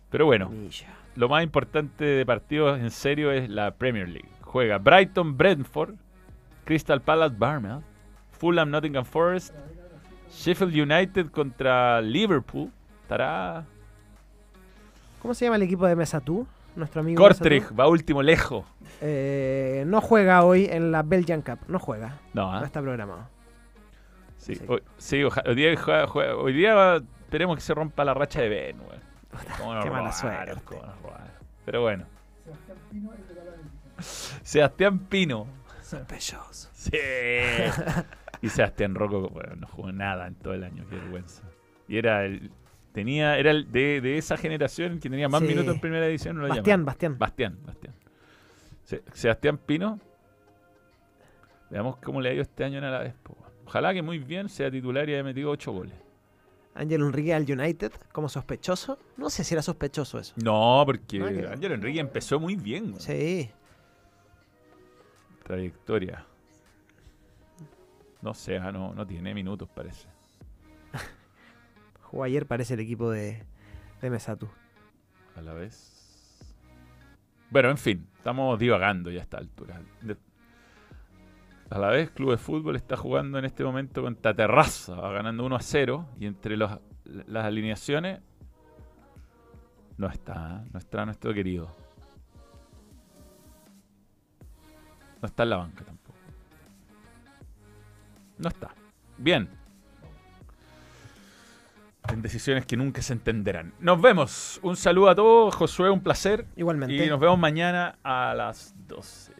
Pero 0.09 0.25
bueno, 0.25 0.49
Pinilla. 0.49 0.87
lo 1.15 1.27
más 1.29 1.43
importante 1.43 2.05
de 2.05 2.25
partidos 2.25 2.79
en 2.79 2.91
serio 2.91 3.31
es 3.31 3.49
la 3.49 3.71
Premier 3.75 4.07
League. 4.07 4.29
Juega 4.41 4.77
Brighton, 4.77 5.35
Brentford, 5.37 5.95
Crystal 6.65 7.01
Palace, 7.01 7.35
Barmouth, 7.37 7.83
Fulham, 8.31 8.69
Nottingham 8.69 9.05
Forest, 9.05 9.53
Sheffield 10.31 10.73
United 10.75 11.29
contra 11.31 12.01
Liverpool. 12.01 12.71
Estará 13.03 13.63
¿Cómo 15.21 15.33
se 15.33 15.45
llama 15.45 15.55
el 15.57 15.61
equipo 15.63 15.85
de 15.87 15.95
Mesatú? 15.95 16.45
Nuestro 16.75 17.01
amigo 17.01 17.21
Kortrijk, 17.21 17.61
Mesatú. 17.63 17.75
va 17.79 17.87
último 17.87 18.23
lejos. 18.23 18.65
Eh, 18.99 19.83
no 19.87 20.01
juega 20.01 20.43
hoy 20.43 20.65
en 20.65 20.91
la 20.91 21.03
Belgian 21.03 21.41
Cup. 21.41 21.59
No 21.67 21.79
juega. 21.79 22.17
No. 22.33 22.51
No 22.59 22.65
está 22.65 22.81
programado. 22.81 23.27
Sí, 24.37 24.55
Sí. 24.55 24.65
hoy, 24.67 24.81
sí, 24.97 25.23
oja- 25.23 25.43
hoy 25.45 25.55
día, 25.55 25.75
juega- 25.77 26.07
juega- 26.07 26.35
hoy 26.35 26.53
día 26.53 26.95
esperemos 27.21 27.55
que 27.55 27.61
se 27.61 27.73
rompa 27.73 28.03
la 28.03 28.13
racha 28.13 28.41
de 28.41 28.49
Ben, 28.49 28.77
nos 28.77 29.83
Qué 29.83 29.89
mala 29.89 30.11
suerte. 30.11 30.55
Pero 31.65 31.81
bueno. 31.81 32.05
Sebastián 34.43 34.99
Pino. 34.99 35.47
Sospechoso. 35.81 36.69
Sí. 36.73 36.91
y 38.41 38.49
Sebastián 38.49 38.95
Rocco, 38.95 39.29
bueno, 39.29 39.55
no 39.55 39.67
jugó 39.67 39.91
nada 39.91 40.27
en 40.27 40.35
todo 40.35 40.53
el 40.53 40.63
año, 40.63 40.85
qué 40.89 40.95
vergüenza. 40.97 41.43
Y 41.87 41.97
era 41.97 42.25
el, 42.25 42.51
tenía, 42.93 43.37
era 43.37 43.51
el 43.51 43.71
de, 43.71 43.99
de 44.01 44.17
esa 44.17 44.37
generación 44.37 44.99
que 44.99 45.09
tenía 45.09 45.27
más 45.27 45.41
Sí. 45.41 45.47
minutos 45.47 45.73
en 45.75 45.81
primera 45.81 46.05
edición, 46.07 46.35
no 46.37 46.43
lo 46.43 46.47
Bastián, 46.49 46.65
llamaban. 46.65 46.85
Bastián. 46.85 47.17
Bastián, 47.17 47.57
Bastián. 47.65 47.93
Se- 48.83 49.03
Sebastián 49.13 49.57
Pino. 49.57 49.99
Veamos 51.69 51.97
cómo 51.97 52.21
le 52.21 52.29
ha 52.29 52.33
ido 52.33 52.43
este 52.43 52.63
año 52.63 52.77
en 52.77 52.83
Alavés. 52.83 53.13
Ojalá 53.65 53.93
que 53.93 54.01
muy 54.01 54.19
bien 54.19 54.47
sea 54.49 54.69
titular 54.69 55.09
y 55.09 55.13
haya 55.13 55.23
metido 55.23 55.49
8 55.49 55.71
goles. 55.71 55.95
Ángel 56.75 57.01
Enrique 57.01 57.33
al 57.33 57.43
United 57.49 57.91
como 58.11 58.29
sospechoso. 58.29 58.97
No 59.17 59.29
sé 59.29 59.43
si 59.43 59.53
era 59.55 59.61
sospechoso 59.61 60.19
eso. 60.19 60.33
No, 60.43 60.83
porque 60.85 61.19
Nada 61.19 61.31
que- 61.31 61.47
Ángel 61.47 61.71
Enrique 61.71 61.99
empezó 61.99 62.39
muy 62.39 62.55
bien. 62.55 62.85
weón. 62.89 62.99
Sí. 62.99 63.49
Trayectoria. 65.43 66.25
No 68.21 68.33
sé, 68.33 68.57
ah, 68.57 68.71
no, 68.71 68.93
no 68.93 69.05
tiene 69.05 69.33
minutos, 69.33 69.67
parece. 69.73 70.07
Jugó 72.13 72.25
ayer, 72.25 72.45
parece 72.45 72.75
el 72.75 72.79
equipo 72.79 73.09
de, 73.09 73.43
de 73.99 74.09
Mesatu. 74.11 74.47
A 75.35 75.41
la 75.41 75.51
vez. 75.53 76.45
Bueno, 77.49 77.71
en 77.71 77.77
fin, 77.79 78.07
estamos 78.15 78.59
divagando 78.59 79.09
ya 79.09 79.21
a 79.21 79.23
esta 79.23 79.39
altura. 79.39 79.81
A 81.71 81.79
la 81.79 81.87
vez, 81.87 82.11
Club 82.11 82.29
de 82.29 82.37
Fútbol 82.37 82.75
está 82.75 82.97
jugando 82.97 83.39
en 83.39 83.45
este 83.45 83.63
momento 83.63 84.03
contra 84.03 84.35
Terraza, 84.35 84.93
va 84.93 85.11
ganando 85.11 85.43
1 85.43 85.55
a 85.55 85.59
0. 85.59 86.07
Y 86.19 86.27
entre 86.27 86.55
las 86.55 86.79
alineaciones, 87.33 88.21
no 89.97 90.07
está, 90.07 90.65
no 90.71 90.77
está 90.77 91.05
nuestro 91.05 91.33
querido. 91.33 91.75
No 95.19 95.25
está 95.25 95.41
en 95.41 95.49
la 95.49 95.57
banca 95.57 95.83
tampoco. 95.83 96.19
No 98.37 98.49
está. 98.49 98.69
Bien. 99.17 99.62
En 102.13 102.21
decisiones 102.21 102.65
que 102.65 102.77
nunca 102.77 103.01
se 103.01 103.13
entenderán. 103.13 103.73
Nos 103.79 104.01
vemos. 104.01 104.59
Un 104.63 104.75
saludo 104.75 105.09
a 105.09 105.15
todos. 105.15 105.55
Josué, 105.55 105.89
un 105.89 106.01
placer. 106.01 106.45
Igualmente. 106.55 106.93
Y 107.05 107.09
nos 107.09 107.19
vemos 107.19 107.37
mañana 107.39 107.97
a 108.03 108.33
las 108.35 108.73
12. 108.87 109.33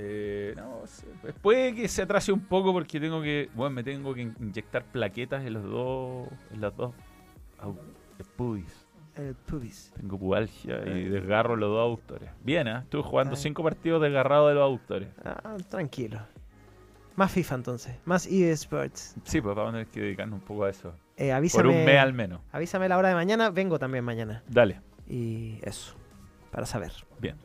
Eh, 0.00 0.54
no, 0.56 0.82
puede 1.42 1.74
que 1.74 1.88
se 1.88 2.02
atrase 2.02 2.30
un 2.30 2.40
poco 2.40 2.72
porque 2.72 3.00
tengo 3.00 3.20
que. 3.20 3.48
Bueno, 3.54 3.74
me 3.74 3.82
tengo 3.82 4.14
que 4.14 4.22
inyectar 4.22 4.84
plaquetas 4.84 5.44
en 5.44 5.54
los 5.54 5.64
dos. 5.64 6.28
En 6.52 6.60
las 6.60 6.76
dos. 6.76 6.94
au- 7.60 7.76
pubis. 8.36 8.86
El 9.16 9.34
pubis. 9.34 9.92
Tengo 9.96 10.16
pubalgia 10.16 10.86
y 10.86 11.04
desgarro 11.08 11.56
los 11.56 11.68
dos 11.70 11.80
aductores. 11.84 12.30
Bien, 12.44 12.68
¿eh? 12.68 12.78
Estuve 12.84 13.02
jugando 13.02 13.34
cinco 13.34 13.64
partidos 13.64 14.00
desgarrados 14.00 14.50
de 14.50 14.54
los 14.54 14.62
aductores. 14.62 15.08
Ah, 15.24 15.56
tranquilo. 15.68 16.20
Más 17.18 17.32
FIFA 17.32 17.54
entonces. 17.56 17.96
Más 18.04 18.26
eSports. 18.26 19.16
Sí, 19.24 19.40
pues 19.40 19.56
vamos 19.56 19.70
a 19.70 19.72
tener 19.72 19.88
que 19.88 20.00
dedicarnos 20.00 20.38
un 20.38 20.46
poco 20.46 20.62
a 20.62 20.70
eso. 20.70 20.94
Eh, 21.16 21.32
avísame, 21.32 21.64
Por 21.64 21.74
un 21.74 21.84
mes 21.84 21.98
al 21.98 22.12
menos. 22.12 22.40
Avísame 22.52 22.88
la 22.88 22.96
hora 22.96 23.08
de 23.08 23.16
mañana. 23.16 23.50
Vengo 23.50 23.76
también 23.76 24.04
mañana. 24.04 24.44
Dale. 24.46 24.80
Y 25.08 25.58
eso. 25.62 25.96
Para 26.52 26.64
saber. 26.64 26.92
Bien. 27.18 27.36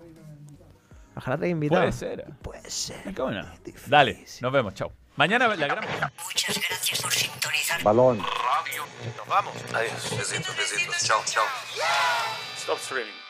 Ojalá 1.16 1.40
te 1.40 1.46
haya 1.46 1.54
invitado. 1.54 1.82
Puede 1.82 1.92
ser. 1.92 2.24
Puede 2.44 2.70
ser. 2.70 3.02
¿Y 3.10 3.14
cómo 3.14 3.32
no? 3.32 3.48
Dale, 3.88 4.24
nos 4.42 4.54
vemos, 4.54 4.76
chao. 4.76 4.92
Mañana 5.16 5.48
la 5.48 5.56
gran. 5.56 5.84
Muchas 6.24 6.62
gracias 6.70 7.02
por 7.02 7.12
sintonizar. 7.12 7.82
Balón. 7.82 8.20
Radio. 8.20 8.84
Nos 9.18 9.28
vamos. 9.28 9.56
Adiós. 9.74 10.16
Besitos, 10.16 10.56
besitos. 10.56 11.04
Chao, 11.04 11.20
chao. 11.26 11.46
Stop 12.58 12.78
streaming. 12.78 13.23